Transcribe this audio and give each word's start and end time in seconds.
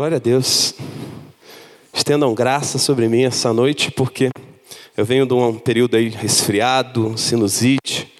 Glória 0.00 0.16
a 0.16 0.18
Deus. 0.18 0.74
Estendam 1.92 2.34
graça 2.34 2.78
sobre 2.78 3.06
mim 3.06 3.24
essa 3.24 3.52
noite, 3.52 3.90
porque 3.90 4.30
eu 4.96 5.04
venho 5.04 5.26
de 5.26 5.34
um 5.34 5.58
período 5.58 5.94
aí 5.94 6.08
resfriado, 6.08 7.18
sinusite, 7.18 8.10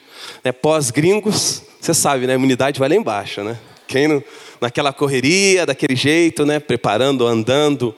né? 0.44 0.52
pós-gringos, 0.52 1.62
você 1.80 1.94
sabe, 1.94 2.26
né? 2.26 2.34
A 2.34 2.36
imunidade 2.36 2.78
vai 2.78 2.86
lá 2.86 2.94
embaixo, 2.94 3.42
né? 3.42 3.58
Quem 3.88 4.06
não, 4.08 4.22
naquela 4.60 4.92
correria, 4.92 5.64
daquele 5.64 5.96
jeito, 5.96 6.44
né? 6.44 6.60
Preparando, 6.60 7.26
andando 7.26 7.94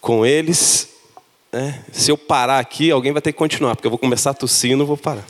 com 0.00 0.24
eles. 0.24 0.90
Né? 1.52 1.82
Se 1.90 2.12
eu 2.12 2.16
parar 2.16 2.60
aqui, 2.60 2.92
alguém 2.92 3.12
vai 3.12 3.20
ter 3.20 3.32
que 3.32 3.38
continuar, 3.38 3.74
porque 3.74 3.88
eu 3.88 3.90
vou 3.90 3.98
começar 3.98 4.30
a 4.30 4.34
tossir 4.34 4.70
e 4.70 4.76
não 4.76 4.86
vou 4.86 4.96
parar. 4.96 5.26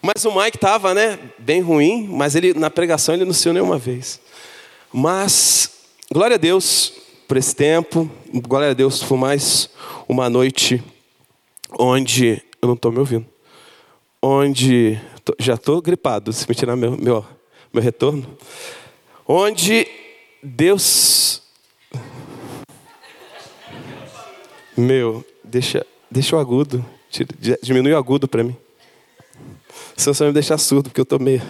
Mas 0.00 0.24
o 0.24 0.30
Mike 0.30 0.56
estava, 0.56 0.94
né? 0.94 1.18
Bem 1.36 1.60
ruim, 1.60 2.06
mas 2.08 2.36
ele 2.36 2.54
na 2.54 2.70
pregação 2.70 3.12
ele 3.12 3.24
não 3.24 3.32
saiu 3.32 3.54
nenhuma 3.54 3.76
vez. 3.76 4.20
Mas 4.92 5.73
Glória 6.14 6.36
a 6.36 6.38
Deus 6.38 6.92
por 7.26 7.36
esse 7.36 7.56
tempo. 7.56 8.08
Glória 8.32 8.70
a 8.70 8.72
Deus 8.72 9.02
por 9.02 9.16
mais 9.16 9.68
uma 10.08 10.30
noite 10.30 10.80
onde. 11.76 12.40
Eu 12.62 12.68
não 12.68 12.74
estou 12.74 12.92
me 12.92 13.00
ouvindo. 13.00 13.26
Onde. 14.22 14.96
Já 15.40 15.54
estou 15.54 15.82
gripado, 15.82 16.32
se 16.32 16.48
me 16.48 16.54
tirar 16.54 16.76
meu, 16.76 16.96
meu, 16.96 17.26
meu 17.72 17.82
retorno. 17.82 18.24
Onde 19.26 19.88
Deus. 20.40 21.42
Meu, 24.76 25.24
deixa, 25.42 25.84
deixa 26.08 26.36
o 26.36 26.38
agudo. 26.38 26.86
Diminui 27.60 27.92
o 27.92 27.98
agudo 27.98 28.28
para 28.28 28.44
mim. 28.44 28.56
Senão 29.96 30.14
você 30.14 30.22
vai 30.22 30.28
me 30.28 30.34
deixar 30.34 30.58
surdo, 30.58 30.90
porque 30.90 31.00
eu 31.00 31.02
estou 31.02 31.18
meio. 31.18 31.42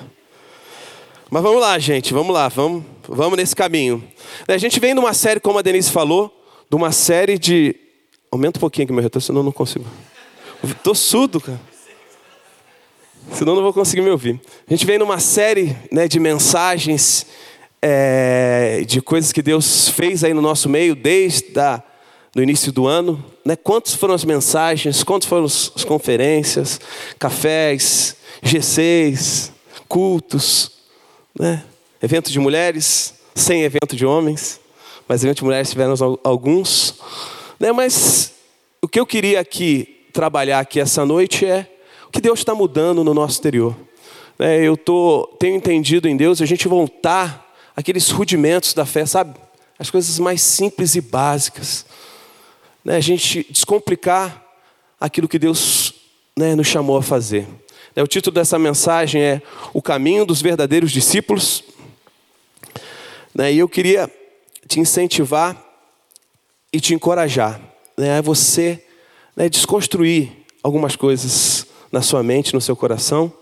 Mas 1.31 1.43
vamos 1.43 1.61
lá, 1.61 1.79
gente, 1.79 2.15
vamos 2.15 2.33
lá, 2.33 2.49
vamos, 2.49 2.83
vamos 3.09 3.37
nesse 3.37 3.55
caminho. 3.55 4.03
A 4.49 4.59
gente 4.59 4.81
vem 4.81 4.95
numa 4.95 5.13
série, 5.13 5.41
como 5.41 5.59
a 5.59 5.63
Denise 5.63 5.91
falou, 5.91 6.35
de 6.69 6.77
uma 6.77 6.93
série 6.93 7.39
de. 7.39 7.77
Aumenta 8.31 8.59
um 8.59 8.61
pouquinho 8.61 8.85
aqui 8.85 8.93
meu 8.93 9.03
retorno, 9.03 9.25
senão 9.25 9.41
eu 9.41 9.45
não 9.45 9.53
consigo. 9.53 9.85
Estou 10.63 10.95
surdo, 10.95 11.41
cara. 11.41 11.61
Senão 13.33 13.53
eu 13.53 13.57
não 13.57 13.63
vou 13.63 13.73
conseguir 13.73 14.03
me 14.03 14.11
ouvir. 14.11 14.41
A 14.69 14.73
gente 14.73 14.85
vem 14.85 14.99
numa 14.99 15.19
série 15.19 15.77
né, 15.91 16.09
de 16.09 16.19
mensagens, 16.19 17.27
é, 17.81 18.83
de 18.87 19.01
coisas 19.01 19.33
que 19.33 19.43
Deus 19.43 19.89
fez 19.89 20.25
aí 20.25 20.35
no 20.35 20.43
nosso 20.43 20.69
meio, 20.69 20.95
desde 20.95 21.59
a, 21.59 21.83
no 22.35 22.43
início 22.43 22.73
do 22.73 22.87
ano. 22.87 23.25
Né? 23.45 23.57
Quantas 23.57 23.95
foram 23.95 24.15
as 24.15 24.25
mensagens, 24.25 25.03
quantas 25.03 25.29
foram 25.29 25.45
as 25.45 25.85
conferências, 25.85 26.81
cafés, 27.19 28.17
G6, 28.43 29.51
cultos, 29.89 30.73
né? 31.39 31.65
Evento 32.05 32.31
de 32.31 32.39
mulheres, 32.39 33.15
sem 33.35 33.63
evento 33.63 33.97
de 33.97 34.05
homens, 34.05 34.61
mas 35.09 35.25
evento 35.25 35.39
de 35.39 35.45
mulheres 35.45 35.71
tivemos 35.71 36.03
alguns. 36.03 37.01
Né? 37.59 37.73
Mas 37.73 38.35
o 38.83 38.87
que 38.87 39.01
eu 39.01 39.07
queria 39.07 39.41
aqui 39.41 40.05
trabalhar 40.13 40.61
aqui 40.61 40.79
essa 40.79 41.07
noite 41.07 41.47
é 41.47 41.67
o 42.07 42.11
que 42.11 42.21
Deus 42.21 42.41
está 42.41 42.55
mudando 42.55 43.03
no 43.03 43.15
nosso 43.15 43.37
exterior. 43.37 43.75
Né? 44.39 44.63
Eu 44.63 44.77
tô, 44.77 45.35
tenho 45.41 45.57
entendido 45.57 46.07
em 46.07 46.15
Deus 46.15 46.43
a 46.43 46.45
gente 46.45 46.69
voltar 46.69 47.57
aqueles 47.75 48.11
rudimentos 48.11 48.75
da 48.75 48.85
fé, 48.85 49.07
sabe? 49.07 49.41
As 49.79 49.89
coisas 49.89 50.19
mais 50.19 50.43
simples 50.43 50.95
e 50.97 51.01
básicas. 51.01 51.87
Né? 52.85 52.97
A 52.97 53.01
gente 53.01 53.47
descomplicar 53.49 54.45
aquilo 55.01 55.27
que 55.27 55.39
Deus 55.39 55.95
né, 56.37 56.55
nos 56.55 56.67
chamou 56.67 56.99
a 56.99 57.03
fazer. 57.03 57.47
O 57.97 58.07
título 58.07 58.35
dessa 58.35 58.59
mensagem 58.59 59.23
é 59.23 59.43
O 59.73 59.81
Caminho 59.81 60.27
dos 60.27 60.43
Verdadeiros 60.43 60.93
Discípulos. 60.93 61.65
Né, 63.35 63.53
e 63.53 63.59
eu 63.59 63.69
queria 63.69 64.11
te 64.69 64.79
incentivar 64.79 65.61
e 66.73 66.81
te 66.81 66.95
encorajar 66.95 67.61
né, 67.97 68.19
a 68.19 68.21
você 68.21 68.83
desconstruir 69.51 70.31
algumas 70.63 70.95
coisas 70.95 71.67
na 71.91 72.01
sua 72.01 72.23
mente, 72.23 72.55
no 72.55 72.61
seu 72.61 72.77
coração, 72.77 73.33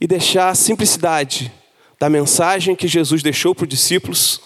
e 0.00 0.06
deixar 0.06 0.50
a 0.50 0.54
simplicidade 0.54 1.50
da 1.98 2.10
mensagem 2.10 2.76
que 2.76 2.86
Jesus 2.86 3.22
deixou 3.22 3.54
para 3.54 3.64
os 3.64 3.68
discípulos, 3.68 4.40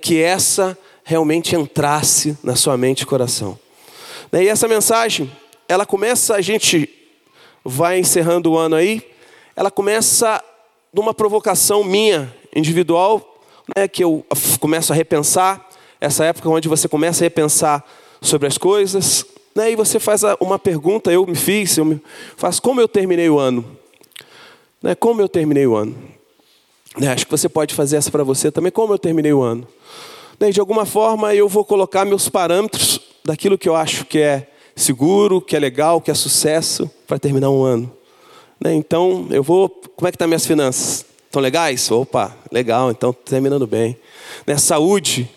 que 0.00 0.20
essa 0.20 0.76
realmente 1.04 1.54
entrasse 1.54 2.36
na 2.42 2.56
sua 2.56 2.76
mente 2.76 3.02
e 3.02 3.06
coração. 3.06 3.58
E 4.32 4.48
essa 4.48 4.66
mensagem, 4.66 5.30
ela 5.68 5.86
começa 5.86 6.34
a 6.34 6.40
gente 6.40 6.88
vai 7.64 7.98
encerrando 7.98 8.52
o 8.52 8.58
ano 8.58 8.76
aí, 8.76 9.02
ela 9.54 9.70
começa 9.70 10.42
numa 10.92 11.14
provocação 11.14 11.84
minha, 11.84 12.34
individual, 12.54 13.33
né, 13.76 13.88
que 13.88 14.02
eu 14.02 14.24
começo 14.60 14.92
a 14.92 14.96
repensar, 14.96 15.68
essa 16.00 16.24
época 16.24 16.48
onde 16.48 16.68
você 16.68 16.88
começa 16.88 17.24
a 17.24 17.26
repensar 17.26 17.84
sobre 18.20 18.46
as 18.46 18.58
coisas, 18.58 19.24
né, 19.54 19.70
e 19.70 19.76
você 19.76 20.00
faz 20.00 20.22
uma 20.40 20.58
pergunta, 20.58 21.12
eu 21.12 21.26
me 21.26 21.34
fiz, 21.34 21.76
eu 21.76 21.84
me 21.84 22.02
faço 22.36 22.60
como 22.60 22.80
eu 22.80 22.88
terminei 22.88 23.28
o 23.28 23.38
ano? 23.38 23.64
Né, 24.82 24.94
como 24.94 25.20
eu 25.20 25.28
terminei 25.28 25.66
o 25.66 25.74
ano? 25.76 25.96
Né, 26.98 27.08
acho 27.08 27.24
que 27.24 27.30
você 27.30 27.48
pode 27.48 27.74
fazer 27.74 27.96
essa 27.96 28.10
para 28.10 28.24
você 28.24 28.50
também, 28.50 28.70
como 28.70 28.92
eu 28.92 28.98
terminei 28.98 29.32
o 29.32 29.42
ano? 29.42 29.66
Né, 30.38 30.50
de 30.50 30.60
alguma 30.60 30.84
forma 30.84 31.34
eu 31.34 31.48
vou 31.48 31.64
colocar 31.64 32.04
meus 32.04 32.28
parâmetros 32.28 33.00
daquilo 33.24 33.56
que 33.56 33.68
eu 33.68 33.74
acho 33.74 34.04
que 34.04 34.18
é 34.18 34.48
seguro, 34.76 35.40
que 35.40 35.56
é 35.56 35.58
legal, 35.58 36.00
que 36.00 36.10
é 36.10 36.14
sucesso 36.14 36.90
para 37.06 37.18
terminar 37.18 37.50
um 37.50 37.62
ano. 37.62 37.90
Né? 38.60 38.74
Então, 38.74 39.26
eu 39.30 39.42
vou. 39.42 39.68
Como 39.68 40.08
é 40.08 40.10
que 40.10 40.16
estão 40.16 40.26
tá 40.26 40.28
minhas 40.28 40.46
finanças? 40.46 41.06
Estão 41.34 41.42
legais? 41.42 41.90
Opa, 41.90 42.32
legal, 42.52 42.92
então 42.92 43.12
terminando 43.12 43.66
bem. 43.66 43.98
Né? 44.46 44.56
Saúde, 44.56 45.28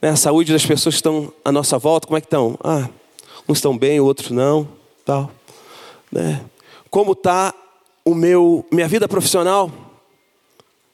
né? 0.00 0.10
a 0.10 0.16
saúde 0.16 0.52
das 0.52 0.64
pessoas 0.64 0.94
que 0.94 0.98
estão 1.00 1.32
à 1.44 1.50
nossa 1.50 1.76
volta, 1.78 2.06
como 2.06 2.16
é 2.16 2.20
que 2.20 2.28
estão? 2.28 2.56
Ah, 2.62 2.88
uns 3.48 3.58
estão 3.58 3.76
bem, 3.76 3.98
outros 3.98 4.30
não, 4.30 4.68
tal. 5.04 5.32
Né? 6.12 6.40
Como 6.88 7.10
está 7.10 7.52
o 8.04 8.14
meu, 8.14 8.64
minha 8.70 8.86
vida 8.86 9.08
profissional? 9.08 9.68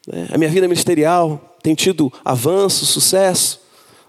Né? 0.06 0.28
A 0.32 0.38
minha 0.38 0.48
vida 0.48 0.66
ministerial 0.66 1.54
tem 1.62 1.74
tido 1.74 2.10
avanço, 2.24 2.86
sucesso? 2.86 3.60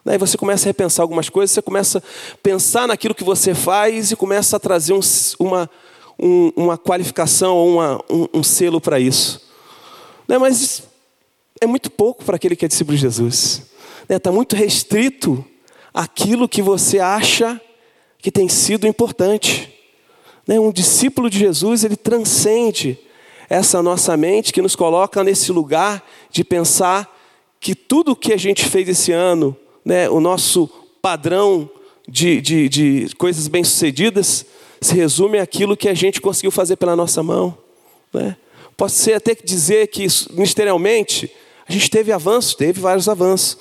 Aí 0.06 0.18
você 0.18 0.38
começa 0.38 0.64
a 0.66 0.70
repensar 0.70 1.04
algumas 1.04 1.28
coisas, 1.28 1.52
você 1.52 1.62
começa 1.62 1.98
a 2.00 2.38
pensar 2.42 2.88
naquilo 2.88 3.14
que 3.14 3.26
você 3.26 3.54
faz 3.54 4.10
e 4.10 4.16
começa 4.16 4.56
a 4.56 4.60
trazer 4.60 4.94
um, 4.94 5.02
uma, 5.38 5.70
um, 6.18 6.54
uma 6.56 6.78
qualificação 6.78 7.58
ou 7.58 7.74
uma, 7.74 8.02
um, 8.10 8.28
um 8.36 8.42
selo 8.42 8.80
para 8.80 9.02
isso. 9.02 9.49
Né? 10.30 10.38
Mas 10.38 10.84
é 11.60 11.66
muito 11.66 11.90
pouco 11.90 12.24
para 12.24 12.36
aquele 12.36 12.56
que 12.56 12.64
é 12.64 12.68
discípulo 12.68 12.96
de 12.96 13.02
Jesus. 13.02 13.64
Está 14.08 14.30
né? 14.30 14.36
muito 14.36 14.56
restrito 14.56 15.44
aquilo 15.92 16.48
que 16.48 16.62
você 16.62 17.00
acha 17.00 17.60
que 18.20 18.32
tem 18.32 18.48
sido 18.48 18.86
importante. 18.86 19.74
Né? 20.48 20.60
Um 20.60 20.72
discípulo 20.72 21.32
de 21.32 21.40
Jesus, 21.40 21.84
ele 21.84 21.96
transcende 21.96 23.00
essa 23.50 23.82
nossa 23.82 24.16
mente 24.16 24.54
que 24.54 24.62
nos 24.62 24.76
coloca 24.76 25.24
nesse 25.24 25.52
lugar 25.52 26.08
de 26.30 26.44
pensar 26.44 27.12
que 27.60 27.74
tudo 27.74 28.12
o 28.12 28.16
que 28.16 28.32
a 28.32 28.38
gente 28.38 28.66
fez 28.66 28.88
esse 28.88 29.12
ano, 29.12 29.58
né, 29.84 30.08
o 30.08 30.20
nosso 30.20 30.70
padrão 31.02 31.68
de, 32.08 32.40
de, 32.40 32.70
de 32.70 33.16
coisas 33.18 33.48
bem-sucedidas 33.48 34.46
se 34.80 34.94
resume 34.94 35.40
àquilo 35.40 35.76
que 35.76 35.90
a 35.90 35.94
gente 35.96 36.22
conseguiu 36.22 36.52
fazer 36.52 36.76
pela 36.76 36.96
nossa 36.96 37.24
mão. 37.24 37.58
Né? 38.14 38.38
Posso 38.80 38.96
ser 38.96 39.12
até 39.16 39.36
dizer 39.36 39.88
que, 39.88 40.08
ministerialmente, 40.32 41.30
a 41.68 41.72
gente 41.74 41.90
teve 41.90 42.14
avanços, 42.14 42.56
teve 42.56 42.80
vários 42.80 43.10
avanços. 43.10 43.58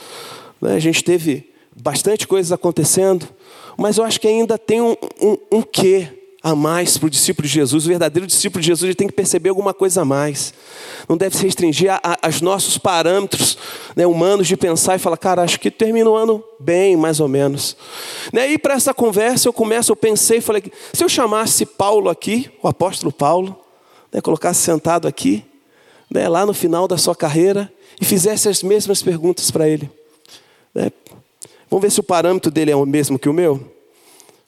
Né? 0.62 0.76
A 0.76 0.78
gente 0.78 1.02
teve 1.02 1.50
bastante 1.76 2.24
coisas 2.24 2.52
acontecendo, 2.52 3.28
mas 3.76 3.98
eu 3.98 4.04
acho 4.04 4.20
que 4.20 4.28
ainda 4.28 4.56
tem 4.56 4.80
um, 4.80 4.94
um, 5.20 5.36
um 5.50 5.62
quê 5.62 6.06
a 6.40 6.54
mais 6.54 6.96
para 6.96 7.08
o 7.08 7.10
discípulo 7.10 7.48
de 7.48 7.52
Jesus. 7.52 7.84
O 7.84 7.88
verdadeiro 7.88 8.28
discípulo 8.28 8.60
de 8.60 8.68
Jesus 8.68 8.84
ele 8.84 8.94
tem 8.94 9.08
que 9.08 9.12
perceber 9.12 9.48
alguma 9.48 9.74
coisa 9.74 10.02
a 10.02 10.04
mais. 10.04 10.54
Não 11.08 11.16
deve 11.16 11.36
se 11.36 11.42
restringir 11.42 11.90
aos 12.22 12.40
nossos 12.40 12.78
parâmetros 12.78 13.58
né, 13.96 14.06
humanos 14.06 14.46
de 14.46 14.56
pensar 14.56 14.94
e 14.94 15.00
falar, 15.00 15.16
cara, 15.16 15.42
acho 15.42 15.58
que 15.58 15.68
termina 15.68 16.08
o 16.08 16.14
ano 16.14 16.44
bem, 16.60 16.96
mais 16.96 17.18
ou 17.18 17.26
menos. 17.26 17.76
Né, 18.32 18.52
e 18.52 18.56
para 18.56 18.74
essa 18.74 18.94
conversa 18.94 19.48
eu 19.48 19.52
começo, 19.52 19.90
eu 19.90 19.96
pensei, 19.96 20.40
falei, 20.40 20.62
se 20.92 21.02
eu 21.02 21.08
chamasse 21.08 21.66
Paulo 21.66 22.08
aqui, 22.08 22.48
o 22.62 22.68
apóstolo 22.68 23.10
Paulo, 23.10 23.64
né, 24.12 24.20
colocasse 24.20 24.60
sentado 24.60 25.06
aqui, 25.06 25.44
né, 26.10 26.28
lá 26.28 26.46
no 26.46 26.54
final 26.54 26.88
da 26.88 26.96
sua 26.96 27.14
carreira, 27.14 27.72
e 28.00 28.04
fizesse 28.04 28.48
as 28.48 28.62
mesmas 28.62 29.02
perguntas 29.02 29.50
para 29.50 29.68
ele. 29.68 29.90
Né, 30.74 30.90
vamos 31.70 31.82
ver 31.82 31.90
se 31.90 32.00
o 32.00 32.04
parâmetro 32.04 32.50
dele 32.50 32.70
é 32.70 32.76
o 32.76 32.86
mesmo 32.86 33.18
que 33.18 33.28
o 33.28 33.32
meu? 33.32 33.74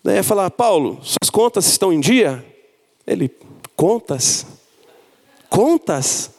Ia 0.05 0.23
falar, 0.23 0.51
Paulo, 0.51 0.99
suas 1.03 1.29
contas 1.31 1.67
estão 1.67 1.93
em 1.93 2.01
dia? 2.01 2.45
Ele, 3.07 3.31
contas? 3.77 4.47
Contas? 5.49 6.31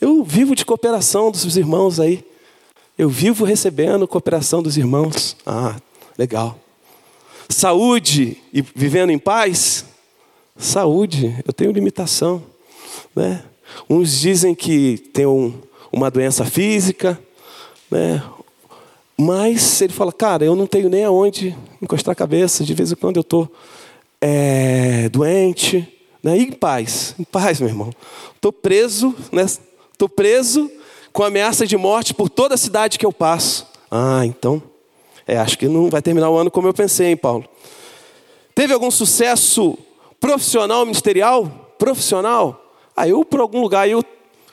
Eu 0.00 0.22
vivo 0.24 0.54
de 0.54 0.64
cooperação 0.64 1.30
dos 1.30 1.56
irmãos 1.56 2.00
aí. 2.00 2.24
Eu 2.98 3.08
vivo 3.08 3.44
recebendo 3.44 4.06
cooperação 4.06 4.62
dos 4.62 4.76
irmãos. 4.76 5.36
Ah, 5.46 5.76
legal. 6.18 6.58
Saúde 7.48 8.36
e 8.52 8.60
vivendo 8.60 9.10
em 9.10 9.18
paz? 9.18 9.86
Saúde, 10.60 11.34
eu 11.46 11.54
tenho 11.54 11.72
limitação. 11.72 12.42
Né? 13.16 13.42
Uns 13.88 14.20
dizem 14.20 14.54
que 14.54 14.98
tem 15.12 15.24
um, 15.24 15.54
uma 15.90 16.10
doença 16.10 16.44
física, 16.44 17.18
Né? 17.90 18.22
Mas 19.16 19.82
ele 19.82 19.92
fala, 19.92 20.12
cara, 20.12 20.44
eu 20.44 20.54
não 20.54 20.66
tenho 20.66 20.88
nem 20.88 21.04
aonde 21.04 21.56
encostar 21.82 22.12
a 22.12 22.16
cabeça, 22.16 22.64
de 22.64 22.72
vez 22.72 22.92
em 22.92 22.94
quando 22.94 23.16
eu 23.16 23.22
estou 23.22 23.50
é, 24.20 25.08
doente. 25.10 25.86
Né? 26.22 26.38
E 26.38 26.42
em 26.44 26.52
paz, 26.52 27.14
em 27.18 27.24
paz, 27.24 27.58
meu 27.60 27.68
irmão. 27.68 27.90
Estou 28.34 28.52
preso, 28.52 29.14
estou 29.92 30.08
né? 30.08 30.14
preso 30.14 30.70
com 31.12 31.22
ameaça 31.22 31.66
de 31.66 31.76
morte 31.76 32.14
por 32.14 32.28
toda 32.28 32.54
a 32.54 32.58
cidade 32.58 32.98
que 32.98 33.04
eu 33.04 33.12
passo. 33.12 33.66
Ah, 33.90 34.24
então, 34.24 34.62
é, 35.26 35.36
acho 35.36 35.58
que 35.58 35.68
não 35.68 35.90
vai 35.90 36.00
terminar 36.00 36.30
o 36.30 36.36
ano 36.36 36.50
como 36.50 36.68
eu 36.68 36.74
pensei, 36.74 37.08
hein, 37.08 37.16
Paulo? 37.16 37.44
Teve 38.54 38.72
algum 38.72 38.90
sucesso 38.90 39.78
profissional, 40.20 40.84
ministerial? 40.84 41.74
Profissional? 41.78 42.76
Aí 42.96 43.08
ah, 43.08 43.12
eu, 43.12 43.24
por 43.24 43.40
algum 43.40 43.60
lugar, 43.60 43.88
eu 43.88 44.04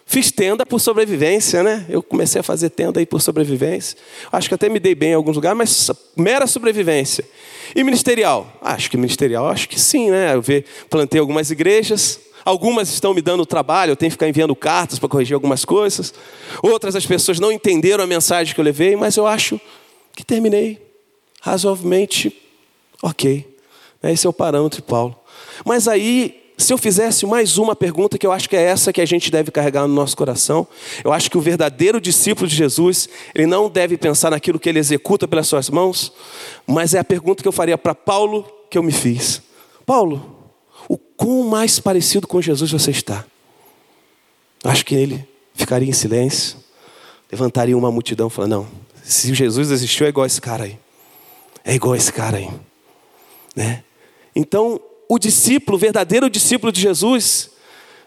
fiz 0.05 0.31
tenda 0.31 0.65
por 0.65 0.79
sobrevivência, 0.79 1.61
né? 1.61 1.85
Eu 1.89 2.01
comecei 2.01 2.39
a 2.39 2.43
fazer 2.43 2.69
tenda 2.69 2.99
aí 2.99 3.05
por 3.05 3.21
sobrevivência. 3.21 3.97
Acho 4.31 4.47
que 4.47 4.55
até 4.55 4.69
me 4.69 4.79
dei 4.79 4.95
bem 4.95 5.11
em 5.11 5.15
alguns 5.15 5.35
lugares, 5.35 5.57
mas 5.57 5.91
mera 6.15 6.47
sobrevivência. 6.47 7.25
E 7.75 7.83
ministerial? 7.83 8.51
Acho 8.61 8.89
que 8.89 8.95
ministerial, 8.95 9.47
acho 9.49 9.67
que 9.67 9.79
sim, 9.79 10.09
né? 10.09 10.33
Eu 10.33 10.43
plantei 10.89 11.19
algumas 11.19 11.51
igrejas, 11.51 12.21
Algumas 12.47 12.87
estão 12.87 13.13
me 13.13 13.21
dando 13.21 13.45
trabalho, 13.45 13.91
eu 13.91 13.95
tenho 13.97 14.09
que 14.09 14.13
ficar 14.13 14.29
enviando 14.29 14.55
cartas 14.55 14.97
para 14.97 15.09
corrigir 15.09 15.33
algumas 15.33 15.65
coisas. 15.65 16.13
Outras 16.63 16.95
as 16.95 17.05
pessoas 17.05 17.41
não 17.41 17.51
entenderam 17.51 18.01
a 18.01 18.07
mensagem 18.07 18.55
que 18.55 18.61
eu 18.61 18.63
levei, 18.63 18.95
mas 18.95 19.17
eu 19.17 19.27
acho 19.27 19.59
que 20.15 20.23
terminei 20.23 20.81
razoavelmente 21.41 22.33
ok. 23.03 23.45
Esse 24.01 24.25
é 24.25 24.29
o 24.29 24.33
parâmetro 24.33 24.81
Paulo. 24.81 25.19
Mas 25.65 25.87
aí, 25.87 26.51
se 26.57 26.73
eu 26.73 26.77
fizesse 26.77 27.25
mais 27.25 27.57
uma 27.57 27.75
pergunta, 27.75 28.17
que 28.17 28.25
eu 28.25 28.31
acho 28.31 28.49
que 28.49 28.55
é 28.55 28.61
essa 28.61 28.91
que 28.91 28.99
a 28.99 29.05
gente 29.05 29.29
deve 29.29 29.51
carregar 29.51 29.87
no 29.87 29.93
nosso 29.93 30.17
coração, 30.17 30.67
eu 31.03 31.13
acho 31.13 31.29
que 31.29 31.37
o 31.37 31.41
verdadeiro 31.41 32.01
discípulo 32.01 32.47
de 32.47 32.55
Jesus, 32.55 33.07
ele 33.35 33.45
não 33.45 33.69
deve 33.69 33.97
pensar 33.97 34.31
naquilo 34.31 34.59
que 34.59 34.67
ele 34.67 34.79
executa 34.79 35.27
pelas 35.27 35.47
suas 35.47 35.69
mãos, 35.69 36.11
mas 36.65 36.93
é 36.93 36.99
a 36.99 37.03
pergunta 37.03 37.43
que 37.43 37.47
eu 37.47 37.51
faria 37.51 37.77
para 37.77 37.93
Paulo 37.93 38.43
que 38.69 38.77
eu 38.77 38.83
me 38.83 38.91
fiz. 38.91 39.41
Paulo, 39.85 40.35
o 40.89 40.97
quão 40.97 41.43
mais 41.43 41.79
parecido 41.79 42.27
com 42.27 42.41
Jesus 42.41 42.71
você 42.71 42.91
está. 42.91 43.23
Acho 44.63 44.85
que 44.85 44.95
ele 44.95 45.27
ficaria 45.53 45.87
em 45.87 45.93
silêncio, 45.93 46.57
levantaria 47.31 47.77
uma 47.77 47.91
multidão 47.91 48.27
e 48.27 48.29
falaria: 48.31 48.57
Não, 48.57 48.67
se 49.03 49.33
Jesus 49.33 49.71
existiu, 49.71 50.05
é 50.05 50.09
igual 50.09 50.25
esse 50.25 50.41
cara 50.41 50.65
aí. 50.65 50.77
É 51.63 51.73
igual 51.75 51.95
esse 51.95 52.11
cara 52.11 52.37
aí. 52.37 52.49
Né? 53.55 53.83
Então, 54.35 54.79
o 55.09 55.17
discípulo, 55.19 55.77
o 55.77 55.79
verdadeiro 55.79 56.29
discípulo 56.29 56.71
de 56.71 56.81
Jesus, 56.81 57.49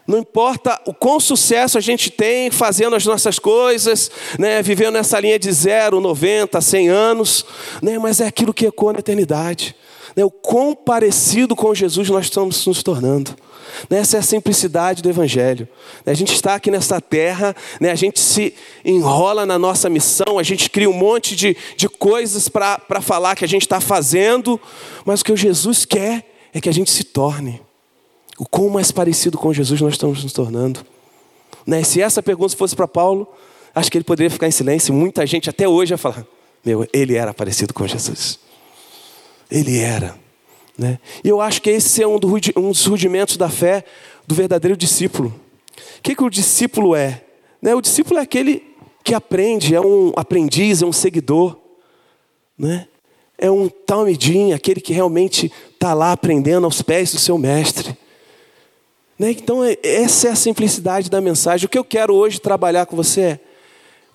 não 0.07 0.19
importa 0.19 0.81
o 0.87 0.95
quão 0.95 1.21
sucesso 1.21 1.79
a 1.79 1.81
gente 1.81 2.11
tem 2.11 2.51
fazendo 2.51 2.97
as 2.97 3.07
nossas 3.07 3.39
coisas, 3.39 4.11
né, 4.39 4.63
vivendo 4.63 4.95
nessa 4.95 5.21
linha 5.21 5.39
de 5.39 5.51
0, 5.53 6.01
90, 6.01 6.61
100 6.61 6.89
anos, 6.89 7.45
né, 7.83 7.99
mas 7.99 8.21
é 8.21 8.27
aquilo 8.27 8.53
que 8.53 8.67
ecoa 8.67 8.93
na 8.93 8.99
eternidade 8.99 9.77
né, 10.17 10.25
o 10.25 10.31
quão 10.31 10.75
parecido 10.75 11.55
com 11.55 11.75
Jesus 11.75 12.09
nós 12.09 12.27
estamos 12.27 12.67
nos 12.67 12.83
tornando. 12.83 13.35
Né, 13.89 13.99
essa 13.99 14.17
é 14.17 14.21
a 14.21 14.23
simplicidade 14.23 15.03
do 15.03 15.09
Evangelho. 15.09 15.69
Né, 16.05 16.13
a 16.13 16.17
gente 16.17 16.35
está 16.35 16.55
aqui 16.55 16.71
nessa 16.71 17.01
terra, 17.01 17.55
a 17.81 17.95
gente 17.95 18.19
se 18.19 18.55
enrola 18.85 19.47
na 19.47 19.59
nossa 19.59 19.89
missão, 19.89 20.39
a 20.39 20.43
gente 20.43 20.69
cria 20.69 20.91
um 20.91 20.95
monte 20.95 21.37
de, 21.37 21.57
de 21.77 21.89
coisas 21.89 22.49
para 22.49 23.01
falar 23.01 23.37
que 23.37 23.45
a 23.45 23.49
gente 23.49 23.63
está 23.63 23.81
fazendo, 23.81 24.61
mas 25.05 25.21
o 25.21 25.25
que 25.25 25.33
o 25.33 25.37
Jesus 25.37 25.85
quer 25.85 26.30
é 26.53 26.61
que 26.61 26.69
a 26.69 26.73
gente 26.73 26.91
se 26.91 27.05
torne. 27.05 27.61
O 28.39 28.47
quão 28.47 28.69
mais 28.69 28.91
parecido 28.91 29.37
com 29.37 29.53
Jesus 29.53 29.81
nós 29.81 29.95
estamos 29.95 30.23
nos 30.23 30.33
tornando. 30.33 30.85
Se 31.85 32.01
essa 32.01 32.23
pergunta 32.23 32.57
fosse 32.57 32.75
para 32.75 32.89
Paulo, 32.89 33.29
acho 33.75 33.91
que 33.91 33.99
ele 33.99 34.05
poderia 34.05 34.31
ficar 34.31 34.49
em 34.49 34.51
silêncio. 34.51 34.95
Muita 34.95 35.27
gente 35.27 35.51
até 35.51 35.69
hoje 35.69 35.91
vai 35.91 35.99
falar: 35.99 36.27
Meu, 36.65 36.87
ele 36.93 37.17
era 37.17 37.35
parecido 37.35 37.75
com 37.75 37.87
Jesus. 37.87 38.39
Ele 39.51 39.79
era. 39.79 40.19
Né? 40.79 40.99
E 41.23 41.29
eu 41.29 41.41
acho 41.41 41.61
que 41.61 41.69
esse 41.69 42.03
é 42.03 42.09
um, 42.09 42.19
dos 42.19 42.87
rudimentos 42.87 43.37
da 43.37 43.51
fé 43.51 43.85
do 44.27 44.35
verdadeiro 44.35 44.77
discípulo. 44.77 45.29
O 45.99 46.03
que, 46.03 46.15
que 46.15 46.25
o 46.25 46.31
discípulo 46.31 46.97
é? 46.97 47.23
Né? 47.61 47.75
O 47.75 47.83
discípulo 47.83 48.19
é 48.19 48.23
aquele 48.23 48.65
que 49.05 49.13
aprende, 49.13 49.75
é 49.75 49.81
um 49.81 50.13
aprendiz, 50.17 50.81
é 50.81 50.87
um 50.87 50.93
seguidor. 50.93 51.59
Né? 52.57 52.89
É 53.41 53.51
um 53.51 53.69
talmidim, 53.69 54.53
aquele 54.53 54.81
que 54.81 54.93
realmente 54.93 55.51
está 55.73 55.95
lá 55.95 56.13
aprendendo 56.13 56.67
aos 56.67 56.83
pés 56.83 57.11
do 57.11 57.19
seu 57.19 57.39
mestre. 57.39 57.97
Né? 59.19 59.31
Então, 59.33 59.65
é, 59.65 59.77
essa 59.83 60.29
é 60.29 60.31
a 60.31 60.37
simplicidade 60.37 61.11
da 61.11 61.21
mensagem. 61.21 61.67
O 61.67 61.69
que 61.69 61.79
eu 61.79 61.85
quero 61.85 62.15
hoje 62.15 62.41
trabalhar 62.41 62.87
com 62.87 62.95
você 62.95 63.21
é, 63.21 63.41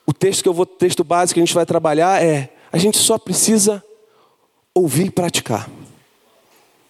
o 0.06 0.13
texto 0.13 0.44
que 0.44 0.50
eu 0.50 0.54
vou, 0.54 0.66
texto 0.66 1.04
básico 1.04 1.36
que 1.36 1.39
a 1.39 1.45
gente 1.45 1.56
vai 1.56 1.66
trabalhar 1.66 2.24
é, 2.24 2.50
a 2.72 2.77
gente 2.77 2.98
só 2.98 3.18
precisa 3.18 3.83
ouvir 4.74 5.07
e 5.07 5.12
praticar. 5.12 5.69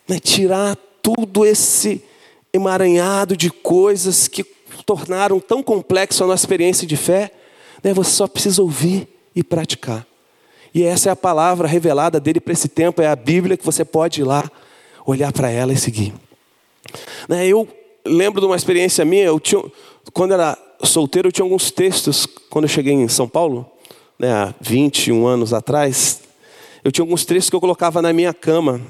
Né? 0.07 0.19
Tirar 0.19 0.77
tudo 1.01 1.45
esse 1.45 2.03
emaranhado 2.53 3.37
de 3.37 3.49
coisas 3.49 4.27
que 4.27 4.43
tornaram 4.85 5.39
tão 5.39 5.63
complexo 5.63 6.23
a 6.23 6.27
nossa 6.27 6.43
experiência 6.43 6.87
de 6.87 6.97
fé. 6.97 7.31
Né? 7.83 7.93
Você 7.93 8.11
só 8.11 8.27
precisa 8.27 8.61
ouvir 8.61 9.07
e 9.35 9.43
praticar. 9.43 10.05
E 10.75 10.83
essa 10.83 11.07
é 11.07 11.11
a 11.13 11.15
palavra 11.15 11.69
revelada 11.69 12.19
dele 12.19 12.41
para 12.41 12.51
esse 12.51 12.67
tempo, 12.67 13.01
é 13.01 13.07
a 13.07 13.15
Bíblia 13.15 13.55
que 13.55 13.63
você 13.63 13.85
pode 13.85 14.19
ir 14.19 14.25
lá, 14.25 14.51
olhar 15.05 15.31
para 15.31 15.49
ela 15.49 15.71
e 15.71 15.77
seguir. 15.77 16.13
Né? 17.29 17.47
Eu 17.47 17.65
lembro 18.05 18.41
de 18.41 18.45
uma 18.45 18.57
experiência 18.57 19.05
minha, 19.05 19.23
eu 19.23 19.39
tinha, 19.39 19.63
quando 20.11 20.33
era 20.33 20.57
solteiro, 20.83 21.29
eu 21.29 21.31
tinha 21.31 21.45
alguns 21.45 21.71
textos, 21.71 22.25
quando 22.49 22.65
eu 22.65 22.69
cheguei 22.69 22.91
em 22.91 23.07
São 23.07 23.25
Paulo, 23.25 23.65
né, 24.19 24.29
há 24.29 24.53
21 24.59 25.25
anos 25.25 25.53
atrás, 25.53 26.19
eu 26.83 26.91
tinha 26.91 27.03
alguns 27.03 27.23
trechos 27.23 27.49
que 27.49 27.55
eu 27.55 27.61
colocava 27.61 28.01
na 28.01 28.11
minha 28.11 28.33
cama, 28.33 28.81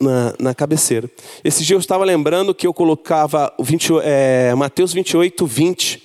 na, 0.00 0.34
na 0.40 0.54
cabeceira. 0.54 1.10
Esse 1.44 1.62
dia 1.64 1.76
eu 1.76 1.80
estava 1.80 2.02
lembrando 2.02 2.54
que 2.54 2.66
eu 2.66 2.72
colocava 2.72 3.52
o 3.58 3.62
20, 3.62 3.92
é, 4.02 4.54
Mateus 4.54 4.94
28, 4.94 5.46
20, 5.46 6.02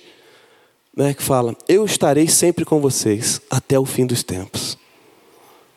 né, 0.94 1.14
que 1.14 1.22
fala: 1.22 1.56
Eu 1.66 1.86
estarei 1.86 2.28
sempre 2.28 2.66
com 2.66 2.82
vocês 2.82 3.40
até 3.50 3.78
o 3.78 3.86
fim 3.86 4.04
dos 4.04 4.22
tempos. 4.22 4.81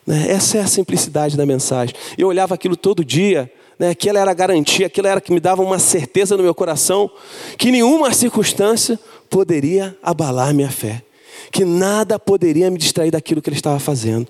Né, 0.06 0.26
essa 0.28 0.58
é 0.58 0.60
a 0.60 0.66
simplicidade 0.66 1.36
da 1.36 1.44
mensagem. 1.44 1.94
Eu 2.16 2.28
olhava 2.28 2.54
aquilo 2.54 2.76
todo 2.76 3.04
dia, 3.04 3.50
né, 3.78 3.90
aquilo 3.90 4.18
era 4.18 4.30
a 4.30 4.34
garantia, 4.34 4.86
aquilo 4.86 5.06
era 5.06 5.20
que 5.20 5.32
me 5.32 5.40
dava 5.40 5.62
uma 5.62 5.78
certeza 5.78 6.36
no 6.36 6.42
meu 6.42 6.54
coração 6.54 7.10
que 7.58 7.70
nenhuma 7.70 8.12
circunstância 8.12 8.98
poderia 9.28 9.96
abalar 10.02 10.54
minha 10.54 10.70
fé, 10.70 11.02
que 11.50 11.64
nada 11.64 12.18
poderia 12.18 12.70
me 12.70 12.78
distrair 12.78 13.10
daquilo 13.10 13.42
que 13.42 13.50
ele 13.50 13.56
estava 13.56 13.78
fazendo. 13.78 14.28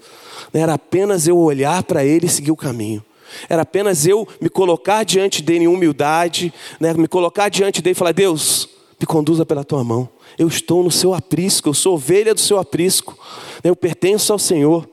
Era 0.52 0.74
apenas 0.74 1.26
eu 1.26 1.38
olhar 1.38 1.82
para 1.82 2.04
Ele 2.04 2.26
e 2.26 2.28
seguir 2.28 2.50
o 2.50 2.56
caminho. 2.56 3.04
Era 3.48 3.62
apenas 3.62 4.06
eu 4.06 4.26
me 4.40 4.48
colocar 4.48 5.04
diante 5.04 5.42
dele 5.42 5.64
em 5.64 5.68
humildade, 5.68 6.52
né? 6.80 6.94
me 6.94 7.08
colocar 7.08 7.48
diante 7.48 7.82
dele 7.82 7.92
e 7.92 7.98
falar: 7.98 8.12
Deus, 8.12 8.68
me 8.98 9.06
conduza 9.06 9.44
pela 9.44 9.64
tua 9.64 9.82
mão. 9.82 10.08
Eu 10.38 10.48
estou 10.48 10.82
no 10.82 10.90
seu 10.90 11.12
aprisco, 11.12 11.68
eu 11.68 11.74
sou 11.74 11.94
ovelha 11.94 12.34
do 12.34 12.40
seu 12.40 12.58
aprisco, 12.58 13.18
né? 13.62 13.70
eu 13.70 13.76
pertenço 13.76 14.32
ao 14.32 14.38
Senhor. 14.38 14.88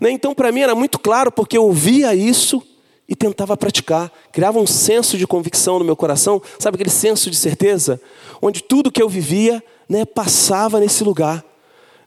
Né? 0.00 0.10
Então, 0.10 0.34
para 0.34 0.52
mim 0.52 0.60
era 0.60 0.74
muito 0.74 0.98
claro, 0.98 1.30
porque 1.30 1.56
eu 1.56 1.64
ouvia 1.64 2.14
isso 2.14 2.62
e 3.08 3.14
tentava 3.14 3.56
praticar, 3.56 4.10
criava 4.32 4.58
um 4.58 4.66
senso 4.66 5.18
de 5.18 5.26
convicção 5.26 5.78
no 5.78 5.84
meu 5.84 5.96
coração, 5.96 6.40
sabe 6.58 6.76
aquele 6.76 6.90
senso 6.90 7.30
de 7.30 7.36
certeza? 7.36 8.00
Onde 8.40 8.62
tudo 8.62 8.90
que 8.90 9.02
eu 9.02 9.08
vivia 9.08 9.62
né, 9.88 10.04
passava 10.04 10.80
nesse 10.80 11.04
lugar. 11.04 11.44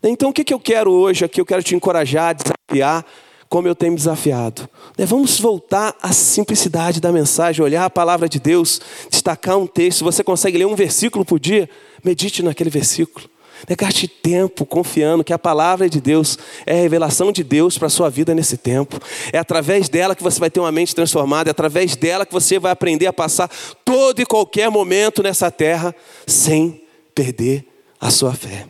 Então, 0.02 0.30
o 0.30 0.34
que 0.34 0.54
eu 0.54 0.60
quero 0.60 0.92
hoje 0.92 1.26
aqui? 1.26 1.42
Eu 1.42 1.46
quero 1.46 1.64
te 1.64 1.76
encorajar, 1.76 2.36
desafiar, 2.36 3.06
como 3.48 3.68
eu 3.68 3.76
tenho 3.76 3.92
me 3.92 3.98
desafiado. 3.98 4.68
Né, 4.98 5.06
vamos 5.06 5.40
voltar 5.40 5.96
à 6.02 6.12
simplicidade 6.12 7.00
da 7.00 7.12
mensagem, 7.12 7.64
olhar 7.64 7.86
a 7.86 7.90
palavra 7.90 8.28
de 8.28 8.40
Deus, 8.40 8.82
destacar 9.10 9.58
um 9.58 9.68
texto. 9.68 10.04
Você 10.04 10.24
consegue 10.24 10.58
ler 10.58 10.66
um 10.66 10.76
versículo 10.76 11.24
por 11.24 11.40
dia? 11.40 11.70
Medite 12.04 12.44
naquele 12.44 12.70
versículo. 12.70 13.30
Né, 13.70 13.76
gaste 13.76 14.08
tempo 14.08 14.66
confiando 14.66 15.24
que 15.24 15.34
a 15.34 15.40
palavra 15.40 15.90
de 15.90 16.02
Deus 16.02 16.38
é 16.66 16.74
a 16.74 16.82
revelação 16.82 17.32
de 17.32 17.44
Deus 17.44 17.78
para 17.78 17.88
a 17.88 17.90
sua 17.90 18.10
vida 18.10 18.36
nesse 18.36 18.58
tempo. 18.58 19.00
É 19.32 19.38
através 19.38 19.90
dela 19.90 20.16
que 20.16 20.24
você 20.24 20.40
vai 20.40 20.50
ter 20.50 20.60
uma 20.60 20.72
mente 20.72 20.94
transformada, 20.94 21.50
é 21.50 21.52
através 21.52 21.96
dela 21.96 22.26
que 22.26 22.34
você 22.34 22.60
vai 22.60 22.72
aprender 22.72 23.08
a 23.08 23.14
passar 23.14 23.50
todo 23.84 24.22
e 24.22 24.26
qualquer 24.26 24.70
momento 24.70 25.24
nessa 25.24 25.50
terra 25.50 25.96
sem 26.28 26.82
perder 27.14 27.66
a 28.00 28.12
sua 28.12 28.34
fé. 28.34 28.68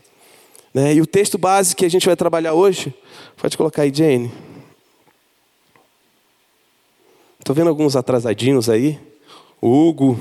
Né? 0.74 0.94
E 0.94 1.02
o 1.02 1.06
texto 1.06 1.38
base 1.38 1.76
que 1.76 1.86
a 1.86 1.90
gente 1.90 2.06
vai 2.06 2.16
trabalhar 2.16 2.54
hoje, 2.54 2.94
pode 3.38 3.58
colocar 3.58 3.84
aí, 3.84 3.92
Jane. 3.94 4.32
Estou 7.40 7.56
vendo 7.56 7.70
alguns 7.70 7.96
atrasadinhos 7.96 8.70
aí. 8.70 9.00
Hugo, 9.62 10.20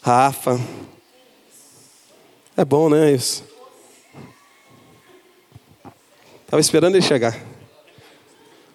Rafa. 0.00 0.60
É 2.56 2.64
bom, 2.64 2.88
né? 2.88 3.12
Isso. 3.12 3.42
Estava 6.48 6.62
esperando 6.62 6.94
ele 6.94 7.04
chegar. 7.04 7.38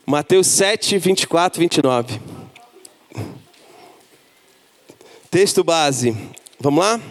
Mateus 0.05 0.45
7, 0.45 0.95
24, 0.99 1.59
29. 1.59 2.21
Texto 5.31 5.63
base. 5.63 6.15
Vamos 6.59 6.83
lá? 6.83 7.01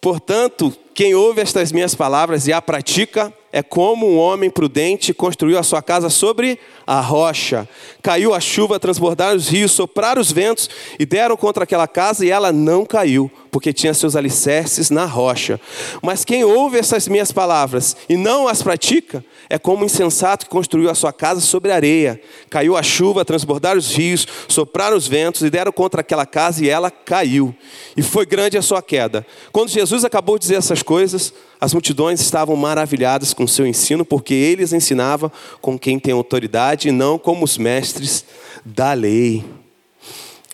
Portanto, 0.00 0.70
quem 0.98 1.14
ouve 1.14 1.40
estas 1.40 1.70
minhas 1.70 1.94
palavras 1.94 2.48
e 2.48 2.52
a 2.52 2.60
pratica 2.60 3.32
é 3.52 3.62
como 3.62 4.06
um 4.06 4.18
homem 4.18 4.50
prudente 4.50 5.14
construiu 5.14 5.58
a 5.58 5.62
sua 5.62 5.80
casa 5.80 6.10
sobre 6.10 6.58
a 6.86 7.00
rocha. 7.00 7.68
Caiu 8.02 8.34
a 8.34 8.40
chuva, 8.40 8.78
transbordaram 8.78 9.36
os 9.36 9.48
rios, 9.48 9.72
sopraram 9.72 10.20
os 10.20 10.30
ventos 10.30 10.68
e 10.98 11.06
deram 11.06 11.36
contra 11.36 11.64
aquela 11.64 11.88
casa 11.88 12.26
e 12.26 12.30
ela 12.30 12.52
não 12.52 12.84
caiu, 12.84 13.30
porque 13.50 13.72
tinha 13.72 13.94
seus 13.94 14.16
alicerces 14.16 14.90
na 14.90 15.06
rocha. 15.06 15.58
Mas 16.02 16.24
quem 16.24 16.44
ouve 16.44 16.78
essas 16.78 17.08
minhas 17.08 17.32
palavras 17.32 17.96
e 18.08 18.16
não 18.16 18.46
as 18.46 18.62
pratica 18.62 19.24
é 19.48 19.58
como 19.58 19.82
um 19.82 19.86
insensato 19.86 20.44
que 20.44 20.50
construiu 20.50 20.90
a 20.90 20.94
sua 20.94 21.12
casa 21.12 21.40
sobre 21.40 21.72
areia. 21.72 22.20
Caiu 22.50 22.76
a 22.76 22.82
chuva, 22.82 23.24
transbordaram 23.24 23.78
os 23.78 23.94
rios, 23.94 24.26
sopraram 24.46 24.96
os 24.96 25.08
ventos 25.08 25.42
e 25.42 25.48
deram 25.48 25.72
contra 25.72 26.02
aquela 26.02 26.26
casa 26.26 26.62
e 26.62 26.68
ela 26.68 26.90
caiu. 26.90 27.54
E 27.96 28.02
foi 28.02 28.26
grande 28.26 28.58
a 28.58 28.62
sua 28.62 28.82
queda. 28.82 29.26
Quando 29.52 29.70
Jesus 29.70 30.04
acabou 30.04 30.38
de 30.38 30.42
dizer 30.42 30.56
essas 30.56 30.82
coisas, 30.88 31.34
as 31.60 31.74
multidões 31.74 32.18
estavam 32.18 32.56
maravilhadas 32.56 33.34
com 33.34 33.46
seu 33.46 33.66
ensino, 33.66 34.06
porque 34.06 34.32
eles 34.32 34.72
ensinavam 34.72 35.30
com 35.60 35.78
quem 35.78 35.98
tem 35.98 36.14
autoridade 36.14 36.88
e 36.88 36.92
não 36.92 37.18
como 37.18 37.44
os 37.44 37.58
mestres 37.58 38.24
da 38.64 38.94
lei. 38.94 39.44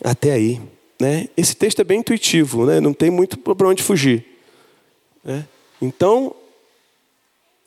Até 0.03 0.33
aí. 0.33 0.61
Né? 0.99 1.29
Esse 1.37 1.55
texto 1.55 1.79
é 1.79 1.85
bem 1.85 2.01
intuitivo, 2.01 2.65
né? 2.65 2.81
não 2.81 2.91
tem 2.91 3.09
muito 3.09 3.37
para 3.37 3.65
onde 3.65 3.81
fugir. 3.81 4.25
Né? 5.23 5.47
Então, 5.81 6.35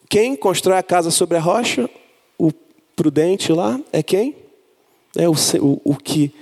quem 0.06 0.36
constrói 0.36 0.76
a 0.76 0.82
casa 0.82 1.10
sobre 1.10 1.38
a 1.38 1.40
rocha? 1.40 1.88
O 2.36 2.52
prudente 2.94 3.50
lá 3.50 3.80
é 3.90 4.02
quem? 4.02 4.36
É 5.16 5.26
o, 5.26 5.32
o, 5.32 5.80
o 5.84 5.96
que 5.96 6.34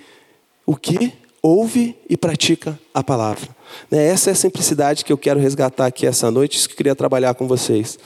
o 0.66 0.74
que 0.74 1.12
ouve 1.46 1.96
e 2.10 2.16
pratica 2.16 2.76
a 2.92 3.04
palavra. 3.04 3.48
Né? 3.88 4.04
Essa 4.08 4.30
é 4.30 4.32
a 4.32 4.36
simplicidade 4.36 5.04
que 5.04 5.12
eu 5.12 5.18
quero 5.18 5.38
resgatar 5.38 5.86
aqui 5.86 6.04
essa 6.04 6.28
noite, 6.28 6.58
isso 6.58 6.68
que 6.68 6.74
eu 6.74 6.76
queria 6.76 6.94
trabalhar 6.94 7.34
com 7.34 7.46
vocês. 7.46 7.98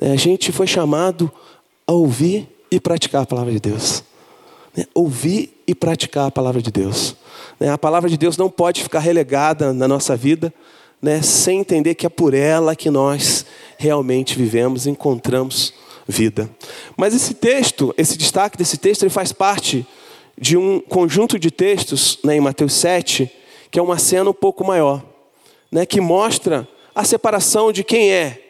Né? 0.00 0.12
A 0.12 0.16
gente 0.16 0.52
foi 0.52 0.68
chamado 0.68 1.30
a 1.84 1.92
ouvir 1.92 2.48
e 2.70 2.78
praticar 2.78 3.22
a 3.22 3.26
palavra 3.26 3.52
de 3.52 3.58
Deus. 3.58 4.04
Né? 4.76 4.84
Ouvir 4.94 5.52
e 5.66 5.74
praticar 5.74 6.28
a 6.28 6.30
palavra 6.30 6.62
de 6.62 6.70
Deus. 6.70 7.16
A 7.60 7.76
palavra 7.76 8.08
de 8.08 8.16
Deus 8.16 8.36
não 8.36 8.48
pode 8.48 8.84
ficar 8.84 9.00
relegada 9.00 9.72
na 9.72 9.88
nossa 9.88 10.14
vida 10.14 10.54
sem 11.22 11.60
entender 11.60 11.94
que 11.94 12.06
é 12.06 12.08
por 12.08 12.34
ela 12.34 12.76
que 12.76 12.90
nós 12.90 13.46
realmente 13.78 14.36
vivemos, 14.36 14.86
encontramos 14.86 15.72
vida. 16.06 16.48
Mas 16.96 17.14
esse 17.14 17.34
texto, 17.34 17.94
esse 17.98 18.16
destaque 18.16 18.56
desse 18.56 18.76
texto, 18.76 19.02
ele 19.02 19.10
faz 19.10 19.32
parte 19.32 19.86
de 20.38 20.56
um 20.56 20.80
conjunto 20.80 21.38
de 21.38 21.50
textos 21.50 22.18
né, 22.22 22.36
em 22.36 22.40
Mateus 22.40 22.74
7, 22.74 23.30
que 23.70 23.78
é 23.78 23.82
uma 23.82 23.98
cena 23.98 24.30
um 24.30 24.34
pouco 24.34 24.64
maior, 24.64 25.04
né, 25.70 25.86
que 25.86 26.00
mostra 26.00 26.68
a 26.94 27.04
separação 27.04 27.72
de 27.72 27.82
quem 27.82 28.12
é 28.12 28.42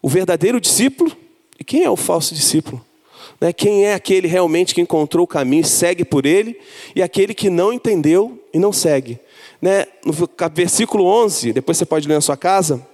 o 0.00 0.08
verdadeiro 0.08 0.60
discípulo 0.60 1.12
e 1.58 1.64
quem 1.64 1.84
é 1.84 1.90
o 1.90 1.96
falso 1.96 2.34
discípulo. 2.34 2.84
Né, 3.40 3.52
quem 3.52 3.84
é 3.84 3.94
aquele 3.94 4.28
realmente 4.28 4.74
que 4.74 4.80
encontrou 4.80 5.24
o 5.24 5.28
caminho, 5.28 5.64
segue 5.64 6.04
por 6.04 6.26
ele, 6.26 6.58
e 6.94 7.02
aquele 7.02 7.34
que 7.34 7.50
não 7.50 7.72
entendeu 7.72 8.40
e 8.52 8.58
não 8.58 8.72
segue. 8.72 9.18
Né, 9.60 9.86
no 10.04 10.12
versículo 10.52 11.04
11, 11.04 11.52
depois 11.52 11.76
você 11.76 11.84
pode 11.84 12.06
ler 12.06 12.14
na 12.14 12.20
sua 12.20 12.36
casa, 12.36 12.86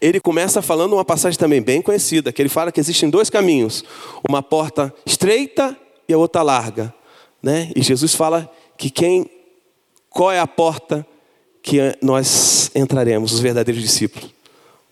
ele 0.00 0.20
começa 0.20 0.60
falando 0.60 0.94
uma 0.94 1.04
passagem 1.04 1.38
também 1.38 1.62
bem 1.62 1.80
conhecida, 1.80 2.32
que 2.32 2.42
ele 2.42 2.48
fala 2.48 2.72
que 2.72 2.80
existem 2.80 3.08
dois 3.08 3.30
caminhos, 3.30 3.84
uma 4.28 4.42
porta 4.42 4.92
estreita 5.06 5.76
e 6.08 6.12
a 6.12 6.18
outra 6.18 6.42
larga. 6.42 6.92
Né? 7.42 7.70
E 7.74 7.82
Jesus 7.82 8.14
fala 8.14 8.50
que 8.76 8.90
quem, 8.90 9.28
qual 10.08 10.30
é 10.30 10.38
a 10.38 10.46
porta 10.46 11.06
que 11.62 11.78
nós 12.02 12.70
entraremos, 12.74 13.32
os 13.32 13.40
verdadeiros 13.40 13.82
discípulos? 13.82 14.30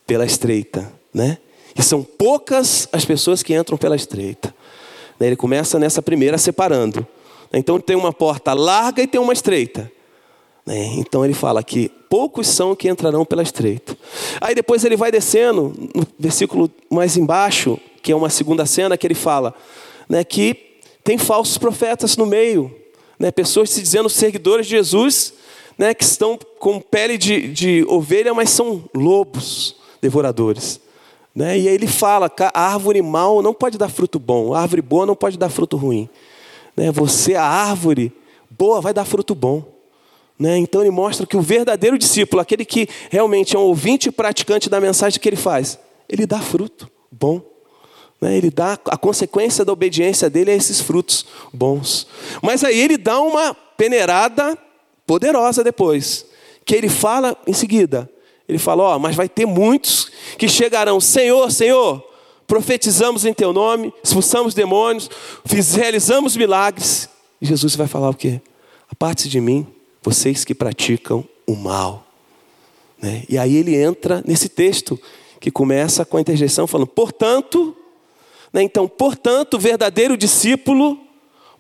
Pela 0.06 0.24
estreita, 0.24 0.90
né? 1.12 1.38
E 1.76 1.82
são 1.82 2.02
poucas 2.02 2.88
as 2.92 3.04
pessoas 3.04 3.42
que 3.42 3.54
entram 3.54 3.76
pela 3.78 3.94
estreita. 3.94 4.54
Né? 5.20 5.28
Ele 5.28 5.36
começa 5.36 5.78
nessa 5.78 6.02
primeira 6.02 6.36
separando. 6.36 7.06
Então 7.52 7.78
tem 7.78 7.94
uma 7.94 8.12
porta 8.12 8.52
larga 8.52 9.02
e 9.02 9.06
tem 9.06 9.20
uma 9.20 9.32
estreita. 9.32 9.90
Né? 10.66 10.94
Então 10.96 11.24
ele 11.24 11.34
fala 11.34 11.62
que 11.62 11.88
poucos 12.10 12.48
são 12.48 12.74
que 12.74 12.88
entrarão 12.88 13.24
pela 13.24 13.42
estreita. 13.42 13.96
Aí 14.40 14.54
depois 14.54 14.84
ele 14.84 14.96
vai 14.96 15.12
descendo, 15.12 15.72
no 15.94 16.06
versículo 16.18 16.70
mais 16.90 17.16
embaixo, 17.16 17.78
que 18.02 18.10
é 18.10 18.16
uma 18.16 18.30
segunda 18.30 18.66
cena, 18.66 18.96
que 18.96 19.06
ele 19.06 19.14
fala 19.14 19.54
né, 20.08 20.24
que 20.24 20.67
tem 21.08 21.16
falsos 21.16 21.56
profetas 21.56 22.18
no 22.18 22.26
meio, 22.26 22.70
né? 23.18 23.30
pessoas 23.30 23.70
se 23.70 23.80
dizendo 23.80 24.10
seguidores 24.10 24.66
de 24.66 24.72
Jesus, 24.72 25.32
né? 25.78 25.94
que 25.94 26.04
estão 26.04 26.38
com 26.58 26.78
pele 26.78 27.16
de, 27.16 27.48
de 27.48 27.82
ovelha, 27.88 28.34
mas 28.34 28.50
são 28.50 28.84
lobos 28.94 29.76
devoradores. 30.02 30.78
Né? 31.34 31.60
E 31.60 31.66
aí 31.66 31.74
ele 31.74 31.86
fala: 31.86 32.30
a 32.52 32.60
árvore 32.60 33.00
mal 33.00 33.40
não 33.40 33.54
pode 33.54 33.78
dar 33.78 33.88
fruto 33.88 34.18
bom, 34.18 34.52
a 34.52 34.60
árvore 34.60 34.82
boa 34.82 35.06
não 35.06 35.16
pode 35.16 35.38
dar 35.38 35.48
fruto 35.48 35.78
ruim. 35.78 36.10
Né? 36.76 36.92
Você, 36.92 37.34
a 37.34 37.42
árvore 37.42 38.12
boa, 38.50 38.82
vai 38.82 38.92
dar 38.92 39.06
fruto 39.06 39.34
bom. 39.34 39.64
Né? 40.38 40.58
Então 40.58 40.82
ele 40.82 40.90
mostra 40.90 41.26
que 41.26 41.38
o 41.38 41.40
verdadeiro 41.40 41.96
discípulo, 41.96 42.42
aquele 42.42 42.66
que 42.66 42.86
realmente 43.08 43.56
é 43.56 43.58
um 43.58 43.62
ouvinte 43.62 44.10
e 44.10 44.12
praticante 44.12 44.68
da 44.68 44.78
mensagem 44.78 45.18
que 45.18 45.26
ele 45.26 45.36
faz, 45.36 45.78
ele 46.06 46.26
dá 46.26 46.38
fruto 46.38 46.86
bom. 47.10 47.40
Né? 48.20 48.36
Ele 48.36 48.50
dá 48.50 48.78
a 48.86 48.96
consequência 48.96 49.64
da 49.64 49.72
obediência 49.72 50.28
dele 50.28 50.50
a 50.50 50.54
esses 50.54 50.80
frutos 50.80 51.26
bons. 51.52 52.06
Mas 52.42 52.64
aí 52.64 52.78
ele 52.78 52.96
dá 52.96 53.20
uma 53.20 53.54
peneirada 53.54 54.58
poderosa 55.06 55.62
depois, 55.64 56.26
que 56.64 56.74
ele 56.74 56.88
fala 56.88 57.36
em 57.46 57.52
seguida. 57.52 58.10
Ele 58.48 58.58
fala: 58.58 58.82
Ó, 58.82 58.96
oh, 58.96 58.98
mas 58.98 59.14
vai 59.14 59.28
ter 59.28 59.46
muitos 59.46 60.10
que 60.36 60.48
chegarão, 60.48 61.00
Senhor, 61.00 61.50
Senhor, 61.50 62.02
profetizamos 62.46 63.24
em 63.24 63.32
Teu 63.32 63.52
nome, 63.52 63.92
expulsamos 64.02 64.54
demônios, 64.54 65.08
fiz, 65.44 65.74
realizamos 65.74 66.36
milagres. 66.36 67.08
E 67.40 67.46
Jesus 67.46 67.76
vai 67.76 67.86
falar 67.86 68.10
o 68.10 68.14
quê? 68.14 68.40
Parte 68.98 69.28
de 69.28 69.40
mim, 69.40 69.64
vocês 70.02 70.44
que 70.44 70.54
praticam 70.54 71.24
o 71.46 71.54
mal. 71.54 72.04
Né? 73.00 73.22
E 73.28 73.38
aí 73.38 73.54
ele 73.56 73.76
entra 73.76 74.24
nesse 74.26 74.48
texto 74.48 74.98
que 75.38 75.52
começa 75.52 76.04
com 76.04 76.16
a 76.16 76.20
interjeição 76.20 76.66
falando: 76.66 76.88
portanto? 76.88 77.76
Então, 78.62 78.88
portanto, 78.88 79.54
o 79.54 79.58
verdadeiro 79.58 80.16
discípulo, 80.16 80.98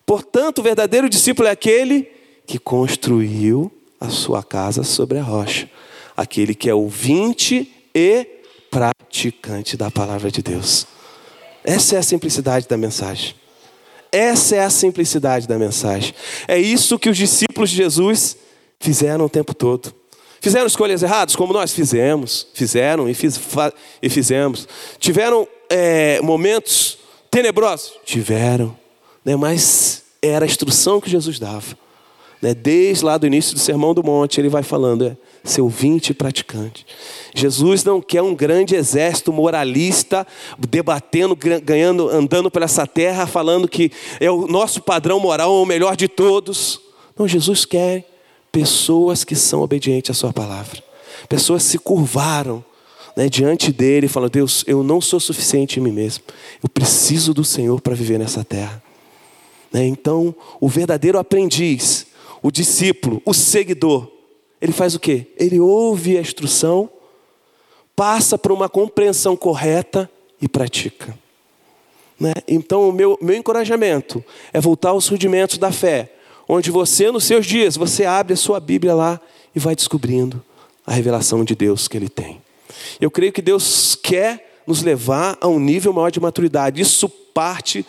portanto, 0.04 0.58
o 0.58 0.62
verdadeiro 0.62 1.08
discípulo 1.08 1.48
é 1.48 1.50
aquele 1.50 2.08
que 2.46 2.58
construiu 2.58 3.70
a 4.00 4.08
sua 4.08 4.42
casa 4.42 4.82
sobre 4.82 5.18
a 5.18 5.22
rocha, 5.22 5.68
aquele 6.16 6.54
que 6.54 6.68
é 6.68 6.74
ouvinte 6.74 7.72
e 7.94 8.26
praticante 8.70 9.76
da 9.76 9.90
palavra 9.90 10.30
de 10.30 10.42
Deus. 10.42 10.86
Essa 11.64 11.96
é 11.96 11.98
a 11.98 12.02
simplicidade 12.02 12.66
da 12.66 12.76
mensagem. 12.76 13.34
Essa 14.10 14.56
é 14.56 14.60
a 14.64 14.70
simplicidade 14.70 15.46
da 15.46 15.58
mensagem. 15.58 16.14
É 16.46 16.58
isso 16.58 16.98
que 16.98 17.10
os 17.10 17.16
discípulos 17.16 17.70
de 17.70 17.76
Jesus 17.76 18.36
fizeram 18.80 19.26
o 19.26 19.28
tempo 19.28 19.52
todo. 19.52 19.94
Fizeram 20.40 20.66
escolhas 20.66 21.02
erradas, 21.02 21.34
como 21.34 21.52
nós 21.52 21.72
fizemos, 21.72 22.46
fizeram 22.54 23.08
e, 23.08 23.14
fiz, 23.14 23.38
e 24.00 24.08
fizemos. 24.08 24.68
Tiveram 24.98 25.46
é, 25.70 26.20
momentos 26.22 26.98
tenebrosos? 27.30 27.92
Tiveram, 28.04 28.76
né? 29.24 29.36
mas 29.36 30.02
era 30.22 30.44
a 30.44 30.48
instrução 30.48 31.00
que 31.00 31.10
Jesus 31.10 31.38
dava. 31.38 31.76
Né? 32.40 32.54
Desde 32.54 33.04
lá 33.04 33.18
do 33.18 33.26
início 33.26 33.54
do 33.54 33.60
Sermão 33.60 33.94
do 33.94 34.02
Monte, 34.02 34.40
ele 34.40 34.48
vai 34.48 34.62
falando, 34.62 35.06
é, 35.06 35.16
seu 35.44 35.64
ouvinte 35.64 36.10
e 36.10 36.14
praticante. 36.14 36.86
Jesus 37.34 37.84
não 37.84 38.00
quer 38.00 38.22
um 38.22 38.34
grande 38.34 38.74
exército 38.74 39.32
moralista 39.32 40.26
debatendo, 40.58 41.36
ganhando, 41.62 42.08
andando 42.08 42.50
por 42.50 42.62
essa 42.62 42.86
terra, 42.86 43.26
falando 43.26 43.68
que 43.68 43.90
é 44.20 44.30
o 44.30 44.46
nosso 44.46 44.82
padrão 44.82 45.20
moral 45.20 45.54
é 45.58 45.62
o 45.62 45.66
melhor 45.66 45.96
de 45.96 46.08
todos. 46.08 46.80
Não, 47.16 47.26
Jesus 47.26 47.64
quer 47.64 48.04
pessoas 48.50 49.24
que 49.24 49.34
são 49.34 49.60
obedientes 49.60 50.10
à 50.10 50.14
sua 50.14 50.32
palavra. 50.32 50.82
Pessoas 51.28 51.62
se 51.62 51.78
curvaram 51.78 52.64
né, 53.18 53.28
diante 53.28 53.72
dele 53.72 54.06
fala: 54.06 54.28
Deus, 54.30 54.62
eu 54.64 54.84
não 54.84 55.00
sou 55.00 55.18
suficiente 55.18 55.80
em 55.80 55.82
mim 55.82 55.90
mesmo. 55.90 56.22
Eu 56.62 56.68
preciso 56.68 57.34
do 57.34 57.42
Senhor 57.42 57.80
para 57.80 57.92
viver 57.92 58.16
nessa 58.16 58.44
terra. 58.44 58.80
Né, 59.72 59.84
então, 59.86 60.32
o 60.60 60.68
verdadeiro 60.68 61.18
aprendiz, 61.18 62.06
o 62.40 62.48
discípulo, 62.48 63.20
o 63.24 63.34
seguidor, 63.34 64.08
ele 64.60 64.70
faz 64.70 64.94
o 64.94 65.00
quê? 65.00 65.26
Ele 65.36 65.58
ouve 65.58 66.16
a 66.16 66.20
instrução, 66.20 66.88
passa 67.96 68.38
por 68.38 68.52
uma 68.52 68.68
compreensão 68.68 69.36
correta 69.36 70.08
e 70.40 70.46
pratica. 70.46 71.18
Né? 72.20 72.34
Então, 72.46 72.88
o 72.88 72.92
meu, 72.92 73.18
meu 73.20 73.34
encorajamento 73.34 74.24
é 74.52 74.60
voltar 74.60 74.90
aos 74.90 75.08
rudimentos 75.08 75.58
da 75.58 75.72
fé, 75.72 76.12
onde 76.48 76.70
você, 76.70 77.10
nos 77.10 77.24
seus 77.24 77.44
dias, 77.44 77.76
você 77.76 78.04
abre 78.04 78.34
a 78.34 78.36
sua 78.36 78.60
Bíblia 78.60 78.94
lá 78.94 79.20
e 79.56 79.58
vai 79.58 79.74
descobrindo 79.74 80.40
a 80.86 80.92
revelação 80.92 81.44
de 81.44 81.56
Deus 81.56 81.88
que 81.88 81.96
Ele 81.96 82.08
tem. 82.08 82.40
Eu 83.00 83.10
creio 83.10 83.32
que 83.32 83.42
Deus 83.42 83.94
quer 83.94 84.62
nos 84.66 84.82
levar 84.82 85.36
a 85.40 85.48
um 85.48 85.58
nível 85.58 85.92
maior 85.92 86.10
de 86.10 86.20
maturidade. 86.20 86.82
Isso 86.82 87.08
parte 87.08 87.86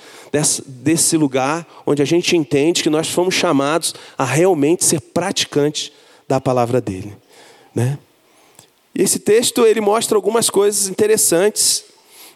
desse, 0.66 1.18
lugar 1.18 1.68
onde 1.86 2.04
a 2.04 2.06
gente 2.06 2.38
entende 2.38 2.84
que 2.84 2.90
nós 2.90 3.10
fomos 3.10 3.34
chamados 3.34 3.96
a 4.18 4.24
realmente 4.24 4.86
ser 4.86 5.02
praticantes 5.02 5.92
da 6.28 6.40
palavra 6.40 6.80
dele. 6.80 7.18
Né? 7.74 7.98
E 8.94 9.02
esse 9.02 9.18
texto 9.18 9.66
ele 9.66 9.82
mostra 9.82 10.16
algumas 10.16 10.50
coisas 10.50 10.88
interessantes. 10.88 11.84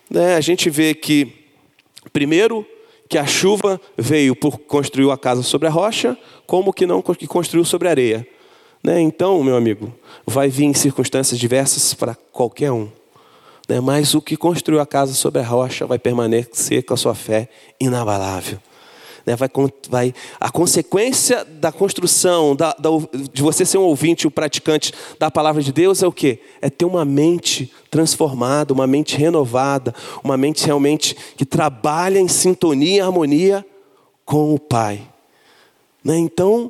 Né? 0.09 0.35
A 0.35 0.41
gente 0.41 0.69
vê 0.71 0.95
que, 0.95 1.31
primeiro, 2.11 2.65
que 3.07 3.17
a 3.19 3.27
chuva 3.27 3.79
veio 3.95 4.35
por 4.35 4.57
construir 4.57 5.11
a 5.11 5.17
casa 5.17 5.43
sobre 5.43 5.67
a 5.67 5.71
rocha, 5.71 6.17
como 6.47 6.73
que 6.73 6.87
não 6.87 6.99
que 7.01 7.27
construiu 7.27 7.63
sobre 7.63 7.87
a 7.87 7.91
areia. 7.91 8.27
Né? 8.83 8.99
Então, 8.99 9.41
meu 9.41 9.55
amigo, 9.55 9.93
vai 10.25 10.49
vir 10.49 10.65
em 10.65 10.73
circunstâncias 10.73 11.39
diversas 11.39 11.93
para 11.93 12.15
qualquer 12.31 12.71
um. 12.71 12.89
Né? 13.69 13.79
Mas 13.79 14.13
o 14.13 14.21
que 14.21 14.35
construiu 14.35 14.81
a 14.81 14.85
casa 14.85 15.13
sobre 15.13 15.41
a 15.41 15.45
rocha 15.45 15.85
vai 15.85 15.97
permanecer 15.97 16.83
com 16.83 16.93
a 16.93 16.97
sua 16.97 17.15
fé 17.15 17.47
inabalável. 17.79 18.59
Né? 19.25 19.37
Vai, 19.37 19.49
vai, 19.89 20.13
a 20.37 20.51
consequência 20.51 21.45
da 21.45 21.71
construção, 21.71 22.55
da, 22.57 22.75
da, 22.77 22.89
de 23.31 23.41
você 23.41 23.63
ser 23.63 23.77
um 23.77 23.83
ouvinte, 23.83 24.27
um 24.27 24.31
praticante 24.31 24.91
da 25.17 25.31
palavra 25.31 25.63
de 25.63 25.71
Deus 25.71 26.03
é 26.03 26.07
o 26.07 26.11
quê? 26.11 26.39
É 26.61 26.69
ter 26.69 26.83
uma 26.83 27.05
mente 27.05 27.71
transformada, 27.89 28.73
uma 28.73 28.85
mente 28.85 29.15
renovada, 29.15 29.95
uma 30.21 30.35
mente 30.35 30.65
realmente 30.65 31.15
que 31.37 31.45
trabalha 31.45 32.19
em 32.19 32.27
sintonia 32.27 32.97
e 32.97 32.99
harmonia 32.99 33.65
com 34.25 34.53
o 34.53 34.59
Pai. 34.59 35.01
Né? 36.03 36.17
Então, 36.17 36.69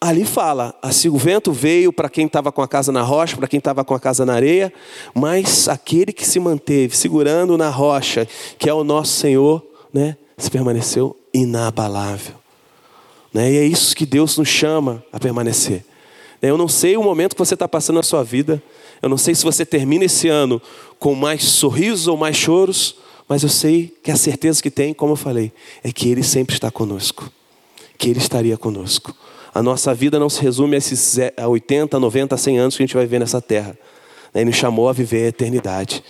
ali 0.00 0.24
fala, 0.24 0.74
assim, 0.80 1.08
o 1.08 1.16
vento 1.16 1.52
veio 1.52 1.92
para 1.92 2.08
quem 2.08 2.26
estava 2.26 2.52
com 2.52 2.62
a 2.62 2.68
casa 2.68 2.92
na 2.92 3.02
rocha, 3.02 3.36
para 3.36 3.48
quem 3.48 3.58
estava 3.58 3.84
com 3.84 3.94
a 3.94 4.00
casa 4.00 4.24
na 4.24 4.34
areia, 4.34 4.72
mas 5.12 5.68
aquele 5.68 6.12
que 6.12 6.26
se 6.26 6.38
manteve 6.38 6.96
segurando 6.96 7.58
na 7.58 7.68
rocha, 7.68 8.26
que 8.58 8.68
é 8.68 8.74
o 8.74 8.84
nosso 8.84 9.12
Senhor, 9.12 9.64
né, 9.92 10.16
se 10.36 10.50
permaneceu 10.50 11.16
inabalável. 11.34 12.34
Né? 13.34 13.52
E 13.52 13.56
é 13.58 13.64
isso 13.64 13.94
que 13.96 14.06
Deus 14.06 14.38
nos 14.38 14.48
chama 14.48 15.02
a 15.12 15.18
permanecer. 15.18 15.84
Eu 16.40 16.56
não 16.56 16.68
sei 16.68 16.96
o 16.96 17.02
momento 17.02 17.34
que 17.34 17.40
você 17.40 17.54
está 17.54 17.66
passando 17.66 17.96
na 17.96 18.02
sua 18.04 18.22
vida, 18.22 18.62
eu 19.02 19.08
não 19.08 19.18
sei 19.18 19.34
se 19.34 19.44
você 19.44 19.66
termina 19.66 20.04
esse 20.04 20.28
ano 20.28 20.62
com 20.98 21.14
mais 21.14 21.42
sorrisos 21.42 22.06
ou 22.06 22.16
mais 22.16 22.36
choros, 22.36 22.96
mas 23.28 23.42
eu 23.42 23.48
sei 23.48 23.94
que 24.02 24.12
a 24.12 24.16
certeza 24.16 24.62
que 24.62 24.70
tem, 24.70 24.94
como 24.94 25.12
eu 25.12 25.16
falei, 25.16 25.52
é 25.82 25.92
que 25.92 26.08
Ele 26.08 26.22
sempre 26.22 26.54
está 26.54 26.70
conosco, 26.70 27.30
que 27.98 28.08
Ele 28.08 28.18
estaria 28.18 28.56
conosco. 28.56 29.14
A 29.58 29.62
nossa 29.62 29.92
vida 29.92 30.20
não 30.20 30.30
se 30.30 30.40
resume 30.40 30.76
a 30.76 30.78
esses 30.78 31.18
80, 31.36 31.98
90, 31.98 32.36
100 32.36 32.58
anos 32.60 32.76
que 32.76 32.82
a 32.84 32.86
gente 32.86 32.94
vai 32.94 33.04
viver 33.04 33.18
nessa 33.18 33.42
terra. 33.42 33.76
Ele 34.32 34.44
nos 34.44 34.54
chamou 34.54 34.88
a 34.88 34.92
viver 34.92 35.24
a 35.24 35.28
eternidade. 35.30 36.04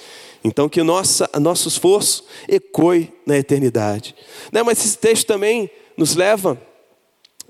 Então, 0.45 0.69
que 0.69 0.83
nossa, 0.83 1.26
nosso 1.40 1.67
esforço 1.67 2.26
ecoe 2.47 3.11
na 3.25 3.38
eternidade. 3.38 4.14
Né, 4.52 4.62
mas 4.62 4.85
esse 4.85 4.99
texto 4.99 5.26
também 5.26 5.71
nos 5.97 6.14
leva 6.14 6.61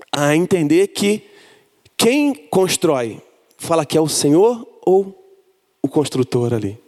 a 0.09 0.33
entender 0.33 0.87
que 0.87 1.21
quem 1.97 2.33
constrói, 2.33 3.21
fala 3.57 3.85
que 3.85 3.97
é 3.97 4.01
o 4.01 4.07
Senhor 4.07 4.65
ou 4.85 5.13
o 5.81 5.89
construtor 5.89 6.53
ali. 6.53 6.79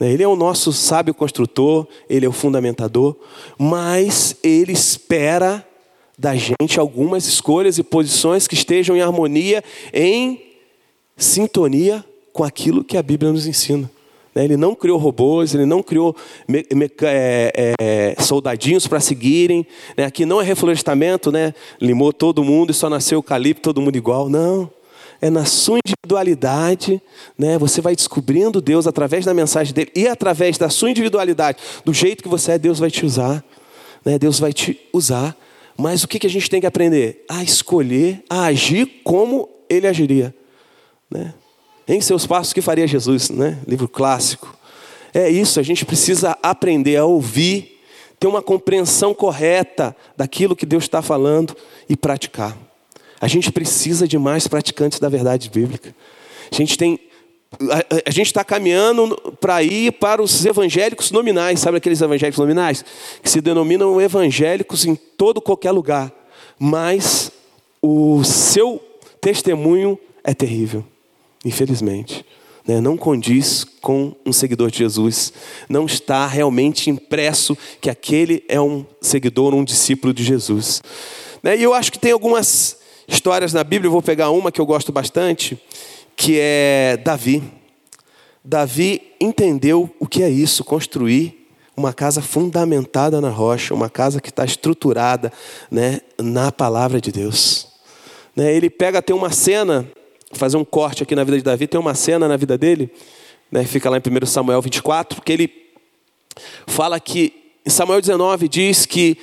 Né, 0.00 0.10
ele 0.10 0.24
é 0.24 0.28
o 0.28 0.34
nosso 0.34 0.72
sábio 0.72 1.14
construtor, 1.14 1.86
ele 2.10 2.26
é 2.26 2.28
o 2.28 2.32
fundamentador, 2.32 3.14
mas 3.56 4.34
ele 4.42 4.72
espera 4.72 5.64
da 6.18 6.34
gente 6.34 6.78
algumas 6.78 7.26
escolhas 7.26 7.78
e 7.78 7.82
posições 7.82 8.46
que 8.46 8.54
estejam 8.54 8.96
em 8.96 9.00
harmonia, 9.00 9.62
em 9.92 10.40
sintonia 11.16 12.04
com 12.32 12.44
aquilo 12.44 12.84
que 12.84 12.96
a 12.96 13.02
Bíblia 13.02 13.32
nos 13.32 13.46
ensina. 13.46 13.90
Né? 14.34 14.44
Ele 14.44 14.56
não 14.56 14.74
criou 14.74 14.98
robôs, 14.98 15.54
ele 15.54 15.66
não 15.66 15.82
criou 15.82 16.16
me, 16.48 16.64
me, 16.72 16.90
é, 17.02 17.74
é, 17.80 18.22
soldadinhos 18.22 18.86
para 18.86 19.00
seguirem. 19.00 19.66
Né? 19.96 20.04
Aqui 20.04 20.24
não 20.24 20.40
é 20.40 20.44
reflorestamento, 20.44 21.30
né? 21.30 21.54
limou 21.80 22.12
todo 22.12 22.42
mundo 22.42 22.70
e 22.70 22.74
só 22.74 22.88
nasceu 22.88 23.18
eucalipto, 23.18 23.62
todo 23.62 23.80
mundo 23.80 23.96
igual. 23.96 24.28
Não. 24.28 24.70
É 25.20 25.30
na 25.30 25.44
sua 25.44 25.78
individualidade, 25.86 27.00
né? 27.38 27.56
você 27.56 27.80
vai 27.80 27.94
descobrindo 27.94 28.60
Deus 28.60 28.88
através 28.88 29.24
da 29.24 29.32
mensagem 29.32 29.72
dele 29.72 29.92
e 29.94 30.08
através 30.08 30.58
da 30.58 30.68
sua 30.68 30.90
individualidade, 30.90 31.58
do 31.84 31.94
jeito 31.94 32.24
que 32.24 32.28
você 32.28 32.52
é, 32.52 32.58
Deus 32.58 32.80
vai 32.80 32.90
te 32.90 33.06
usar. 33.06 33.44
Né? 34.04 34.18
Deus 34.18 34.40
vai 34.40 34.52
te 34.52 34.80
usar. 34.92 35.36
Mas 35.76 36.02
o 36.02 36.08
que, 36.08 36.18
que 36.18 36.26
a 36.26 36.30
gente 36.30 36.48
tem 36.50 36.60
que 36.60 36.66
aprender? 36.66 37.24
A 37.28 37.42
escolher, 37.42 38.22
a 38.28 38.44
agir 38.44 38.86
como 39.04 39.48
ele 39.68 39.86
agiria. 39.86 40.34
Né? 41.10 41.34
Em 41.86 42.00
seus 42.00 42.26
passos, 42.26 42.52
que 42.52 42.60
faria 42.60 42.86
Jesus? 42.86 43.30
Né? 43.30 43.58
Livro 43.66 43.88
clássico. 43.88 44.56
É 45.14 45.28
isso, 45.28 45.60
a 45.60 45.62
gente 45.62 45.84
precisa 45.84 46.36
aprender 46.42 46.96
a 46.96 47.04
ouvir, 47.04 47.80
ter 48.18 48.26
uma 48.26 48.40
compreensão 48.40 49.12
correta 49.12 49.94
daquilo 50.16 50.56
que 50.56 50.64
Deus 50.64 50.84
está 50.84 51.02
falando 51.02 51.54
e 51.88 51.96
praticar. 51.96 52.56
A 53.20 53.28
gente 53.28 53.52
precisa 53.52 54.08
de 54.08 54.18
mais 54.18 54.48
praticantes 54.48 54.98
da 54.98 55.08
verdade 55.08 55.50
bíblica. 55.50 55.94
A 56.50 56.54
gente 56.54 56.76
tem 56.78 56.98
a, 57.60 58.08
a, 58.08 58.10
gente 58.10 58.26
está 58.26 58.42
caminhando 58.44 59.16
para 59.40 59.62
ir 59.62 59.92
para 59.92 60.22
os 60.22 60.44
evangélicos 60.44 61.10
nominais, 61.10 61.60
sabe 61.60 61.78
aqueles 61.78 62.00
evangélicos 62.00 62.38
nominais? 62.38 62.84
Que 63.22 63.28
se 63.28 63.40
denominam 63.40 64.00
evangélicos 64.00 64.84
em 64.84 64.94
todo 64.94 65.40
qualquer 65.40 65.72
lugar, 65.72 66.12
mas 66.58 67.30
o 67.80 68.22
seu 68.24 68.80
testemunho 69.20 69.98
é 70.24 70.32
terrível, 70.32 70.84
infelizmente. 71.44 72.24
Né? 72.66 72.80
Não 72.80 72.96
condiz 72.96 73.64
com 73.64 74.14
um 74.24 74.32
seguidor 74.32 74.70
de 74.70 74.78
Jesus, 74.78 75.32
não 75.68 75.86
está 75.86 76.26
realmente 76.26 76.90
impresso 76.90 77.56
que 77.80 77.90
aquele 77.90 78.44
é 78.48 78.60
um 78.60 78.86
seguidor, 79.00 79.54
um 79.54 79.64
discípulo 79.64 80.14
de 80.14 80.24
Jesus. 80.24 80.82
Né? 81.42 81.56
E 81.56 81.62
eu 81.62 81.74
acho 81.74 81.92
que 81.92 81.98
tem 81.98 82.12
algumas 82.12 82.78
histórias 83.06 83.52
na 83.52 83.64
Bíblia, 83.64 83.88
eu 83.88 83.92
vou 83.92 84.02
pegar 84.02 84.30
uma 84.30 84.52
que 84.52 84.60
eu 84.60 84.66
gosto 84.66 84.92
bastante 84.92 85.60
que 86.16 86.38
é 86.38 86.96
Davi. 86.96 87.42
Davi 88.44 89.02
entendeu 89.20 89.88
o 90.00 90.06
que 90.06 90.22
é 90.22 90.28
isso, 90.28 90.64
construir 90.64 91.42
uma 91.76 91.92
casa 91.92 92.20
fundamentada 92.20 93.20
na 93.20 93.30
rocha, 93.30 93.74
uma 93.74 93.88
casa 93.88 94.20
que 94.20 94.28
está 94.28 94.44
estruturada 94.44 95.32
né, 95.70 96.00
na 96.20 96.52
palavra 96.52 97.00
de 97.00 97.10
Deus. 97.10 97.68
Né, 98.36 98.54
ele 98.54 98.68
pega, 98.68 99.00
tem 99.00 99.14
uma 99.14 99.30
cena, 99.30 99.86
fazer 100.32 100.56
um 100.56 100.64
corte 100.64 101.02
aqui 101.02 101.14
na 101.14 101.24
vida 101.24 101.38
de 101.38 101.42
Davi, 101.42 101.66
tem 101.66 101.80
uma 101.80 101.94
cena 101.94 102.28
na 102.28 102.36
vida 102.36 102.58
dele, 102.58 102.90
né, 103.50 103.64
fica 103.64 103.88
lá 103.88 103.96
em 103.96 104.00
1 104.00 104.26
Samuel 104.26 104.60
24, 104.60 105.22
que 105.22 105.32
ele 105.32 105.52
fala 106.66 107.00
que, 107.00 107.32
em 107.64 107.70
Samuel 107.70 108.00
19 108.00 108.48
diz 108.48 108.86
que 108.86 109.16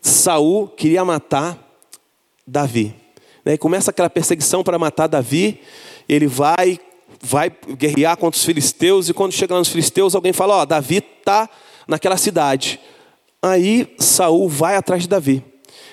Saul 0.00 0.68
queria 0.68 1.04
matar 1.04 1.58
Davi. 2.46 2.94
Né, 3.44 3.54
e 3.54 3.58
começa 3.58 3.90
aquela 3.90 4.08
perseguição 4.08 4.62
para 4.62 4.78
matar 4.78 5.08
Davi, 5.08 5.60
ele 6.08 6.26
vai, 6.26 6.78
vai 7.20 7.50
guerrear 7.76 8.16
contra 8.16 8.36
os 8.36 8.44
filisteus, 8.44 9.08
e 9.08 9.14
quando 9.14 9.32
chega 9.32 9.54
lá 9.54 9.60
nos 9.60 9.68
filisteus, 9.68 10.14
alguém 10.14 10.32
fala: 10.32 10.56
Ó, 10.56 10.62
oh, 10.62 10.66
Davi 10.66 10.96
está 10.96 11.48
naquela 11.86 12.16
cidade. 12.16 12.80
Aí 13.40 13.92
Saul 13.98 14.48
vai 14.48 14.76
atrás 14.76 15.02
de 15.02 15.08
Davi. 15.08 15.44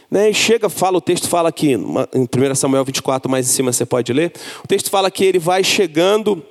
Né, 0.09 0.31
e 0.31 0.33
chega, 0.33 0.69
fala, 0.69 0.97
o 0.97 1.01
texto 1.01 1.27
fala 1.27 1.49
aqui, 1.49 1.73
em 1.73 1.77
1 1.77 2.55
Samuel 2.55 2.83
24, 2.83 3.29
mais 3.29 3.47
em 3.47 3.51
cima 3.51 3.71
você 3.71 3.85
pode 3.85 4.11
ler. 4.11 4.33
O 4.63 4.67
texto 4.67 4.89
fala 4.89 5.11
que 5.11 5.23
ele 5.23 5.37
vai 5.37 5.63
chegando, 5.63 6.43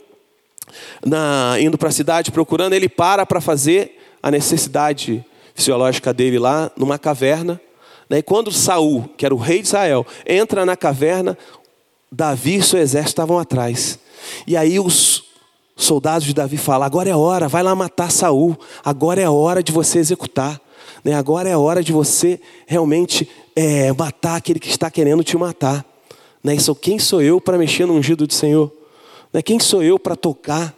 na, 1.04 1.56
indo 1.58 1.76
para 1.76 1.88
a 1.88 1.92
cidade 1.92 2.30
procurando, 2.30 2.72
ele 2.72 2.88
para 2.88 3.26
para 3.26 3.40
fazer 3.40 3.98
a 4.22 4.30
necessidade 4.30 5.24
fisiológica 5.54 6.14
dele 6.14 6.38
lá 6.38 6.70
numa 6.76 7.00
caverna. 7.00 7.60
Né, 8.08 8.18
e 8.18 8.22
quando 8.22 8.52
Saul, 8.52 9.08
que 9.16 9.26
era 9.26 9.34
o 9.34 9.38
rei 9.38 9.60
de 9.60 9.66
Israel, 9.66 10.06
entra 10.24 10.64
na 10.64 10.76
caverna, 10.76 11.36
Davi 12.10 12.56
e 12.56 12.62
seu 12.62 12.78
exército 12.78 13.10
estavam 13.10 13.38
atrás. 13.38 13.98
E 14.46 14.56
aí 14.56 14.80
os 14.80 15.24
soldados 15.76 16.26
de 16.26 16.34
Davi 16.34 16.56
falam: 16.56 16.86
agora 16.86 17.08
é 17.08 17.16
hora, 17.16 17.48
vai 17.48 17.62
lá 17.62 17.74
matar 17.74 18.10
Saul. 18.10 18.58
Agora 18.84 19.20
é 19.20 19.28
hora 19.28 19.62
de 19.62 19.72
você 19.72 19.98
executar. 19.98 20.60
Né? 21.04 21.14
Agora 21.14 21.48
é 21.48 21.56
hora 21.56 21.82
de 21.82 21.92
você 21.92 22.40
realmente 22.66 23.28
é, 23.54 23.92
matar 23.92 24.36
aquele 24.36 24.58
que 24.58 24.68
está 24.68 24.90
querendo 24.90 25.22
te 25.22 25.36
matar. 25.36 25.84
Né? 26.42 26.54
Isso, 26.54 26.74
quem 26.74 26.98
sou 26.98 27.22
eu 27.22 27.40
para 27.40 27.58
mexer 27.58 27.86
no 27.86 27.94
ungido 27.94 28.26
do 28.26 28.34
Senhor? 28.34 28.72
Né? 29.32 29.42
Quem 29.42 29.60
sou 29.60 29.82
eu 29.82 29.98
para 29.98 30.16
tocar 30.16 30.74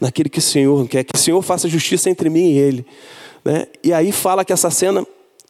naquele 0.00 0.28
que 0.28 0.38
o 0.38 0.42
Senhor 0.42 0.86
quer? 0.88 1.04
Que 1.04 1.16
o 1.16 1.18
Senhor 1.18 1.40
faça 1.42 1.68
justiça 1.68 2.10
entre 2.10 2.28
mim 2.28 2.50
e 2.50 2.58
ele. 2.58 2.86
Né? 3.44 3.66
E 3.82 3.92
aí 3.92 4.12
fala 4.12 4.44
que 4.44 4.52
essa 4.52 4.70
cena, 4.70 5.06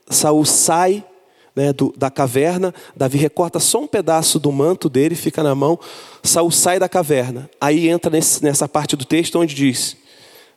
Saul 0.08 0.44
sai 0.44 1.04
né, 1.54 1.72
do, 1.72 1.94
da 1.96 2.10
caverna, 2.10 2.74
Davi 2.96 3.16
recorta 3.16 3.60
só 3.60 3.80
um 3.80 3.86
pedaço 3.86 4.38
do 4.38 4.50
manto 4.50 4.88
dele, 4.88 5.14
fica 5.14 5.42
na 5.42 5.54
mão, 5.54 5.78
Saul 6.22 6.50
sai 6.50 6.78
da 6.78 6.88
caverna. 6.88 7.48
Aí 7.60 7.88
entra 7.88 8.10
nesse, 8.10 8.42
nessa 8.42 8.68
parte 8.68 8.96
do 8.96 9.04
texto 9.04 9.38
onde 9.38 9.54
diz, 9.54 9.96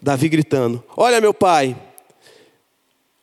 Davi 0.01 0.27
gritando: 0.29 0.83
Olha, 0.95 1.21
meu 1.21 1.33
pai, 1.33 1.75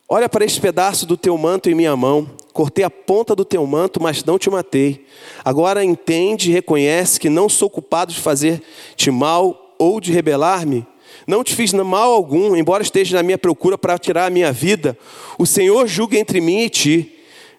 olha 0.07 0.29
para 0.29 0.45
este 0.45 0.61
pedaço 0.61 1.05
do 1.05 1.17
teu 1.17 1.37
manto 1.37 1.69
em 1.69 1.75
minha 1.75 1.95
mão. 1.95 2.29
Cortei 2.53 2.85
a 2.85 2.89
ponta 2.89 3.35
do 3.35 3.43
teu 3.43 3.67
manto, 3.67 4.01
mas 4.01 4.23
não 4.23 4.39
te 4.39 4.49
matei. 4.49 5.05
Agora 5.43 5.83
entende 5.83 6.49
e 6.49 6.53
reconhece 6.53 7.19
que 7.19 7.29
não 7.29 7.49
sou 7.49 7.69
culpado 7.69 8.13
de 8.13 8.21
fazer-te 8.21 9.11
mal 9.11 9.75
ou 9.77 9.99
de 9.99 10.13
rebelar-me. 10.13 10.87
Não 11.27 11.43
te 11.43 11.53
fiz 11.53 11.73
mal 11.73 12.13
algum, 12.13 12.55
embora 12.55 12.83
esteja 12.83 13.17
na 13.17 13.23
minha 13.23 13.37
procura 13.37 13.77
para 13.77 13.97
tirar 13.97 14.25
a 14.25 14.29
minha 14.29 14.53
vida. 14.53 14.97
O 15.37 15.45
Senhor 15.45 15.85
julga 15.87 16.17
entre 16.17 16.39
mim 16.39 16.59
e 16.59 16.69
ti. 16.69 17.14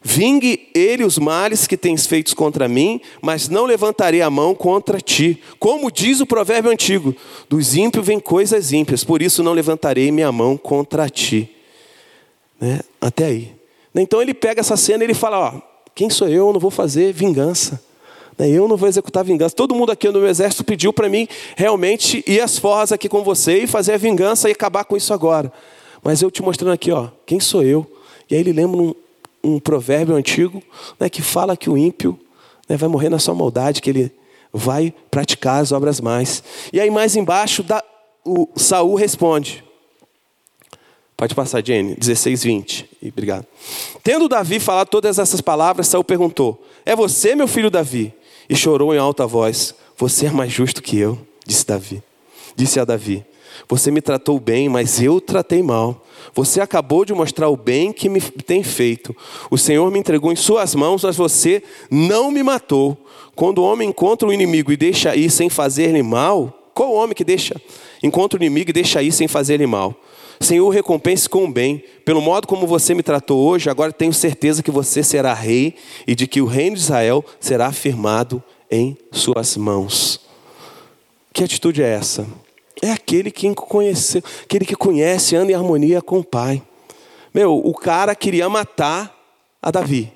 Vingue 0.09 0.69
ele 0.73 1.03
os 1.03 1.19
males 1.19 1.67
que 1.67 1.77
tens 1.77 2.07
feitos 2.07 2.33
contra 2.33 2.69
mim, 2.69 3.01
mas 3.21 3.49
não 3.49 3.65
levantarei 3.67 4.23
a 4.23 4.31
mão 4.31 4.55
contra 4.55 5.01
ti. 5.01 5.43
Como 5.59 5.91
diz 5.91 6.21
o 6.21 6.27
provérbio 6.27 6.71
antigo: 6.71 7.13
dos 7.49 7.75
ímpios 7.75 8.07
vêm 8.07 8.21
coisas 8.21 8.71
ímpias, 8.71 9.03
por 9.03 9.21
isso 9.21 9.43
não 9.43 9.53
levantarei 9.53 10.13
minha 10.13 10.31
mão 10.31 10.57
contra 10.57 11.11
ti. 11.11 11.51
Né? 12.61 12.83
Até 13.01 13.25
aí. 13.25 13.53
Então 13.93 14.23
ele 14.23 14.33
pega 14.33 14.61
essa 14.61 14.77
cena 14.77 15.03
e 15.03 15.07
ele 15.09 15.13
fala: 15.13 15.41
Ó, 15.41 15.61
quem 15.93 16.09
sou 16.09 16.29
eu? 16.29 16.47
Eu 16.47 16.53
não 16.53 16.61
vou 16.61 16.71
fazer 16.71 17.13
vingança. 17.13 17.83
Né? 18.39 18.49
Eu 18.49 18.69
não 18.69 18.77
vou 18.77 18.89
executar 18.89 19.25
vingança. 19.25 19.57
Todo 19.57 19.75
mundo 19.75 19.91
aqui 19.91 20.07
no 20.07 20.21
meu 20.21 20.29
exército 20.29 20.63
pediu 20.63 20.93
para 20.93 21.09
mim 21.09 21.27
realmente 21.57 22.23
ir 22.29 22.41
às 22.41 22.57
forras 22.57 22.93
aqui 22.93 23.09
com 23.09 23.25
você 23.25 23.65
e 23.65 23.67
fazer 23.67 23.95
a 23.95 23.99
vingança 23.99 24.49
e 24.49 24.53
acabar 24.53 24.85
com 24.85 24.97
isso 24.97 25.13
agora. 25.13 25.53
Mas 26.01 26.23
eu 26.23 26.31
te 26.31 26.43
mostrando 26.43 26.75
aqui, 26.75 26.93
ó, 26.93 27.09
quem 27.27 27.41
sou 27.41 27.65
eu? 27.65 27.85
E 28.31 28.37
aí 28.37 28.41
ele 28.41 28.53
lembra 28.53 28.81
um, 28.81 28.95
um 29.47 29.59
provérbio 29.59 30.15
antigo 30.15 30.63
né, 30.99 31.09
que 31.09 31.23
fala 31.23 31.57
que 31.57 31.71
o 31.71 31.77
ímpio 31.77 32.19
né, 32.69 32.77
vai 32.77 32.89
morrer 32.89 33.09
na 33.09 33.19
sua 33.19 33.35
maldade, 33.35 33.81
que 33.81 33.91
ele 33.91 34.13
vai 34.53 34.93
praticar 35.11 35.63
as 35.63 35.73
obras 35.73 36.01
mais. 36.01 36.43
E 36.73 36.81
aí 36.81 36.91
mais 36.91 37.17
embaixo 37.17 37.63
da, 37.63 37.83
o 38.25 38.49
Saul 38.57 38.95
responde. 38.95 39.65
Pode 41.17 41.35
passar, 41.35 41.65
Jenny, 41.65 41.95
16, 41.95 42.43
20. 42.43 42.91
E, 43.01 43.09
obrigado. 43.09 43.47
Tendo 44.03 44.29
Davi 44.29 44.61
falado 44.61 44.89
todas 44.89 45.19
essas 45.19 45.41
palavras, 45.41 45.89
Saul 45.89 46.05
perguntou: 46.05 46.63
É 46.85 46.95
você, 46.95 47.35
meu 47.35 47.49
filho 47.49 47.71
Davi? 47.71 48.13
E 48.51 48.55
chorou 48.55 48.95
em 48.95 48.99
alta 48.99 49.27
voz: 49.27 49.75
Você 49.97 50.27
é 50.27 50.31
mais 50.31 50.53
justo 50.53 50.83
que 50.83 50.99
eu, 50.99 51.19
disse 51.47 51.67
Davi. 51.67 52.03
Disse 52.55 52.79
a 52.79 52.85
Davi: 52.85 53.25
você 53.69 53.91
me 53.91 54.01
tratou 54.01 54.39
bem, 54.39 54.69
mas 54.69 55.01
eu 55.01 55.21
tratei 55.21 55.63
mal. 55.63 56.05
Você 56.35 56.61
acabou 56.61 57.05
de 57.05 57.15
mostrar 57.15 57.49
o 57.49 57.57
bem 57.57 57.93
que 57.93 58.09
me 58.09 58.21
tem 58.21 58.63
feito. 58.63 59.15
O 59.51 59.59
Senhor 59.59 59.91
me 59.91 59.99
entregou 59.99 60.33
em 60.33 60.37
suas 60.37 60.75
mãos, 60.75 61.05
mas 61.05 61.17
você 61.17 61.63
não 61.91 62.31
me 62.31 62.43
matou. 62.43 62.97
Quando 63.35 63.59
o 63.59 63.65
homem 63.65 63.89
encontra 63.89 64.29
o 64.29 64.33
inimigo 64.33 64.73
e 64.73 64.77
deixa 64.77 65.15
ir 65.15 65.31
sem 65.31 65.49
fazer-lhe 65.49 66.03
mal, 66.03 66.71
qual 66.75 66.93
homem 66.93 67.15
que 67.15 67.25
deixa? 67.25 67.61
Encontra 68.03 68.39
o 68.39 68.43
inimigo 68.43 68.71
e 68.71 68.73
deixa 68.73 69.03
ir 69.03 69.13
sem 69.13 69.27
fazer-lhe 69.27 69.67
mal. 69.67 69.95
Senhor, 70.39 70.69
recompense 70.69 71.29
com 71.29 71.45
o 71.45 71.51
bem. 71.51 71.83
Pelo 72.05 72.21
modo 72.21 72.47
como 72.47 72.67
você 72.67 72.95
me 72.95 73.03
tratou 73.03 73.47
hoje, 73.47 73.71
agora 73.71 73.93
tenho 73.93 74.13
certeza 74.13 74.63
que 74.63 74.71
você 74.71 75.03
será 75.03 75.33
rei 75.33 75.75
e 76.07 76.15
de 76.15 76.27
que 76.27 76.41
o 76.41 76.47
reino 76.47 76.77
de 76.77 76.83
Israel 76.83 77.25
será 77.41 77.73
firmado 77.73 78.43
em 78.71 78.97
suas 79.11 79.57
mãos. 79.57 80.21
Que 81.33 81.45
atitude 81.45 81.83
é 81.83 81.89
essa? 81.89 82.27
É 82.83 82.91
aquele 82.91 83.31
que 83.31 83.53
conheceu, 83.55 84.23
aquele 84.43 84.65
que 84.65 84.77
conhece, 84.77 85.37
anda 85.37 85.53
em 85.53 85.55
harmonia 85.55 86.03
com 86.03 86.19
o 86.19 86.25
Pai. 86.25 86.63
Meu, 87.33 87.57
o 87.57 87.75
cara 87.75 88.15
queria 88.15 88.49
matar 88.49 89.15
a 89.63 89.71
Davi. 89.71 90.13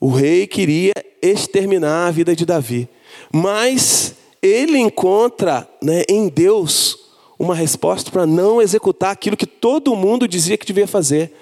O 0.00 0.10
rei 0.10 0.46
queria 0.46 0.92
exterminar 1.20 2.06
a 2.06 2.10
vida 2.10 2.34
de 2.34 2.46
Davi. 2.46 2.88
Mas 3.32 4.14
ele 4.42 4.78
encontra 4.78 5.68
né, 5.82 6.02
em 6.08 6.28
Deus 6.28 6.98
uma 7.38 7.54
resposta 7.54 8.10
para 8.10 8.26
não 8.26 8.60
executar 8.60 9.10
aquilo 9.10 9.36
que 9.36 9.46
todo 9.46 9.94
mundo 9.96 10.26
dizia 10.26 10.56
que 10.56 10.66
devia 10.66 10.86
fazer. 10.86 11.32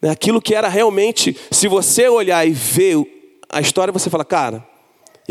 Né, 0.00 0.10
aquilo 0.10 0.40
que 0.40 0.54
era 0.54 0.68
realmente, 0.68 1.36
se 1.50 1.68
você 1.68 2.08
olhar 2.08 2.46
e 2.46 2.50
ver 2.50 3.34
a 3.48 3.60
história, 3.60 3.92
você 3.92 4.08
fala, 4.08 4.24
cara, 4.24 4.66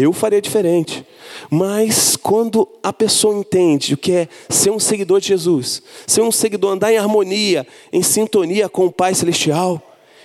eu 0.01 0.13
faria 0.13 0.41
diferente. 0.41 1.05
Mas 1.49 2.15
quando 2.15 2.65
a 2.81 2.93
pessoa 2.93 3.35
entende 3.35 3.93
o 3.93 3.97
que 3.97 4.13
é 4.13 4.29
ser 4.49 4.71
um 4.71 4.79
seguidor 4.79 5.19
de 5.19 5.27
Jesus, 5.27 5.83
ser 6.07 6.21
um 6.21 6.31
seguidor, 6.31 6.71
andar 6.71 6.93
em 6.93 6.97
harmonia, 6.97 7.67
em 7.91 8.01
sintonia 8.01 8.69
com 8.69 8.85
o 8.85 8.91
Pai 8.91 9.13
Celestial, 9.13 9.81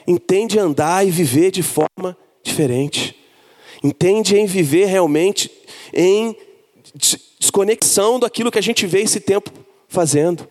entende 0.06 0.58
andar 0.60 1.04
e 1.04 1.10
viver 1.10 1.50
de 1.50 1.62
forma 1.62 2.16
diferente. 2.42 3.16
Entende 3.82 4.36
em 4.36 4.46
viver 4.46 4.86
realmente 4.86 5.50
em 5.92 6.36
desconexão 6.94 8.20
daquilo 8.20 8.50
que 8.50 8.58
a 8.58 8.62
gente 8.62 8.86
vê 8.86 9.00
esse 9.00 9.18
tempo 9.18 9.50
fazendo. 9.88 10.48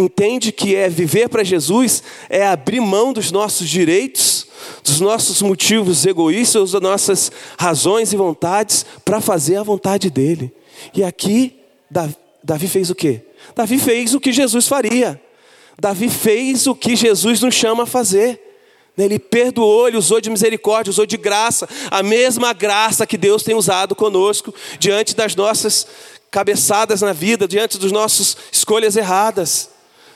Entende 0.00 0.50
que 0.50 0.74
é 0.74 0.88
viver 0.88 1.28
para 1.28 1.44
Jesus, 1.44 2.02
é 2.28 2.44
abrir 2.44 2.80
mão 2.80 3.12
dos 3.12 3.30
nossos 3.30 3.68
direitos 3.68 4.35
dos 4.82 5.00
nossos 5.00 5.42
motivos 5.42 6.06
egoístas, 6.06 6.72
das 6.72 6.82
nossas 6.82 7.32
razões 7.58 8.12
e 8.12 8.16
vontades 8.16 8.84
para 9.04 9.20
fazer 9.20 9.56
a 9.56 9.62
vontade 9.62 10.10
dele. 10.10 10.52
E 10.94 11.02
aqui, 11.02 11.56
Davi 12.42 12.68
fez 12.68 12.90
o 12.90 12.94
quê? 12.94 13.22
Davi 13.54 13.78
fez 13.78 14.14
o 14.14 14.20
que 14.20 14.32
Jesus 14.32 14.68
faria. 14.68 15.20
Davi 15.78 16.08
fez 16.08 16.66
o 16.66 16.74
que 16.74 16.96
Jesus 16.96 17.40
nos 17.40 17.54
chama 17.54 17.82
a 17.84 17.86
fazer. 17.86 18.40
Ele 18.96 19.18
perdoou, 19.18 19.88
ele 19.88 19.98
usou 19.98 20.20
de 20.22 20.30
misericórdia, 20.30 20.90
usou 20.90 21.04
de 21.04 21.18
graça, 21.18 21.68
a 21.90 22.02
mesma 22.02 22.54
graça 22.54 23.06
que 23.06 23.18
Deus 23.18 23.42
tem 23.42 23.54
usado 23.54 23.94
conosco 23.94 24.54
diante 24.78 25.14
das 25.14 25.36
nossas 25.36 25.86
cabeçadas 26.30 27.02
na 27.02 27.12
vida, 27.12 27.46
diante 27.46 27.78
das 27.78 27.92
nossas 27.92 28.36
escolhas 28.50 28.96
erradas. 28.96 29.68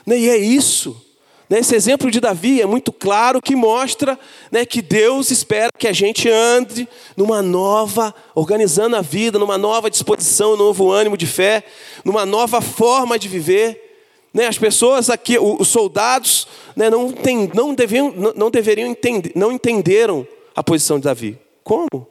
E 0.07 0.29
é 0.29 0.39
isso. 0.39 1.10
Esse 1.51 1.75
exemplo 1.75 2.13
de 2.13 2.21
Davi 2.21 2.63
é 2.63 2.67
muito 2.67 2.93
claro 2.93 3.43
que 3.43 3.57
mostra 3.57 4.17
né, 4.53 4.65
que 4.65 4.81
Deus 4.81 5.33
espera 5.33 5.71
que 5.77 5.89
a 5.89 5.93
gente 5.93 6.29
ande 6.29 6.89
numa 7.17 7.43
nova, 7.43 8.15
organizando 8.37 8.95
a 8.95 9.01
vida, 9.01 9.37
numa 9.37 9.59
nova 9.59 9.91
disposição, 9.91 10.53
um 10.53 10.57
novo 10.57 10.93
ânimo 10.93 11.17
de 11.17 11.27
fé, 11.27 11.65
numa 12.05 12.25
nova 12.25 12.61
forma 12.61 13.19
de 13.19 13.27
viver. 13.27 13.89
Né, 14.33 14.47
as 14.47 14.59
pessoas 14.59 15.11
aqui, 15.11 15.37
os 15.41 15.67
soldados, 15.67 16.47
né, 16.77 16.89
não, 16.89 17.11
tem, 17.11 17.51
não, 17.53 17.75
deviam, 17.75 18.15
não, 18.37 18.49
deveriam 18.49 18.89
entender, 18.89 19.33
não 19.35 19.51
entenderam 19.51 20.25
a 20.55 20.63
posição 20.63 20.99
de 20.99 21.05
Davi. 21.05 21.37
Como? 21.65 22.07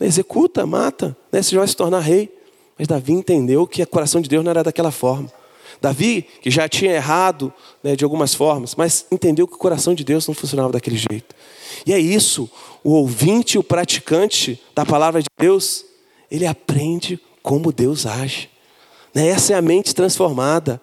Executa, 0.00 0.66
mata, 0.66 1.16
né, 1.30 1.40
você 1.40 1.56
vai 1.56 1.68
se 1.68 1.76
tornar 1.76 2.00
rei. 2.00 2.28
Mas 2.76 2.88
Davi 2.88 3.12
entendeu 3.12 3.68
que 3.68 3.82
o 3.82 3.86
coração 3.86 4.20
de 4.20 4.28
Deus 4.28 4.42
não 4.42 4.50
era 4.50 4.64
daquela 4.64 4.90
forma. 4.90 5.30
Davi, 5.80 6.26
que 6.42 6.50
já 6.50 6.68
tinha 6.68 6.92
errado 6.92 7.52
né, 7.82 7.96
de 7.96 8.04
algumas 8.04 8.34
formas, 8.34 8.74
mas 8.74 9.06
entendeu 9.10 9.48
que 9.48 9.54
o 9.54 9.58
coração 9.58 9.94
de 9.94 10.04
Deus 10.04 10.26
não 10.26 10.34
funcionava 10.34 10.72
daquele 10.72 10.96
jeito. 10.96 11.34
E 11.86 11.92
é 11.92 11.98
isso, 11.98 12.50
o 12.84 12.92
ouvinte, 12.92 13.58
o 13.58 13.62
praticante 13.62 14.60
da 14.74 14.84
palavra 14.84 15.22
de 15.22 15.28
Deus, 15.38 15.84
ele 16.30 16.46
aprende 16.46 17.18
como 17.42 17.72
Deus 17.72 18.06
age. 18.06 18.50
Né? 19.14 19.28
Essa 19.28 19.54
é 19.54 19.56
a 19.56 19.62
mente 19.62 19.94
transformada. 19.94 20.80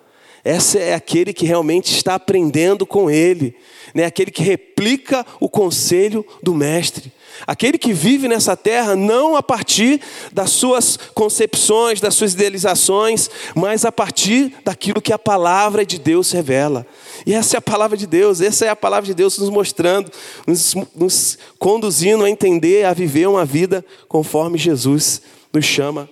Essa 0.48 0.80
é 0.80 0.94
aquele 0.94 1.34
que 1.34 1.46
realmente 1.46 1.94
está 1.94 2.16
aprendendo 2.16 2.86
com 2.86 3.12
ele, 3.12 3.54
né? 3.94 4.06
aquele 4.06 4.32
que 4.32 4.42
replica 4.42 5.26
o 5.42 5.50
conselho 5.50 6.26
do 6.42 6.56
mestre. 6.56 7.12
Aquele 7.46 7.78
que 7.78 7.92
vive 7.92 8.30
nessa 8.30 8.56
terra 8.56 8.96
não 8.96 9.36
a 9.36 9.44
partir 9.44 10.00
das 10.32 10.52
suas 10.52 10.96
concepções, 11.14 12.00
das 12.00 12.16
suas 12.16 12.34
idealizações, 12.34 13.30
mas 13.54 13.84
a 13.84 13.92
partir 13.92 14.54
daquilo 14.64 15.02
que 15.02 15.12
a 15.12 15.20
palavra 15.20 15.86
de 15.86 16.00
Deus 16.00 16.32
revela. 16.32 16.88
E 17.26 17.34
essa 17.34 17.58
é 17.58 17.60
a 17.60 17.62
palavra 17.62 17.98
de 17.98 18.08
Deus, 18.08 18.40
essa 18.40 18.66
é 18.66 18.70
a 18.70 18.76
palavra 18.76 19.06
de 19.06 19.14
Deus 19.14 19.38
nos 19.38 19.50
mostrando, 19.50 20.10
nos, 20.48 20.74
nos 20.96 21.38
conduzindo 21.60 22.24
a 22.24 22.30
entender, 22.30 22.86
a 22.86 22.94
viver 22.94 23.28
uma 23.28 23.44
vida 23.44 23.84
conforme 24.08 24.58
Jesus 24.58 25.22
nos 25.52 25.66
chama 25.66 26.10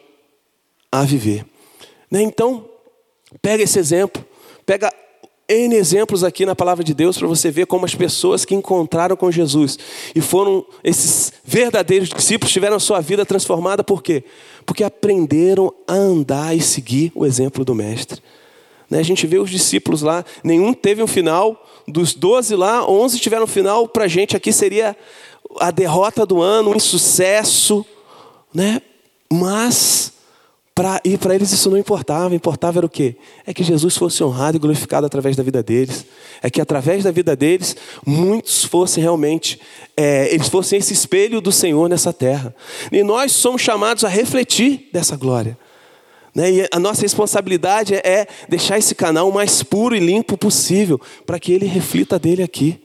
a 0.92 1.04
viver. 1.04 1.46
Né? 2.12 2.22
Então, 2.22 2.75
pega 3.42 3.64
esse 3.64 3.80
exemplo, 3.80 4.24
pega 4.66 4.92
N 5.48 5.76
exemplos 5.76 6.24
aqui 6.24 6.46
na 6.46 6.56
palavra 6.56 6.84
de 6.84 6.94
Deus 6.94 7.18
para 7.18 7.28
você 7.28 7.52
ver 7.52 7.68
como 7.68 7.86
as 7.86 7.94
pessoas 7.94 8.44
que 8.44 8.56
encontraram 8.56 9.16
com 9.16 9.32
Jesus 9.32 9.78
e 10.16 10.22
foram 10.22 10.66
esses 10.84 11.32
verdadeiros 11.44 12.10
discípulos 12.10 12.52
tiveram 12.52 12.78
a 12.78 12.80
sua 12.80 13.00
vida 13.00 13.26
transformada, 13.26 13.84
por 13.84 14.02
quê? 14.02 14.24
Porque 14.66 14.84
aprenderam 14.84 15.72
a 15.88 15.94
andar 15.94 16.56
e 16.56 16.62
seguir 16.62 17.12
o 17.14 17.26
exemplo 17.26 17.64
do 17.64 17.76
Mestre. 17.76 18.22
Né? 18.90 19.00
A 19.00 19.04
gente 19.04 19.28
vê 19.28 19.38
os 19.38 19.52
discípulos 19.52 20.02
lá, 20.02 20.26
nenhum 20.44 20.74
teve 20.74 21.04
um 21.04 21.08
final, 21.08 21.64
dos 21.88 22.16
12 22.16 22.56
lá, 22.56 22.90
11 22.90 23.20
tiveram 23.20 23.44
um 23.44 23.48
final, 23.48 23.88
para 23.88 24.06
a 24.06 24.08
gente 24.08 24.36
aqui 24.36 24.52
seria 24.52 24.98
a 25.60 25.70
derrota 25.70 26.26
do 26.26 26.42
ano, 26.42 26.72
um 26.72 26.76
insucesso, 26.76 27.86
né? 28.52 28.82
mas 29.32 30.12
Pra, 30.76 31.00
e 31.06 31.18
para 31.18 31.34
eles 31.34 31.54
isso 31.54 31.70
não 31.70 31.78
importava, 31.78 32.36
importava 32.36 32.80
era 32.80 32.86
o 32.86 32.90
quê? 32.90 33.16
É 33.46 33.54
que 33.54 33.64
Jesus 33.64 33.96
fosse 33.96 34.22
honrado 34.22 34.58
e 34.58 34.60
glorificado 34.60 35.06
através 35.08 35.34
da 35.38 35.42
vida 35.42 35.64
deles. 35.64 36.06
É 36.42 36.50
que 36.50 36.60
através 36.60 37.06
da 37.06 37.12
vida 37.12 37.34
deles, 37.34 37.78
muitos 38.06 38.66
fossem 38.66 39.02
realmente, 39.02 39.58
é, 39.96 40.28
eles 40.34 40.50
fossem 40.50 40.78
esse 40.78 40.92
espelho 40.92 41.40
do 41.40 41.50
Senhor 41.50 41.88
nessa 41.88 42.12
terra. 42.12 42.54
E 42.92 43.04
nós 43.04 43.32
somos 43.32 43.62
chamados 43.62 44.04
a 44.04 44.10
refletir 44.10 44.90
dessa 44.92 45.16
glória. 45.16 45.58
Né? 46.36 46.52
E 46.52 46.68
a 46.70 46.78
nossa 46.78 47.04
responsabilidade 47.04 47.96
é 47.96 48.28
deixar 48.50 48.78
esse 48.78 48.94
canal 48.94 49.30
o 49.30 49.34
mais 49.34 49.64
puro 49.64 49.96
e 49.96 50.00
limpo 50.02 50.38
possível, 50.38 51.00
para 51.26 51.40
que 51.40 51.54
ele 51.54 51.68
reflita 51.68 52.20
dele 52.20 52.44
aqui. 52.44 52.84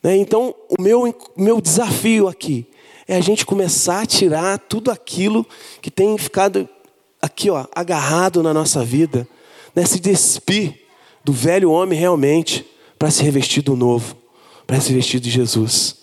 Né? 0.00 0.16
Então, 0.16 0.54
o 0.78 0.80
meu, 0.80 1.12
meu 1.36 1.60
desafio 1.60 2.28
aqui 2.28 2.68
é 3.08 3.16
a 3.16 3.20
gente 3.20 3.44
começar 3.44 4.02
a 4.02 4.06
tirar 4.06 4.58
tudo 4.58 4.92
aquilo 4.92 5.44
que 5.82 5.90
tem 5.90 6.16
ficado 6.16 6.68
aqui, 7.24 7.48
ó, 7.48 7.64
agarrado 7.74 8.42
na 8.42 8.52
nossa 8.52 8.84
vida, 8.84 9.26
né? 9.74 9.86
se 9.86 9.98
despir 9.98 10.82
do 11.24 11.32
velho 11.32 11.70
homem 11.70 11.98
realmente 11.98 12.66
para 12.98 13.10
se 13.10 13.22
revestir 13.22 13.62
do 13.62 13.74
novo, 13.74 14.14
para 14.66 14.78
se 14.78 14.92
vestir 14.92 15.20
de 15.20 15.30
Jesus. 15.30 15.96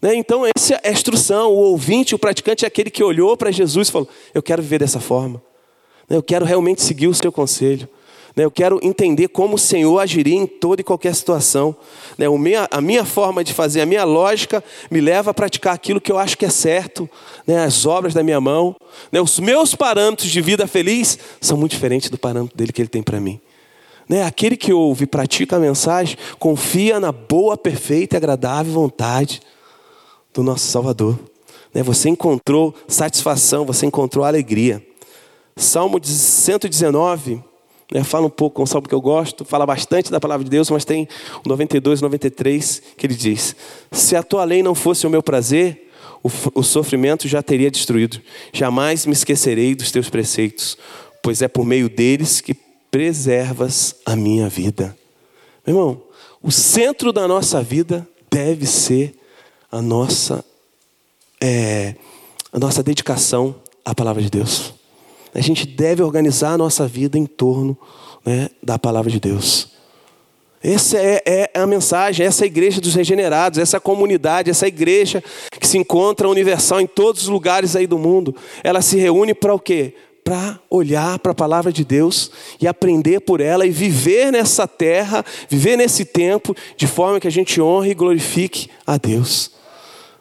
Né? 0.00 0.14
Então, 0.14 0.44
essa 0.46 0.74
é 0.76 0.88
a 0.88 0.92
instrução. 0.92 1.50
O 1.50 1.56
ouvinte, 1.56 2.14
o 2.14 2.18
praticante 2.18 2.64
é 2.64 2.68
aquele 2.68 2.88
que 2.88 3.02
olhou 3.02 3.36
para 3.36 3.50
Jesus 3.50 3.88
e 3.88 3.90
falou: 3.90 4.08
Eu 4.32 4.42
quero 4.42 4.62
viver 4.62 4.78
dessa 4.78 5.00
forma. 5.00 5.42
Né? 6.08 6.16
Eu 6.16 6.22
quero 6.22 6.44
realmente 6.44 6.82
seguir 6.82 7.08
o 7.08 7.14
seu 7.14 7.32
conselho. 7.32 7.88
Né? 8.36 8.44
Eu 8.44 8.50
quero 8.50 8.78
entender 8.82 9.28
como 9.28 9.54
o 9.56 9.58
Senhor 9.58 9.98
agiria 9.98 10.36
em 10.36 10.46
toda 10.46 10.80
e 10.80 10.84
qualquer 10.84 11.14
situação. 11.14 11.74
A 12.70 12.80
minha 12.80 13.04
forma 13.04 13.42
de 13.42 13.52
fazer, 13.52 13.80
a 13.80 13.86
minha 13.86 14.04
lógica 14.04 14.62
me 14.90 15.00
leva 15.00 15.30
a 15.30 15.34
praticar 15.34 15.74
aquilo 15.74 16.00
que 16.00 16.12
eu 16.12 16.18
acho 16.18 16.36
que 16.36 16.44
é 16.44 16.50
certo, 16.50 17.08
as 17.64 17.86
obras 17.86 18.14
da 18.14 18.22
minha 18.22 18.40
mão. 18.40 18.76
Os 19.12 19.38
meus 19.38 19.74
parâmetros 19.74 20.30
de 20.30 20.40
vida 20.40 20.66
feliz 20.66 21.18
são 21.40 21.56
muito 21.56 21.72
diferentes 21.72 22.10
do 22.10 22.18
parâmetro 22.18 22.56
dele 22.56 22.72
que 22.72 22.82
ele 22.82 22.88
tem 22.88 23.02
para 23.02 23.20
mim. 23.20 23.40
Aquele 24.26 24.56
que 24.56 24.72
ouve 24.72 25.04
e 25.04 25.06
pratica 25.06 25.56
a 25.56 25.60
mensagem 25.60 26.16
confia 26.38 26.98
na 26.98 27.12
boa, 27.12 27.56
perfeita 27.56 28.16
e 28.16 28.18
agradável 28.18 28.72
vontade 28.72 29.40
do 30.34 30.42
nosso 30.42 30.66
Salvador. 30.66 31.18
Né? 31.72 31.82
Você 31.84 32.08
encontrou 32.08 32.74
satisfação, 32.88 33.64
você 33.64 33.86
encontrou 33.86 34.24
alegria. 34.24 34.84
Salmo 35.56 36.00
119, 36.02 37.42
né, 37.92 38.04
fala 38.04 38.26
um 38.26 38.30
pouco, 38.30 38.60
é 38.60 38.64
um 38.64 38.66
salmo 38.66 38.88
que 38.88 38.94
eu 38.94 39.00
gosto, 39.00 39.44
fala 39.44 39.66
bastante 39.66 40.10
da 40.10 40.20
palavra 40.20 40.44
de 40.44 40.50
Deus, 40.50 40.70
mas 40.70 40.84
tem 40.84 41.08
o 41.44 41.48
92, 41.48 42.00
93, 42.00 42.82
que 42.96 43.06
ele 43.06 43.14
diz: 43.14 43.56
Se 43.90 44.14
a 44.14 44.22
tua 44.22 44.44
lei 44.44 44.62
não 44.62 44.74
fosse 44.74 45.06
o 45.06 45.10
meu 45.10 45.22
prazer, 45.22 45.90
o, 46.22 46.30
o 46.54 46.62
sofrimento 46.62 47.26
já 47.26 47.42
teria 47.42 47.70
destruído. 47.70 48.20
Jamais 48.52 49.06
me 49.06 49.12
esquecerei 49.12 49.74
dos 49.74 49.90
teus 49.90 50.08
preceitos, 50.08 50.78
pois 51.22 51.42
é 51.42 51.48
por 51.48 51.64
meio 51.64 51.88
deles 51.88 52.40
que 52.40 52.54
preservas 52.90 53.96
a 54.04 54.14
minha 54.14 54.48
vida. 54.48 54.96
Meu 55.66 55.76
irmão, 55.76 56.02
o 56.42 56.50
centro 56.50 57.12
da 57.12 57.26
nossa 57.26 57.62
vida 57.62 58.06
deve 58.30 58.66
ser 58.66 59.14
a 59.70 59.82
nossa, 59.82 60.44
é, 61.40 61.94
a 62.52 62.58
nossa 62.58 62.82
dedicação 62.82 63.54
à 63.84 63.94
palavra 63.94 64.22
de 64.22 64.30
Deus. 64.30 64.79
A 65.34 65.40
gente 65.40 65.66
deve 65.66 66.02
organizar 66.02 66.52
a 66.52 66.58
nossa 66.58 66.86
vida 66.86 67.16
em 67.16 67.26
torno 67.26 67.76
né, 68.24 68.48
da 68.62 68.78
palavra 68.78 69.10
de 69.10 69.20
Deus. 69.20 69.70
Essa 70.62 70.98
é, 70.98 71.22
é, 71.24 71.50
a 71.54 71.66
mensagem, 71.66 72.26
essa 72.26 72.44
é 72.44 72.44
a 72.44 72.46
igreja 72.46 72.82
dos 72.82 72.94
regenerados, 72.94 73.58
essa 73.58 73.80
comunidade, 73.80 74.50
essa 74.50 74.66
igreja 74.66 75.24
que 75.58 75.66
se 75.66 75.78
encontra 75.78 76.28
universal 76.28 76.80
em 76.82 76.86
todos 76.86 77.22
os 77.22 77.28
lugares 77.28 77.74
aí 77.74 77.86
do 77.86 77.98
mundo. 77.98 78.36
Ela 78.62 78.82
se 78.82 78.98
reúne 78.98 79.32
para 79.32 79.54
o 79.54 79.58
quê? 79.58 79.94
Para 80.22 80.60
olhar 80.68 81.18
para 81.18 81.32
a 81.32 81.34
palavra 81.34 81.72
de 81.72 81.82
Deus 81.82 82.30
e 82.60 82.68
aprender 82.68 83.20
por 83.20 83.40
ela 83.40 83.64
e 83.64 83.70
viver 83.70 84.30
nessa 84.30 84.68
terra, 84.68 85.24
viver 85.48 85.76
nesse 85.76 86.04
tempo, 86.04 86.54
de 86.76 86.86
forma 86.86 87.18
que 87.18 87.28
a 87.28 87.32
gente 87.32 87.58
honre 87.58 87.92
e 87.92 87.94
glorifique 87.94 88.68
a 88.86 88.98
Deus. 88.98 89.59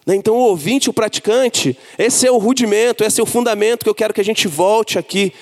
Né? 0.05 0.15
Então, 0.15 0.35
o 0.35 0.39
ouvinte, 0.39 0.89
o 0.89 0.93
praticante, 0.93 1.77
esse 1.97 2.27
é 2.27 2.31
o 2.31 2.38
rudimento, 2.38 3.03
esse 3.03 3.19
é 3.19 3.23
o 3.23 3.25
fundamento 3.25 3.83
que 3.83 3.89
eu 3.89 3.95
quero 3.95 4.13
que 4.13 4.21
a 4.21 4.25
gente 4.25 4.47
volte 4.47 4.97
aqui. 4.97 5.33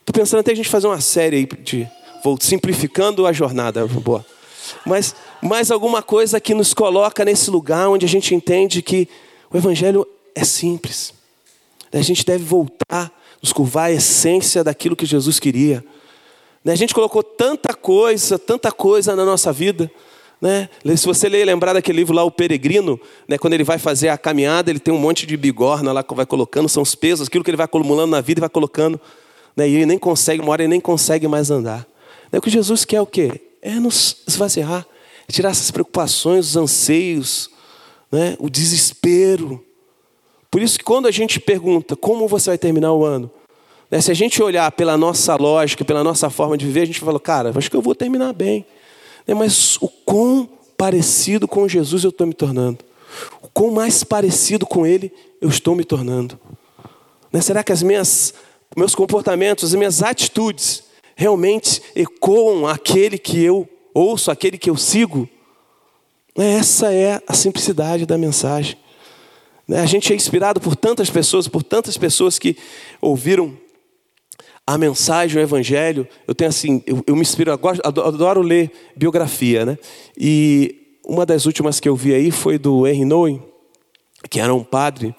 Estou 0.00 0.12
pensando 0.12 0.40
até 0.40 0.52
a 0.52 0.56
gente 0.56 0.68
fazer 0.68 0.86
uma 0.86 1.00
série 1.00 1.36
aí 1.36 1.48
de 1.62 1.88
vou 2.22 2.38
simplificando 2.40 3.26
a 3.26 3.32
jornada, 3.32 3.86
boa. 3.86 4.24
Mas 4.84 5.14
mais 5.42 5.70
alguma 5.70 6.02
coisa 6.02 6.40
que 6.40 6.54
nos 6.54 6.74
coloca 6.74 7.24
nesse 7.24 7.50
lugar 7.50 7.88
onde 7.88 8.04
a 8.04 8.08
gente 8.08 8.34
entende 8.34 8.82
que 8.82 9.08
o 9.50 9.56
evangelho 9.56 10.06
é 10.34 10.44
simples. 10.44 11.14
A 11.92 12.02
gente 12.02 12.24
deve 12.24 12.44
voltar, 12.44 13.10
nos 13.42 13.52
curvar 13.52 13.86
a 13.86 13.92
essência 13.92 14.62
daquilo 14.62 14.94
que 14.94 15.06
Jesus 15.06 15.40
queria. 15.40 15.84
Né? 16.64 16.72
A 16.72 16.76
gente 16.76 16.94
colocou 16.94 17.22
tanta 17.22 17.74
coisa, 17.74 18.38
tanta 18.38 18.70
coisa 18.70 19.16
na 19.16 19.24
nossa 19.24 19.52
vida. 19.52 19.90
Né? 20.40 20.68
Se 20.96 21.04
você 21.04 21.28
ler, 21.28 21.44
lembrar 21.44 21.74
daquele 21.74 21.98
livro 21.98 22.14
lá, 22.14 22.24
O 22.24 22.30
Peregrino, 22.30 22.98
né? 23.28 23.36
quando 23.36 23.52
ele 23.52 23.64
vai 23.64 23.78
fazer 23.78 24.08
a 24.08 24.16
caminhada, 24.16 24.70
ele 24.70 24.78
tem 24.78 24.92
um 24.92 24.98
monte 24.98 25.26
de 25.26 25.36
bigorna 25.36 25.92
lá 25.92 26.02
que 26.02 26.14
vai 26.14 26.24
colocando, 26.24 26.68
são 26.68 26.82
os 26.82 26.94
pesos, 26.94 27.28
aquilo 27.28 27.44
que 27.44 27.50
ele 27.50 27.58
vai 27.58 27.66
acumulando 27.66 28.12
na 28.12 28.20
vida 28.20 28.40
e 28.40 28.42
vai 28.42 28.48
colocando. 28.48 28.98
Né? 29.54 29.68
E 29.68 29.74
ele 29.74 29.86
nem 29.86 29.98
consegue, 29.98 30.42
uma 30.42 30.52
hora 30.52 30.62
ele 30.62 30.70
nem 30.70 30.80
consegue 30.80 31.28
mais 31.28 31.50
andar. 31.50 31.86
Né? 32.32 32.38
O 32.38 32.42
que 32.42 32.48
Jesus 32.48 32.84
quer 32.86 32.96
é 32.96 33.00
o 33.02 33.06
quê? 33.06 33.40
É 33.60 33.74
nos 33.74 34.22
esvaziar, 34.26 34.86
é 35.28 35.32
tirar 35.32 35.50
essas 35.50 35.70
preocupações, 35.70 36.46
os 36.46 36.56
anseios, 36.56 37.50
né? 38.10 38.34
o 38.38 38.48
desespero. 38.48 39.62
Por 40.50 40.62
isso 40.62 40.78
que 40.78 40.84
quando 40.84 41.06
a 41.06 41.10
gente 41.10 41.38
pergunta 41.38 41.94
como 41.94 42.26
você 42.26 42.50
vai 42.50 42.58
terminar 42.58 42.94
o 42.94 43.04
ano, 43.04 43.30
né? 43.90 44.00
se 44.00 44.10
a 44.10 44.14
gente 44.14 44.42
olhar 44.42 44.72
pela 44.72 44.96
nossa 44.96 45.36
lógica, 45.36 45.84
pela 45.84 46.02
nossa 46.02 46.30
forma 46.30 46.56
de 46.56 46.64
viver, 46.64 46.80
a 46.80 46.86
gente 46.86 47.00
fala, 47.00 47.20
cara, 47.20 47.52
acho 47.54 47.70
que 47.70 47.76
eu 47.76 47.82
vou 47.82 47.94
terminar 47.94 48.32
bem. 48.32 48.64
É, 49.26 49.34
mas 49.34 49.76
o 49.80 49.88
quão 49.88 50.48
parecido 50.76 51.46
com 51.46 51.68
Jesus 51.68 52.04
eu 52.04 52.10
estou 52.10 52.26
me 52.26 52.34
tornando? 52.34 52.78
O 53.42 53.48
quão 53.48 53.70
mais 53.70 54.02
parecido 54.02 54.66
com 54.66 54.86
Ele 54.86 55.12
eu 55.40 55.48
estou 55.48 55.74
me 55.74 55.84
tornando? 55.84 56.38
Né? 57.32 57.40
Será 57.40 57.62
que 57.62 57.72
as 57.72 57.82
minhas, 57.82 58.34
meus 58.76 58.94
comportamentos, 58.94 59.64
as 59.64 59.74
minhas 59.74 60.02
atitudes 60.02 60.84
realmente 61.14 61.82
ecoam 61.94 62.66
aquele 62.66 63.18
que 63.18 63.42
eu 63.42 63.68
ouço, 63.94 64.30
aquele 64.30 64.58
que 64.58 64.70
eu 64.70 64.76
sigo? 64.76 65.28
Né? 66.36 66.54
Essa 66.54 66.92
é 66.92 67.20
a 67.26 67.34
simplicidade 67.34 68.06
da 68.06 68.16
mensagem. 68.16 68.76
Né? 69.66 69.80
A 69.80 69.86
gente 69.86 70.12
é 70.12 70.16
inspirado 70.16 70.60
por 70.60 70.74
tantas 70.74 71.10
pessoas, 71.10 71.46
por 71.46 71.62
tantas 71.62 71.96
pessoas 71.96 72.38
que 72.38 72.56
ouviram 73.00 73.56
a 74.70 74.78
mensagem, 74.78 75.36
o 75.36 75.42
evangelho, 75.42 76.06
eu 76.28 76.34
tenho 76.34 76.48
assim, 76.48 76.80
eu, 76.86 77.02
eu 77.04 77.16
me 77.16 77.22
inspiro, 77.22 77.50
eu 77.50 77.58
gosto, 77.58 77.82
adoro 77.84 78.40
ler 78.40 78.70
biografia, 78.94 79.66
né? 79.66 79.76
E 80.16 80.96
uma 81.04 81.26
das 81.26 81.44
últimas 81.44 81.80
que 81.80 81.88
eu 81.88 81.96
vi 81.96 82.14
aí 82.14 82.30
foi 82.30 82.56
do 82.56 82.86
Henry 82.86 83.04
Nouwen, 83.04 83.42
que 84.30 84.38
era 84.38 84.54
um 84.54 84.62
padre, 84.62 85.12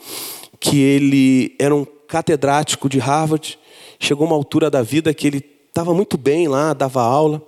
que 0.57 0.79
ele 0.79 1.53
era 1.59 1.75
um 1.75 1.83
catedrático 1.83 2.87
de 2.87 2.97
Harvard, 2.97 3.59
chegou 3.99 4.25
uma 4.25 4.37
altura 4.37 4.69
da 4.69 4.81
vida 4.81 5.13
que 5.13 5.27
ele 5.27 5.43
estava 5.67 5.93
muito 5.93 6.17
bem 6.17 6.47
lá, 6.47 6.71
dava 6.71 7.01
aula, 7.01 7.41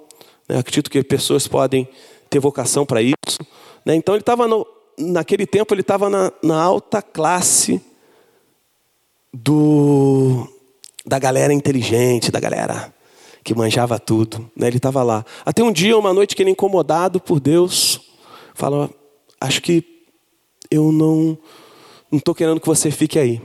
né? 0.50 0.58
acredito 0.58 0.92
que 0.92 1.02
pessoas 1.04 1.48
podem 1.48 1.88
ter 2.30 2.40
vocação 2.40 2.86
para 2.86 3.02
isso, 3.02 3.40
né? 3.86 3.96
Então 3.96 4.14
ele 4.14 4.24
estava 4.24 4.46
naquele 5.00 5.46
tempo 5.46 5.74
ele 5.74 5.80
estava 5.80 6.10
na, 6.10 6.34
na 6.44 6.62
alta 6.62 7.02
classe 7.02 7.82
do 9.34 10.53
da 11.06 11.20
galera 11.20 11.54
inteligente, 11.54 12.32
da 12.32 12.40
galera 12.40 12.94
que 13.44 13.54
manjava 13.54 14.00
tudo. 14.00 14.50
Né? 14.56 14.68
Ele 14.68 14.78
estava 14.78 15.04
lá. 15.04 15.26
Até 15.46 15.64
um 15.64 15.72
dia, 15.72 15.98
uma 15.98 16.14
noite, 16.14 16.36
que 16.36 16.42
ele, 16.42 16.52
incomodado 16.52 17.20
por 17.20 17.40
Deus, 17.40 18.00
falou: 18.54 18.90
Acho 19.40 19.62
que 19.62 19.84
eu 20.72 20.92
não 20.92 21.38
estou 22.12 22.34
querendo 22.34 22.60
que 22.60 22.68
você 22.68 22.90
fique 22.90 23.20
aí. 23.20 23.42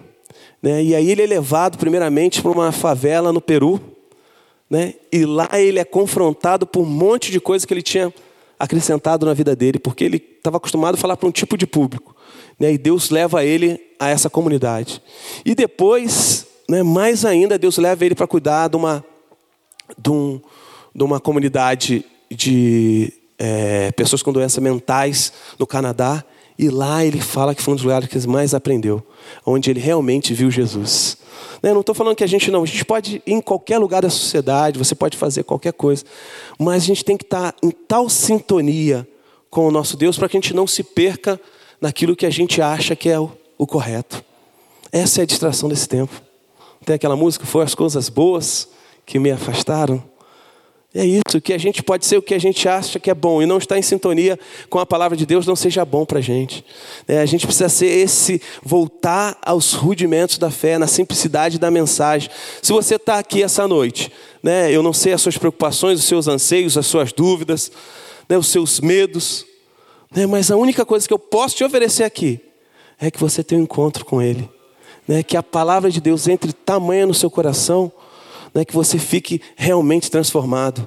Né? 0.62 0.82
E 0.82 0.94
aí 0.94 1.10
ele 1.10 1.22
é 1.22 1.26
levado, 1.26 1.78
primeiramente, 1.78 2.40
para 2.40 2.50
uma 2.50 2.72
favela 2.72 3.32
no 3.32 3.40
Peru. 3.40 3.80
Né? 4.70 4.94
E 5.10 5.24
lá 5.24 5.48
ele 5.54 5.78
é 5.78 5.84
confrontado 5.84 6.66
por 6.66 6.80
um 6.80 6.86
monte 6.86 7.32
de 7.32 7.40
coisa 7.40 7.66
que 7.66 7.72
ele 7.72 7.82
tinha 7.82 8.12
acrescentado 8.58 9.24
na 9.24 9.32
vida 9.32 9.54
dele, 9.54 9.78
porque 9.78 10.04
ele 10.04 10.16
estava 10.16 10.56
acostumado 10.56 10.96
a 10.96 10.98
falar 10.98 11.16
para 11.16 11.28
um 11.28 11.32
tipo 11.32 11.56
de 11.56 11.66
público. 11.66 12.14
Né? 12.58 12.72
E 12.72 12.78
Deus 12.78 13.10
leva 13.10 13.44
ele 13.44 13.80
a 13.98 14.08
essa 14.08 14.28
comunidade. 14.28 15.02
E 15.44 15.54
depois 15.54 16.46
né, 16.68 16.82
mais 16.82 17.24
ainda, 17.24 17.58
Deus 17.58 17.78
leva 17.78 18.04
ele 18.04 18.14
para 18.14 18.26
cuidar 18.26 18.68
de 18.68 18.76
uma, 18.76 19.04
de, 19.96 20.10
um, 20.10 20.40
de 20.94 21.02
uma 21.02 21.18
comunidade 21.18 22.04
de 22.30 23.12
é, 23.38 23.90
pessoas 23.92 24.22
com 24.22 24.32
doenças 24.32 24.62
mentais 24.62 25.32
no 25.58 25.66
Canadá. 25.66 26.22
E 26.58 26.68
lá 26.68 27.04
ele 27.04 27.20
fala 27.20 27.54
que 27.54 27.62
foi 27.62 27.72
um 27.72 27.76
dos 27.76 27.84
lugares 27.84 28.08
que 28.08 28.18
ele 28.18 28.26
mais 28.26 28.52
aprendeu, 28.52 29.00
onde 29.46 29.70
ele 29.70 29.78
realmente 29.78 30.34
viu 30.34 30.50
Jesus. 30.50 31.16
Né, 31.62 31.72
não 31.72 31.80
estou 31.80 31.94
falando 31.94 32.16
que 32.16 32.24
a 32.24 32.28
gente 32.28 32.50
não, 32.50 32.64
a 32.64 32.66
gente 32.66 32.84
pode 32.84 33.22
ir 33.24 33.32
em 33.32 33.40
qualquer 33.40 33.78
lugar 33.78 34.02
da 34.02 34.10
sociedade, 34.10 34.78
você 34.78 34.94
pode 34.94 35.16
fazer 35.16 35.44
qualquer 35.44 35.72
coisa, 35.72 36.04
mas 36.58 36.82
a 36.82 36.86
gente 36.86 37.04
tem 37.04 37.16
que 37.16 37.24
estar 37.24 37.52
tá 37.52 37.58
em 37.62 37.70
tal 37.70 38.08
sintonia 38.08 39.06
com 39.48 39.66
o 39.68 39.70
nosso 39.70 39.96
Deus 39.96 40.18
para 40.18 40.28
que 40.28 40.36
a 40.36 40.40
gente 40.40 40.54
não 40.54 40.66
se 40.66 40.82
perca 40.82 41.40
naquilo 41.80 42.16
que 42.16 42.26
a 42.26 42.30
gente 42.30 42.60
acha 42.60 42.94
que 42.94 43.08
é 43.08 43.18
o, 43.18 43.30
o 43.56 43.66
correto. 43.66 44.22
Essa 44.92 45.20
é 45.20 45.22
a 45.22 45.26
distração 45.26 45.68
desse 45.68 45.88
tempo. 45.88 46.27
Tem 46.84 46.94
aquela 46.94 47.16
música, 47.16 47.44
foi 47.44 47.64
as 47.64 47.74
coisas 47.74 48.08
boas 48.08 48.68
que 49.04 49.18
me 49.18 49.30
afastaram. 49.30 50.02
É 50.94 51.04
isso, 51.04 51.38
que 51.42 51.52
a 51.52 51.58
gente 51.58 51.82
pode 51.82 52.06
ser 52.06 52.16
o 52.16 52.22
que 52.22 52.32
a 52.32 52.40
gente 52.40 52.66
acha 52.66 52.98
que 52.98 53.10
é 53.10 53.14
bom 53.14 53.42
e 53.42 53.46
não 53.46 53.58
está 53.58 53.78
em 53.78 53.82
sintonia 53.82 54.38
com 54.70 54.78
a 54.78 54.86
palavra 54.86 55.16
de 55.16 55.26
Deus, 55.26 55.46
não 55.46 55.54
seja 55.54 55.84
bom 55.84 56.06
para 56.06 56.18
a 56.18 56.22
gente. 56.22 56.64
É, 57.06 57.18
a 57.18 57.26
gente 57.26 57.46
precisa 57.46 57.68
ser 57.68 57.86
esse, 57.86 58.40
voltar 58.62 59.36
aos 59.42 59.74
rudimentos 59.74 60.38
da 60.38 60.50
fé, 60.50 60.78
na 60.78 60.86
simplicidade 60.86 61.58
da 61.58 61.70
mensagem. 61.70 62.30
Se 62.62 62.72
você 62.72 62.94
está 62.94 63.18
aqui 63.18 63.42
essa 63.42 63.68
noite, 63.68 64.10
né, 64.42 64.72
eu 64.72 64.82
não 64.82 64.94
sei 64.94 65.12
as 65.12 65.20
suas 65.20 65.36
preocupações, 65.36 65.98
os 65.98 66.06
seus 66.06 66.26
anseios, 66.26 66.78
as 66.78 66.86
suas 66.86 67.12
dúvidas, 67.12 67.70
né, 68.26 68.38
os 68.38 68.48
seus 68.48 68.80
medos, 68.80 69.44
né, 70.10 70.26
mas 70.26 70.50
a 70.50 70.56
única 70.56 70.86
coisa 70.86 71.06
que 71.06 71.12
eu 71.12 71.18
posso 71.18 71.54
te 71.54 71.64
oferecer 71.64 72.04
aqui 72.04 72.40
é 72.98 73.10
que 73.10 73.20
você 73.20 73.44
tenha 73.44 73.60
um 73.60 73.64
encontro 73.64 74.06
com 74.06 74.22
Ele 74.22 74.48
né, 75.08 75.22
que 75.22 75.36
a 75.38 75.42
palavra 75.42 75.90
de 75.90 76.02
Deus 76.02 76.28
entre 76.28 76.52
tamanha 76.68 77.06
no 77.06 77.14
seu 77.14 77.30
coração, 77.30 77.90
né, 78.52 78.62
que 78.62 78.74
você 78.74 78.98
fique 78.98 79.40
realmente 79.56 80.10
transformado. 80.10 80.86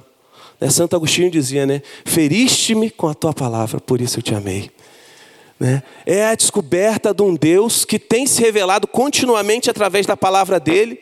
Né, 0.60 0.70
Santo 0.70 0.94
Agostinho 0.94 1.28
dizia, 1.28 1.66
né, 1.66 1.82
feriste-me 2.04 2.88
com 2.88 3.08
a 3.08 3.14
tua 3.14 3.32
palavra, 3.32 3.80
por 3.80 4.00
isso 4.00 4.20
eu 4.20 4.22
te 4.22 4.32
amei. 4.32 4.70
Né? 5.58 5.82
É 6.06 6.26
a 6.26 6.36
descoberta 6.36 7.12
de 7.12 7.20
um 7.20 7.34
Deus 7.34 7.84
que 7.84 7.98
tem 7.98 8.28
se 8.28 8.40
revelado 8.40 8.86
continuamente 8.86 9.68
através 9.68 10.06
da 10.06 10.16
palavra 10.16 10.60
dele. 10.60 11.00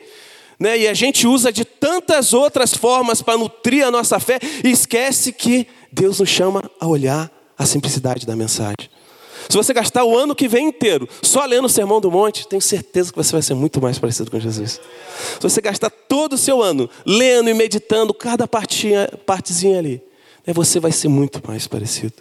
Né? 0.59 0.79
E 0.79 0.87
a 0.87 0.95
gente 0.95 1.27
usa 1.27 1.51
de 1.51 1.63
tantas 1.63 2.33
outras 2.33 2.73
formas 2.73 3.21
para 3.21 3.37
nutrir 3.37 3.85
a 3.85 3.91
nossa 3.91 4.19
fé 4.19 4.39
e 4.63 4.69
esquece 4.69 5.31
que 5.31 5.67
Deus 5.91 6.19
nos 6.19 6.29
chama 6.29 6.63
a 6.79 6.87
olhar 6.87 7.31
a 7.57 7.65
simplicidade 7.67 8.25
da 8.25 8.35
mensagem. 8.35 8.89
Se 9.49 9.57
você 9.57 9.73
gastar 9.73 10.03
o 10.03 10.17
ano 10.17 10.35
que 10.35 10.47
vem 10.47 10.67
inteiro 10.67 11.07
só 11.21 11.45
lendo 11.45 11.65
o 11.65 11.69
Sermão 11.69 11.99
do 11.99 12.11
Monte, 12.11 12.47
tenho 12.47 12.61
certeza 12.61 13.11
que 13.11 13.17
você 13.17 13.31
vai 13.31 13.41
ser 13.41 13.53
muito 13.53 13.81
mais 13.81 13.99
parecido 13.99 14.29
com 14.29 14.39
Jesus. 14.39 14.79
Se 15.35 15.41
você 15.41 15.61
gastar 15.61 15.89
todo 15.89 16.33
o 16.33 16.37
seu 16.37 16.61
ano 16.61 16.89
lendo 17.05 17.49
e 17.49 17.53
meditando 17.53 18.13
cada 18.13 18.47
partinha, 18.47 19.09
partezinha 19.25 19.79
ali, 19.79 20.01
né, 20.45 20.53
você 20.53 20.79
vai 20.79 20.91
ser 20.91 21.07
muito 21.07 21.41
mais 21.47 21.67
parecido. 21.67 22.13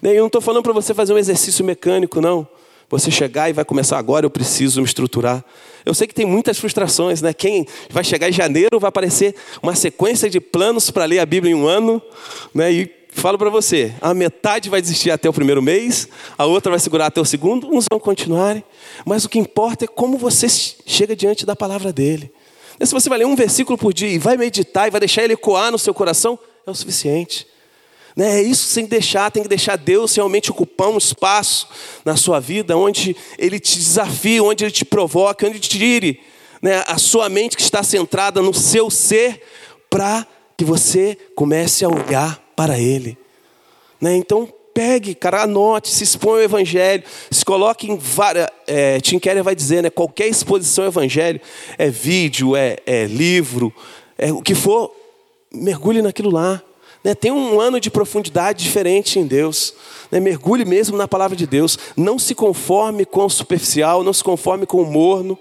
Né, 0.00 0.12
eu 0.12 0.20
não 0.20 0.26
estou 0.26 0.40
falando 0.40 0.62
para 0.62 0.72
você 0.72 0.94
fazer 0.94 1.12
um 1.12 1.18
exercício 1.18 1.64
mecânico, 1.64 2.20
não. 2.20 2.46
Você 2.90 3.10
chegar 3.10 3.48
e 3.48 3.54
vai 3.54 3.64
começar 3.64 3.96
agora, 3.96 4.26
eu 4.26 4.30
preciso 4.30 4.80
me 4.82 4.86
estruturar. 4.86 5.42
Eu 5.84 5.94
sei 5.94 6.06
que 6.06 6.14
tem 6.14 6.26
muitas 6.26 6.58
frustrações, 6.58 7.22
né? 7.22 7.32
Quem 7.32 7.66
vai 7.88 8.04
chegar 8.04 8.28
em 8.28 8.32
janeiro 8.32 8.78
vai 8.78 8.90
aparecer 8.90 9.34
uma 9.62 9.74
sequência 9.74 10.28
de 10.28 10.38
planos 10.38 10.90
para 10.90 11.06
ler 11.06 11.18
a 11.18 11.24
Bíblia 11.24 11.52
em 11.52 11.54
um 11.54 11.66
ano, 11.66 12.02
né? 12.54 12.70
E 12.70 13.01
falo 13.12 13.38
para 13.38 13.50
você, 13.50 13.94
a 14.00 14.12
metade 14.14 14.68
vai 14.68 14.80
desistir 14.80 15.10
até 15.10 15.28
o 15.28 15.32
primeiro 15.32 15.62
mês, 15.62 16.08
a 16.36 16.44
outra 16.46 16.70
vai 16.70 16.80
segurar 16.80 17.06
até 17.06 17.20
o 17.20 17.24
segundo, 17.24 17.68
uns 17.68 17.84
vão 17.90 18.00
continuar, 18.00 18.62
mas 19.04 19.24
o 19.24 19.28
que 19.28 19.38
importa 19.38 19.84
é 19.84 19.88
como 19.88 20.16
você 20.16 20.48
chega 20.48 21.14
diante 21.14 21.46
da 21.46 21.54
palavra 21.54 21.92
dele. 21.92 22.32
E 22.80 22.86
se 22.86 22.92
você 22.92 23.08
vai 23.08 23.18
ler 23.18 23.26
um 23.26 23.36
versículo 23.36 23.78
por 23.78 23.92
dia 23.92 24.08
e 24.08 24.18
vai 24.18 24.36
meditar 24.36 24.88
e 24.88 24.90
vai 24.90 24.98
deixar 24.98 25.22
ele 25.22 25.34
ecoar 25.34 25.70
no 25.70 25.78
seu 25.78 25.94
coração, 25.94 26.38
é 26.66 26.70
o 26.70 26.74
suficiente. 26.74 27.46
Né? 28.16 28.40
É 28.40 28.42
isso 28.42 28.74
que 28.80 28.86
deixar, 28.88 29.30
tem 29.30 29.42
que 29.42 29.48
deixar 29.48 29.76
Deus 29.76 30.14
realmente 30.14 30.50
ocupar 30.50 30.88
um 30.88 30.98
espaço 30.98 31.68
na 32.04 32.16
sua 32.16 32.40
vida 32.40 32.76
onde 32.76 33.16
Ele 33.38 33.58
te 33.58 33.78
desafie, 33.78 34.40
onde 34.40 34.64
Ele 34.64 34.72
te 34.72 34.84
provoque, 34.84 35.44
onde 35.44 35.56
Ele 35.56 35.60
tire 35.60 36.20
né, 36.60 36.84
a 36.86 36.98
sua 36.98 37.28
mente 37.28 37.56
que 37.56 37.62
está 37.62 37.82
centrada 37.82 38.42
no 38.42 38.52
seu 38.52 38.90
ser, 38.90 39.42
para 39.88 40.26
que 40.56 40.64
você 40.64 41.16
comece 41.34 41.84
a 41.84 41.88
olhar 41.88 42.51
para 42.56 42.78
Ele. 42.78 43.16
Né? 44.00 44.16
Então, 44.16 44.48
pegue, 44.74 45.14
cara, 45.14 45.42
anote, 45.42 45.88
se 45.88 46.04
expõe 46.04 46.38
ao 46.38 46.42
Evangelho, 46.42 47.04
se 47.30 47.44
coloque 47.44 47.90
em 47.90 47.96
várias. 47.96 48.48
É, 48.66 49.00
Tim 49.00 49.18
Keller 49.18 49.44
vai 49.44 49.54
dizer, 49.54 49.82
né? 49.82 49.90
Qualquer 49.90 50.28
exposição 50.28 50.84
ao 50.84 50.90
Evangelho, 50.90 51.40
é 51.78 51.88
vídeo, 51.88 52.56
é, 52.56 52.78
é 52.86 53.04
livro, 53.04 53.72
é 54.16 54.32
o 54.32 54.42
que 54.42 54.54
for, 54.54 54.94
mergulhe 55.52 56.02
naquilo 56.02 56.30
lá. 56.30 56.62
Né? 57.04 57.14
Tem 57.14 57.32
um 57.32 57.60
ano 57.60 57.80
de 57.80 57.90
profundidade 57.90 58.62
diferente 58.62 59.18
em 59.18 59.26
Deus. 59.26 59.74
Né? 60.10 60.20
Mergulhe 60.20 60.64
mesmo 60.64 60.96
na 60.96 61.08
palavra 61.08 61.36
de 61.36 61.46
Deus. 61.46 61.78
Não 61.96 62.18
se 62.18 62.34
conforme 62.34 63.04
com 63.04 63.24
o 63.24 63.30
superficial, 63.30 64.04
não 64.04 64.12
se 64.12 64.22
conforme 64.22 64.66
com 64.66 64.80
o 64.80 64.86
morno. 64.86 65.36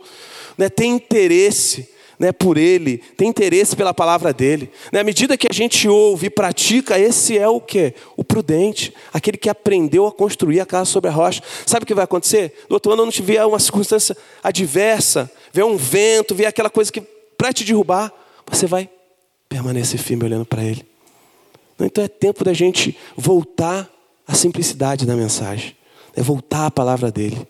Né? 0.57 0.69
Tem 0.69 0.91
interesse 0.91 1.87
né, 2.21 2.31
por 2.31 2.55
Ele, 2.55 2.99
tem 3.17 3.29
interesse 3.29 3.75
pela 3.75 3.95
palavra 3.95 4.31
dele. 4.31 4.69
Né, 4.91 4.99
à 4.99 5.03
medida 5.03 5.35
que 5.35 5.47
a 5.49 5.53
gente 5.53 5.89
ouve 5.89 6.27
e 6.27 6.29
pratica, 6.29 6.99
esse 6.99 7.35
é 7.35 7.47
o 7.47 7.59
que? 7.59 7.95
O 8.15 8.23
prudente, 8.23 8.93
aquele 9.11 9.39
que 9.39 9.49
aprendeu 9.49 10.05
a 10.05 10.11
construir 10.11 10.59
a 10.59 10.65
casa 10.67 10.85
sobre 10.85 11.09
a 11.09 11.11
rocha. 11.11 11.41
Sabe 11.65 11.81
o 11.81 11.87
que 11.87 11.95
vai 11.95 12.03
acontecer? 12.03 12.53
No 12.69 12.75
outro 12.75 12.91
ano, 12.91 13.05
não 13.05 13.11
te 13.11 13.23
vier 13.23 13.43
uma 13.43 13.57
circunstância 13.57 14.15
adversa, 14.43 15.31
vier 15.51 15.65
um 15.65 15.75
vento, 15.75 16.35
vier 16.35 16.47
aquela 16.47 16.69
coisa 16.69 16.91
que 16.91 17.01
para 17.01 17.51
te 17.51 17.63
derrubar, 17.63 18.13
você 18.45 18.67
vai 18.67 18.87
permanecer 19.49 19.99
firme 19.99 20.23
olhando 20.25 20.45
para 20.45 20.63
Ele. 20.63 20.85
Então 21.79 22.03
é 22.03 22.07
tempo 22.07 22.43
da 22.43 22.53
gente 22.53 22.95
voltar 23.17 23.89
à 24.27 24.35
simplicidade 24.35 25.07
da 25.07 25.15
mensagem, 25.15 25.75
é 26.15 26.21
voltar 26.21 26.67
à 26.67 26.71
palavra 26.71 27.11
dele. 27.11 27.47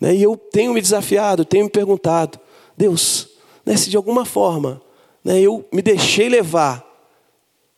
Né, 0.00 0.14
e 0.14 0.22
eu 0.22 0.36
tenho 0.36 0.72
me 0.72 0.80
desafiado, 0.80 1.44
tenho 1.44 1.64
me 1.64 1.70
perguntado, 1.70 2.38
Deus, 2.76 3.27
né, 3.68 3.76
se 3.76 3.90
de 3.90 3.98
alguma 3.98 4.24
forma 4.24 4.80
né, 5.22 5.38
eu 5.38 5.62
me 5.70 5.82
deixei 5.82 6.26
levar 6.26 6.82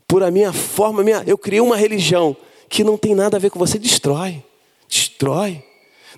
por 0.07 0.23
a 0.23 0.31
minha 0.31 0.53
forma, 0.53 1.03
minha, 1.03 1.25
eu 1.27 1.37
criei 1.37 1.61
uma 1.61 1.77
religião 1.77 2.37
que 2.69 2.85
não 2.85 2.97
tem 2.97 3.13
nada 3.13 3.37
a 3.37 3.41
ver 3.41 3.51
com 3.51 3.59
você, 3.59 3.77
destrói. 3.77 4.41
Destrói. 4.89 5.65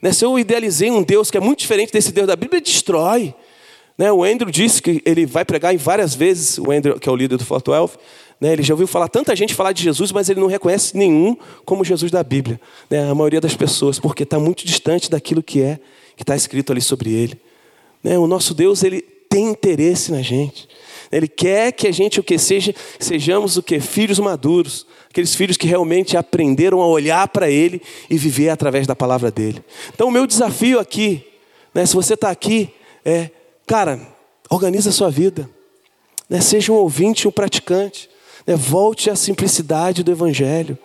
Né, 0.03 0.13
se 0.13 0.27
eu 0.27 0.39
idealizei 0.39 0.91
um 0.91 1.03
Deus 1.03 1.31
que 1.31 1.39
é 1.39 1.41
muito 1.41 1.61
diferente 1.61 1.91
desse 1.91 2.13
Deus 2.13 2.27
da 2.27 2.37
Bíblia, 2.37 2.61
destrói. 2.61 3.35
Né, 3.97 4.13
o 4.13 4.23
Andrew 4.23 4.51
disse 4.51 4.83
que 4.83 5.01
ele 5.07 5.25
vai 5.25 5.43
pregar 5.43 5.73
em 5.73 5.79
várias 5.79 6.15
vezes, 6.15 6.59
o 6.59 6.71
Andrew, 6.71 7.01
que 7.01 7.09
é 7.09 7.13
o 7.13 7.17
líder 7.17 7.39
do 7.39 7.45
Fort 7.45 7.67
Wealth, 7.67 7.93
né, 8.39 8.53
ele 8.53 8.63
já 8.63 8.75
ouviu 8.75 8.87
falar 8.87 9.09
tanta 9.09 9.35
gente 9.35 9.55
falar 9.55 9.73
de 9.73 9.83
Jesus, 9.83 10.13
mas 10.13 10.29
ele 10.29 10.41
não 10.41 10.49
reconhece 10.49 10.95
nenhum 10.99 11.35
como 11.65 11.83
Jesus 11.83 12.11
da 12.11 12.23
Bíblia. 12.23 12.61
Né, 12.91 13.09
a 13.09 13.15
maioria 13.15 13.41
das 13.41 13.57
pessoas, 13.57 13.99
porque 13.99 14.25
está 14.25 14.39
muito 14.39 14.67
distante 14.67 15.11
daquilo 15.11 15.43
que 15.43 15.63
é, 15.63 15.81
que 16.15 16.23
está 16.23 16.37
escrito 16.37 16.73
ali 16.73 16.83
sobre 16.83 17.11
ele. 17.11 17.41
Né, 18.05 18.19
o 18.19 18.27
nosso 18.27 18.53
Deus, 18.53 18.83
ele 18.83 19.12
tem 19.33 19.49
interesse 19.49 20.13
na 20.13 20.21
gente. 20.21 20.69
Ele 21.11 21.27
quer 21.27 21.73
que 21.73 21.89
a 21.89 21.91
gente 21.91 22.21
o 22.21 22.23
que 22.23 22.37
seja, 22.37 22.75
sejamos 23.01 23.57
o 23.57 23.63
que 23.63 23.81
filhos 23.81 24.19
maduros, 24.19 24.87
aqueles 25.09 25.35
filhos 25.35 25.57
que 25.57 25.67
realmente 25.67 26.19
aprenderam 26.19 26.83
a 26.83 26.87
olhar 26.87 27.27
para 27.29 27.51
Ele 27.51 27.81
e 28.11 28.19
viver 28.19 28.51
através 28.51 28.87
da 28.87 28.95
palavra 28.95 29.31
dele. 29.31 29.65
Então, 29.95 30.09
o 30.09 30.11
meu 30.11 30.27
desafio 30.27 30.79
aqui, 30.79 31.25
né, 31.73 31.87
se 31.87 31.95
você 31.95 32.13
está 32.13 32.31
aqui, 32.31 32.75
é, 33.07 33.31
cara, 33.67 34.01
organiza 34.51 34.91
a 34.91 34.93
sua 34.93 35.11
vida, 35.11 35.49
né, 36.29 36.43
seja 36.43 36.71
um 36.71 36.77
ouvinte, 36.77 37.27
um 37.27 37.33
praticante, 37.33 38.11
né, 38.47 38.55
volte 38.55 39.09
à 39.09 39.17
simplicidade 39.17 40.03
do 40.03 40.11
Evangelho, 40.11 40.79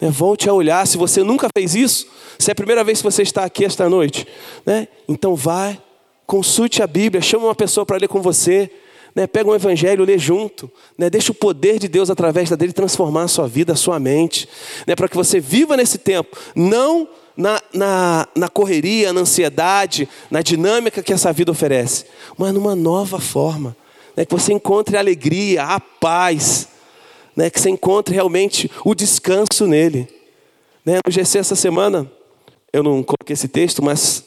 né, 0.00 0.08
volte 0.08 0.48
a 0.48 0.52
olhar. 0.52 0.86
Se 0.86 0.96
você 0.96 1.24
nunca 1.24 1.48
fez 1.56 1.74
isso, 1.74 2.06
se 2.38 2.48
é 2.48 2.52
a 2.52 2.56
primeira 2.56 2.84
vez 2.84 2.98
que 2.98 3.04
você 3.04 3.22
está 3.22 3.44
aqui 3.44 3.64
esta 3.64 3.88
noite, 3.88 4.24
né, 4.64 4.86
então 5.08 5.34
vai 5.34 5.80
Consulte 6.28 6.82
a 6.82 6.86
Bíblia, 6.86 7.22
chama 7.22 7.46
uma 7.46 7.54
pessoa 7.54 7.86
para 7.86 7.96
ler 7.96 8.06
com 8.06 8.20
você. 8.20 8.70
Né, 9.14 9.26
pega 9.26 9.48
um 9.48 9.54
evangelho, 9.54 10.04
lê 10.04 10.18
junto. 10.18 10.70
Né, 10.98 11.08
deixa 11.08 11.32
o 11.32 11.34
poder 11.34 11.78
de 11.78 11.88
Deus 11.88 12.10
através 12.10 12.50
dele 12.50 12.74
transformar 12.74 13.22
a 13.22 13.28
sua 13.28 13.48
vida, 13.48 13.72
a 13.72 13.76
sua 13.76 13.98
mente. 13.98 14.46
Né, 14.86 14.94
para 14.94 15.08
que 15.08 15.16
você 15.16 15.40
viva 15.40 15.74
nesse 15.74 15.96
tempo, 15.96 16.36
não 16.54 17.08
na, 17.34 17.58
na, 17.72 18.28
na 18.36 18.46
correria, 18.46 19.10
na 19.10 19.22
ansiedade, 19.22 20.06
na 20.30 20.42
dinâmica 20.42 21.02
que 21.02 21.14
essa 21.14 21.32
vida 21.32 21.50
oferece, 21.50 22.04
mas 22.36 22.52
numa 22.52 22.76
nova 22.76 23.18
forma. 23.18 23.74
Né, 24.14 24.26
que 24.26 24.34
você 24.34 24.52
encontre 24.52 24.98
a 24.98 25.00
alegria, 25.00 25.64
a 25.64 25.80
paz. 25.80 26.68
Né, 27.34 27.48
que 27.48 27.58
você 27.58 27.70
encontre 27.70 28.14
realmente 28.14 28.70
o 28.84 28.94
descanso 28.94 29.66
nele. 29.66 30.06
Né, 30.84 30.98
no 31.06 31.10
GC 31.10 31.38
essa 31.38 31.56
semana, 31.56 32.06
eu 32.70 32.82
não 32.82 33.02
coloquei 33.02 33.32
esse 33.32 33.48
texto, 33.48 33.82
mas 33.82 34.22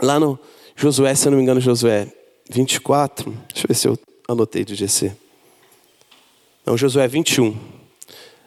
lá 0.00 0.18
no, 0.18 0.36
Josué, 0.76 1.14
se 1.14 1.28
eu 1.28 1.30
não 1.30 1.38
me 1.38 1.42
engano, 1.42 1.60
Josué 1.60 2.08
24. 2.50 3.30
Deixa 3.52 3.66
eu 3.66 3.68
ver 3.68 3.74
se 3.74 3.88
eu 3.88 3.98
anotei 4.28 4.64
de 4.64 4.74
GC. 4.74 5.12
Não, 6.64 6.76
Josué 6.76 7.06
21. 7.08 7.56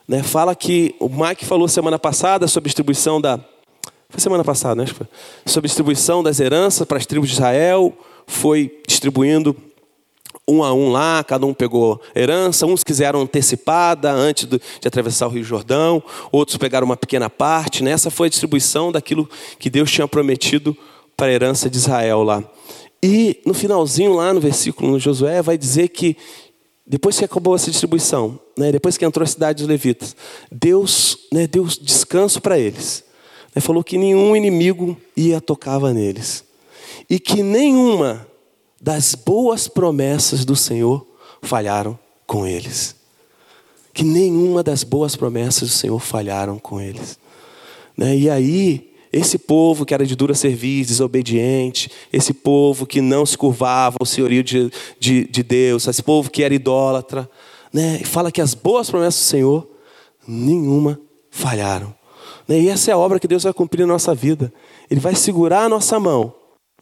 Né, 0.08 0.22
fala 0.22 0.56
que 0.56 0.96
o 1.00 1.10
Mike 1.10 1.46
falou 1.46 1.68
semana 1.68 1.98
passada 1.98 2.48
sobre 2.48 2.68
a 2.68 2.70
distribuição 2.70 3.20
da. 3.20 3.40
Foi 4.10 4.20
semana 4.20 4.44
passada, 4.44 4.84
né? 4.84 4.88
Sobre 5.46 5.68
a 5.68 5.70
distribuição 5.70 6.22
das 6.22 6.40
heranças 6.40 6.88
para 6.88 6.98
as 6.98 7.06
tribos 7.06 7.30
de 7.30 7.36
Israel. 7.36 7.92
Foi 8.28 8.82
distribuindo 8.88 9.56
um 10.48 10.64
a 10.64 10.74
um 10.74 10.92
lá, 10.92 11.24
cada 11.24 11.46
um 11.46 11.54
pegou 11.54 12.00
herança, 12.16 12.66
uns 12.66 12.84
quiseram 12.84 13.22
antecipada 13.22 14.12
antes 14.12 14.46
de 14.46 14.60
atravessar 14.86 15.28
o 15.28 15.32
Rio 15.32 15.44
Jordão, 15.44 16.04
outros 16.32 16.58
pegaram 16.58 16.86
uma 16.86 16.96
pequena 16.96 17.30
parte. 17.30 17.84
Né? 17.84 17.92
Essa 17.92 18.12
foi 18.12 18.28
a 18.28 18.30
distribuição 18.30 18.92
daquilo 18.92 19.28
que 19.58 19.70
Deus 19.70 19.92
tinha 19.92 20.08
prometido 20.08 20.78
para 21.16 21.28
a 21.28 21.32
herança 21.32 21.70
de 21.70 21.78
Israel 21.78 22.24
lá. 22.24 22.44
E 23.02 23.40
no 23.46 23.54
finalzinho, 23.54 24.14
lá 24.14 24.34
no 24.34 24.40
versículo 24.40 24.92
no 24.92 25.00
Josué, 25.00 25.42
vai 25.42 25.58
dizer 25.58 25.90
que 25.90 26.18
depois 26.88 27.18
que 27.18 27.26
acabou 27.26 27.56
essa 27.56 27.72
distribuição, 27.72 28.40
né, 28.58 28.72
depois 28.72 28.98
que 28.98 29.06
entrou 29.06 29.24
a 29.24 29.28
cidade 29.28 29.60
dos 29.60 29.68
levitas, 29.68 30.16
Deus 30.52 31.18
né, 31.32 31.48
deu 31.48 31.66
descanso 31.66 32.40
para 32.40 32.60
eles. 32.60 33.04
Né, 33.56 33.62
falou 33.62 33.84
que 33.84 33.98
nenhum 33.98 34.36
inimigo 34.36 34.96
ia 35.16 35.42
tocava 35.42 35.94
neles. 35.94 36.44
E 37.10 37.20
que 37.20 37.42
nenhuma 37.42 38.28
das 38.80 39.16
boas 39.16 39.68
promessas 39.68 40.46
do 40.46 40.56
Senhor 40.56 41.06
falharam 41.42 41.98
com 42.28 42.46
eles. 42.46 42.96
Que 43.92 44.04
nenhuma 44.04 44.62
das 44.62 44.84
boas 44.84 45.16
promessas 45.16 45.70
do 45.70 45.74
Senhor 45.74 46.00
falharam 46.00 46.60
com 46.60 46.80
eles. 46.80 47.18
Né, 47.98 48.16
e 48.16 48.30
aí, 48.30 48.95
esse 49.16 49.38
povo 49.38 49.86
que 49.86 49.94
era 49.94 50.06
de 50.06 50.14
dura 50.14 50.34
serviço, 50.34 50.90
desobediente, 50.90 51.90
esse 52.12 52.34
povo 52.34 52.86
que 52.86 53.00
não 53.00 53.26
se 53.26 53.38
curvava 53.38 53.96
ao 53.98 54.06
senhorio 54.06 54.44
de, 54.44 54.70
de, 55.00 55.24
de 55.24 55.42
Deus, 55.42 55.88
esse 55.88 56.04
povo 56.04 56.30
que 56.30 56.44
era 56.44 56.54
idólatra, 56.54 57.30
né? 57.72 58.00
E 58.02 58.04
fala 58.04 58.30
que 58.30 58.42
as 58.42 58.54
boas 58.54 58.90
promessas 58.90 59.22
do 59.22 59.24
Senhor, 59.24 59.70
nenhuma 60.28 61.00
falharam. 61.32 61.96
Né? 62.46 62.60
E 62.60 62.70
essa 62.70 62.92
é 62.92 62.94
a 62.94 62.98
obra 62.98 63.18
que 63.18 63.26
Deus 63.28 63.44
vai 63.44 63.54
cumprir 63.54 63.88
na 63.88 63.94
nossa 63.94 64.14
vida. 64.14 64.54
Ele 64.92 65.00
vai 65.00 65.16
segurar 65.16 65.64
a 65.64 65.70
nossa 65.70 65.98
mão 65.98 66.34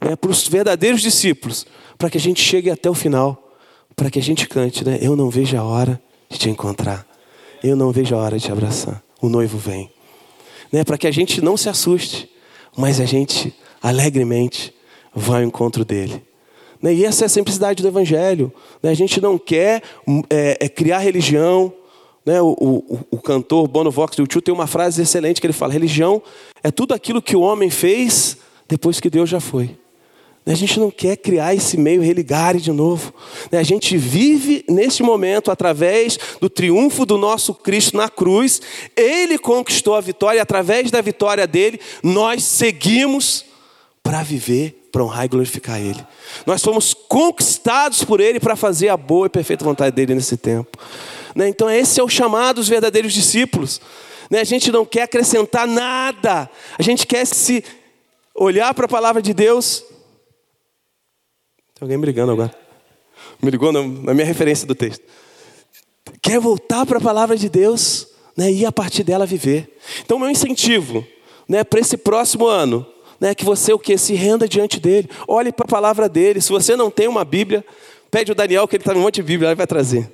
né, 0.04 0.16
para 0.16 0.32
os 0.32 0.48
verdadeiros 0.48 1.02
discípulos, 1.02 1.68
para 2.00 2.10
que 2.10 2.18
a 2.18 2.22
gente 2.22 2.42
chegue 2.42 2.72
até 2.72 2.90
o 2.90 2.96
final, 2.96 3.56
para 3.96 4.10
que 4.10 4.18
a 4.18 4.24
gente 4.24 4.48
cante, 4.48 4.84
né? 4.84 4.98
Eu 5.00 5.16
não 5.16 5.30
vejo 5.30 5.56
a 5.56 5.64
hora 5.64 6.02
de 6.32 6.40
te 6.40 6.50
encontrar. 6.50 7.06
Eu 7.64 7.76
não 7.76 7.92
vejo 7.92 8.16
a 8.16 8.18
hora 8.18 8.40
de 8.40 8.46
te 8.46 8.52
abraçar. 8.52 9.04
O 9.22 9.30
noivo 9.30 9.60
vem 9.60 9.93
né, 10.74 10.84
para 10.84 10.98
que 10.98 11.06
a 11.06 11.12
gente 11.12 11.40
não 11.40 11.56
se 11.56 11.70
assuste, 11.70 12.28
mas 12.76 13.00
a 13.00 13.06
gente 13.06 13.54
alegremente 13.80 14.74
vai 15.14 15.44
ao 15.44 15.48
encontro 15.48 15.86
dele. 15.86 16.24
Né? 16.82 16.96
E 16.96 17.06
essa 17.06 17.24
é 17.24 17.28
a 17.28 17.30
simplicidade 17.30 17.84
do 17.84 17.88
Evangelho. 17.88 18.52
Né? 18.82 18.90
A 18.90 18.96
gente 18.96 19.22
não 19.22 19.38
quer 19.38 19.84
é, 20.32 20.58
é 20.60 20.68
criar 20.68 20.98
religião. 20.98 21.72
Né? 22.26 22.42
O, 22.42 22.56
o, 22.60 23.00
o, 23.12 23.22
cantor 23.22 23.68
Bono 23.68 23.92
Vox 23.92 24.16
do 24.18 24.26
Tio 24.26 24.42
tem 24.42 24.54
uma 24.54 24.66
frase 24.66 25.00
excelente 25.00 25.40
que 25.40 25.46
ele 25.46 25.54
fala: 25.54 25.72
religião 25.72 26.24
é 26.64 26.72
tudo 26.72 26.96
aquilo 26.96 27.22
que 27.22 27.36
o 27.36 27.42
homem 27.42 27.70
fez 27.70 28.38
depois 28.68 29.00
que 29.00 29.12
Deus 29.12 29.30
já 29.30 29.40
foi. 29.40 29.78
A 30.46 30.56
gente 30.56 30.78
não 30.78 30.92
quer 30.92 31.16
criar 31.16 31.56
esse 31.56 31.78
meio 31.78 32.02
religare 32.02 32.60
de 32.60 32.72
novo. 32.72 33.14
A 33.50 33.64
gente 33.64 33.98
vive 33.98 34.66
neste 34.68 35.02
momento 35.02 35.50
através 35.50 36.20
do 36.42 36.50
triunfo 36.50 37.06
do 37.06 37.18
nosso 37.18 37.54
Cristo 37.54 37.96
na 37.96 38.10
cruz. 38.10 38.62
Ele 38.96 39.38
conquistou 39.38 39.96
a 39.96 40.02
vitória 40.02 40.40
e 40.40 40.42
através 40.42 40.92
da 40.92 41.00
vitória 41.00 41.48
dele, 41.48 41.80
nós 42.02 42.44
seguimos 42.44 43.46
para 44.04 44.22
viver, 44.22 44.90
para 44.92 45.02
honrar 45.02 45.24
e 45.24 45.30
glorificar 45.30 45.80
Ele. 45.80 46.06
Nós 46.46 46.62
fomos 46.62 46.94
conquistados 46.94 48.04
por 48.04 48.20
Ele 48.20 48.38
para 48.38 48.58
fazer 48.58 48.90
a 48.90 48.98
boa 48.98 49.28
e 49.28 49.30
perfeita 49.30 49.64
vontade 49.64 49.96
dele 49.96 50.14
nesse 50.14 50.36
tempo. 50.36 50.78
Então, 51.38 51.70
esse 51.70 52.02
é 52.02 52.04
o 52.04 52.10
chamado 52.10 52.58
dos 52.58 52.68
verdadeiros 52.68 53.14
discípulos. 53.14 53.80
A 54.30 54.44
gente 54.44 54.72
não 54.74 54.86
quer 54.86 55.04
acrescentar 55.04 55.66
nada, 55.66 56.50
a 56.78 56.84
gente 56.84 57.08
quer 57.08 57.26
se 57.26 57.64
olhar 58.36 58.74
para 58.74 58.86
a 58.86 58.90
palavra 58.90 59.22
de 59.22 59.34
Deus 59.34 59.86
tem 61.76 61.86
alguém 61.86 62.00
brigando 62.00 62.32
agora. 62.32 62.54
Me 63.42 63.50
ligou 63.50 63.72
na, 63.72 64.14
minha 64.14 64.26
referência 64.26 64.68
do 64.68 64.76
texto. 64.76 65.04
Quer 66.22 66.40
voltar 66.40 66.86
para 66.86 66.98
a 66.98 67.02
palavra 67.02 67.36
de 67.36 67.50
Deus 67.50 68.08
né, 68.38 68.52
e 68.52 68.66
a 68.66 68.72
partir 68.72 69.04
dela 69.04 69.26
viver. 69.26 69.78
Então, 70.02 70.20
meu 70.20 70.30
incentivo 70.30 71.06
né, 71.48 71.64
para 71.64 71.80
esse 71.80 71.98
próximo 71.98 72.48
ano 72.48 72.86
né, 73.20 73.34
que 73.34 73.46
você 73.46 73.72
o 73.72 73.80
que 73.80 73.98
se 73.98 74.14
renda 74.14 74.48
diante 74.48 74.80
dele, 74.80 75.10
olhe 75.28 75.52
para 75.52 75.66
a 75.66 75.68
palavra 75.68 76.10
dele. 76.10 76.42
Se 76.42 76.50
você 76.50 76.76
não 76.76 76.92
tem 76.92 77.08
uma 77.08 77.24
Bíblia, 77.24 77.66
pede 78.12 78.32
o 78.32 78.36
Daniel 78.36 78.68
que 78.68 78.76
ele 78.76 78.82
está 78.82 78.94
um 78.94 79.02
monte 79.02 79.16
de 79.16 79.24
Bíblia, 79.24 79.50
ele 79.50 79.56
vai 79.56 79.68
trazer. 79.68 80.12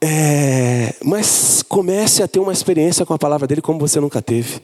É, 0.00 0.94
mas 1.04 1.62
comece 1.62 2.22
a 2.22 2.28
ter 2.28 2.38
uma 2.38 2.52
experiência 2.52 3.04
com 3.04 3.12
a 3.12 3.18
palavra 3.18 3.46
dele 3.46 3.60
como 3.60 3.78
você 3.78 4.00
nunca 4.00 4.22
teve. 4.22 4.60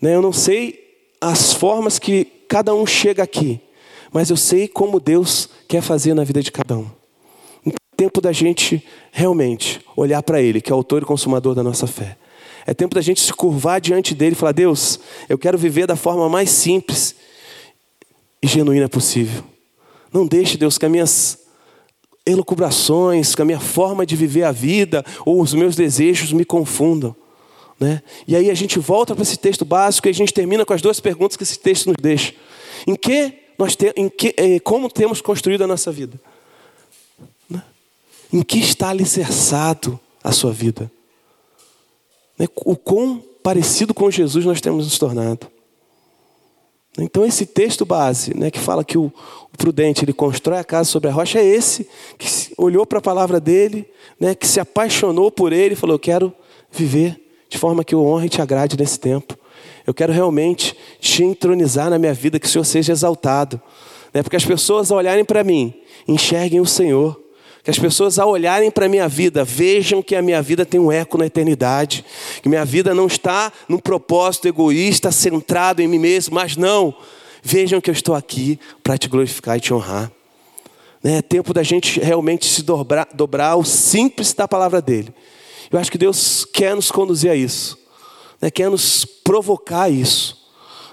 Né, 0.00 0.14
eu 0.14 0.22
não 0.22 0.32
sei 0.32 0.82
as 1.20 1.52
formas 1.52 1.98
que 1.98 2.24
cada 2.48 2.74
um 2.74 2.86
chega 2.86 3.22
aqui, 3.22 3.60
mas 4.14 4.30
eu 4.30 4.36
sei 4.36 4.68
como 4.68 5.00
Deus 5.00 5.48
quer 5.66 5.82
fazer 5.82 6.14
na 6.14 6.22
vida 6.22 6.40
de 6.40 6.52
cada 6.52 6.78
um. 6.78 6.86
Então, 7.66 7.76
é 7.92 7.96
tempo 7.96 8.20
da 8.20 8.30
gente 8.30 8.86
realmente 9.10 9.80
olhar 9.96 10.22
para 10.22 10.40
Ele, 10.40 10.60
que 10.60 10.70
é 10.70 10.74
o 10.74 10.78
autor 10.78 11.02
e 11.02 11.04
consumador 11.04 11.52
da 11.52 11.64
nossa 11.64 11.88
fé. 11.88 12.16
É 12.64 12.72
tempo 12.72 12.94
da 12.94 13.00
gente 13.00 13.20
se 13.20 13.34
curvar 13.34 13.80
diante 13.80 14.14
dele 14.14 14.36
e 14.36 14.38
falar: 14.38 14.52
Deus, 14.52 15.00
eu 15.28 15.36
quero 15.36 15.58
viver 15.58 15.88
da 15.88 15.96
forma 15.96 16.28
mais 16.28 16.48
simples 16.50 17.16
e 18.40 18.46
genuína 18.46 18.88
possível. 18.88 19.42
Não 20.12 20.24
deixe, 20.24 20.56
Deus, 20.56 20.78
que 20.78 20.86
as 20.86 20.92
minhas 20.92 21.38
elucubrações, 22.24 23.34
que 23.34 23.42
a 23.42 23.44
minha 23.44 23.60
forma 23.60 24.06
de 24.06 24.14
viver 24.14 24.44
a 24.44 24.52
vida 24.52 25.04
ou 25.26 25.42
os 25.42 25.52
meus 25.52 25.74
desejos 25.74 26.32
me 26.32 26.44
confundam. 26.44 27.16
Né? 27.80 28.00
E 28.28 28.36
aí 28.36 28.48
a 28.48 28.54
gente 28.54 28.78
volta 28.78 29.12
para 29.12 29.22
esse 29.22 29.36
texto 29.36 29.64
básico 29.64 30.06
e 30.06 30.10
a 30.10 30.14
gente 30.14 30.32
termina 30.32 30.64
com 30.64 30.72
as 30.72 30.80
duas 30.80 31.00
perguntas 31.00 31.36
que 31.36 31.42
esse 31.42 31.58
texto 31.58 31.88
nos 31.88 31.96
deixa. 32.00 32.32
Em 32.86 32.94
que 32.94 33.43
nós 33.58 33.76
te, 33.76 33.92
que, 34.10 34.34
em, 34.36 34.58
como 34.58 34.90
temos 34.90 35.20
construído 35.20 35.64
a 35.64 35.66
nossa 35.66 35.90
vida? 35.92 36.20
Né? 37.48 37.62
Em 38.32 38.42
que 38.42 38.58
está 38.58 38.90
alicerçado 38.90 39.98
a 40.22 40.32
sua 40.32 40.52
vida? 40.52 40.90
Né? 42.38 42.46
O 42.64 42.76
quão 42.76 43.22
parecido 43.42 43.92
com 43.92 44.10
Jesus 44.10 44.44
nós 44.44 44.60
temos 44.60 44.84
nos 44.84 44.98
tornado. 44.98 45.46
Então 46.96 47.26
esse 47.26 47.44
texto 47.44 47.84
base, 47.84 48.36
né, 48.36 48.50
que 48.50 48.58
fala 48.58 48.84
que 48.84 48.96
o, 48.96 49.06
o, 49.52 49.56
prudente 49.56 50.04
ele 50.04 50.12
constrói 50.12 50.58
a 50.58 50.64
casa 50.64 50.88
sobre 50.88 51.10
a 51.10 51.12
rocha, 51.12 51.40
é 51.40 51.44
esse 51.44 51.88
que 52.16 52.26
olhou 52.56 52.86
para 52.86 52.98
a 52.98 53.02
palavra 53.02 53.40
dele, 53.40 53.86
né, 54.18 54.34
que 54.34 54.46
se 54.46 54.60
apaixonou 54.60 55.30
por 55.30 55.52
ele 55.52 55.74
e 55.74 55.76
falou: 55.76 55.96
eu 55.96 55.98
quero 55.98 56.32
viver 56.70 57.20
de 57.48 57.58
forma 57.58 57.84
que 57.84 57.94
eu 57.94 58.04
honre 58.04 58.26
e 58.26 58.30
te 58.30 58.40
agrade 58.40 58.76
nesse 58.78 58.98
tempo. 58.98 59.36
Eu 59.86 59.92
quero 59.92 60.12
realmente 60.12 60.74
te 60.98 61.22
entronizar 61.22 61.90
na 61.90 61.98
minha 61.98 62.14
vida, 62.14 62.38
que 62.40 62.46
o 62.46 62.48
Senhor 62.48 62.64
seja 62.64 62.92
exaltado. 62.92 63.60
Né? 64.12 64.22
Porque 64.22 64.36
as 64.36 64.44
pessoas, 64.44 64.90
ao 64.90 64.98
olharem 64.98 65.24
para 65.24 65.44
mim, 65.44 65.74
enxerguem 66.08 66.60
o 66.60 66.66
Senhor. 66.66 67.20
Que 67.62 67.70
as 67.70 67.78
pessoas, 67.78 68.18
ao 68.18 68.30
olharem 68.30 68.70
para 68.70 68.86
a 68.86 68.88
minha 68.88 69.08
vida, 69.08 69.44
vejam 69.44 70.02
que 70.02 70.14
a 70.14 70.22
minha 70.22 70.40
vida 70.40 70.64
tem 70.64 70.80
um 70.80 70.90
eco 70.90 71.18
na 71.18 71.26
eternidade. 71.26 72.04
Que 72.42 72.48
minha 72.48 72.64
vida 72.64 72.94
não 72.94 73.06
está 73.06 73.52
num 73.68 73.78
propósito 73.78 74.48
egoísta, 74.48 75.12
centrado 75.12 75.82
em 75.82 75.88
mim 75.88 75.98
mesmo, 75.98 76.34
mas 76.34 76.56
não. 76.56 76.94
Vejam 77.42 77.80
que 77.80 77.90
eu 77.90 77.94
estou 77.94 78.14
aqui 78.14 78.58
para 78.82 78.96
te 78.96 79.08
glorificar 79.08 79.58
e 79.58 79.60
te 79.60 79.72
honrar. 79.74 80.10
Né? 81.02 81.18
É 81.18 81.22
tempo 81.22 81.52
da 81.52 81.62
gente 81.62 82.00
realmente 82.00 82.46
se 82.46 82.62
dobrar, 82.62 83.08
dobrar 83.12 83.50
ao 83.50 83.64
simples 83.64 84.32
da 84.32 84.48
palavra 84.48 84.80
dele. 84.80 85.12
Eu 85.70 85.78
acho 85.78 85.90
que 85.90 85.98
Deus 85.98 86.46
quer 86.46 86.74
nos 86.74 86.90
conduzir 86.90 87.30
a 87.30 87.34
isso 87.34 87.83
né, 88.44 88.50
quer 88.50 88.68
nos 88.68 89.06
provocar 89.06 89.88
isso. 89.88 90.36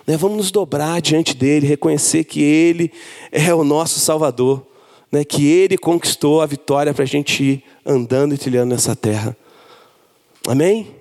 Né, 0.07 0.15
vamos 0.15 0.37
nos 0.37 0.51
dobrar 0.51 1.01
diante 1.01 1.35
dele, 1.35 1.67
reconhecer 1.67 2.23
que 2.23 2.41
ele 2.41 2.93
é 3.29 3.53
o 3.53 3.65
nosso 3.65 3.99
Salvador, 3.99 4.65
né, 5.11 5.25
que 5.25 5.45
ele 5.45 5.77
conquistou 5.77 6.39
a 6.41 6.45
vitória 6.45 6.93
para 6.93 7.03
a 7.03 7.07
gente 7.07 7.43
ir 7.43 7.63
andando 7.85 8.33
e 8.33 8.37
trilhando 8.37 8.69
nessa 8.73 8.95
terra. 8.95 9.35
Amém? 10.47 10.95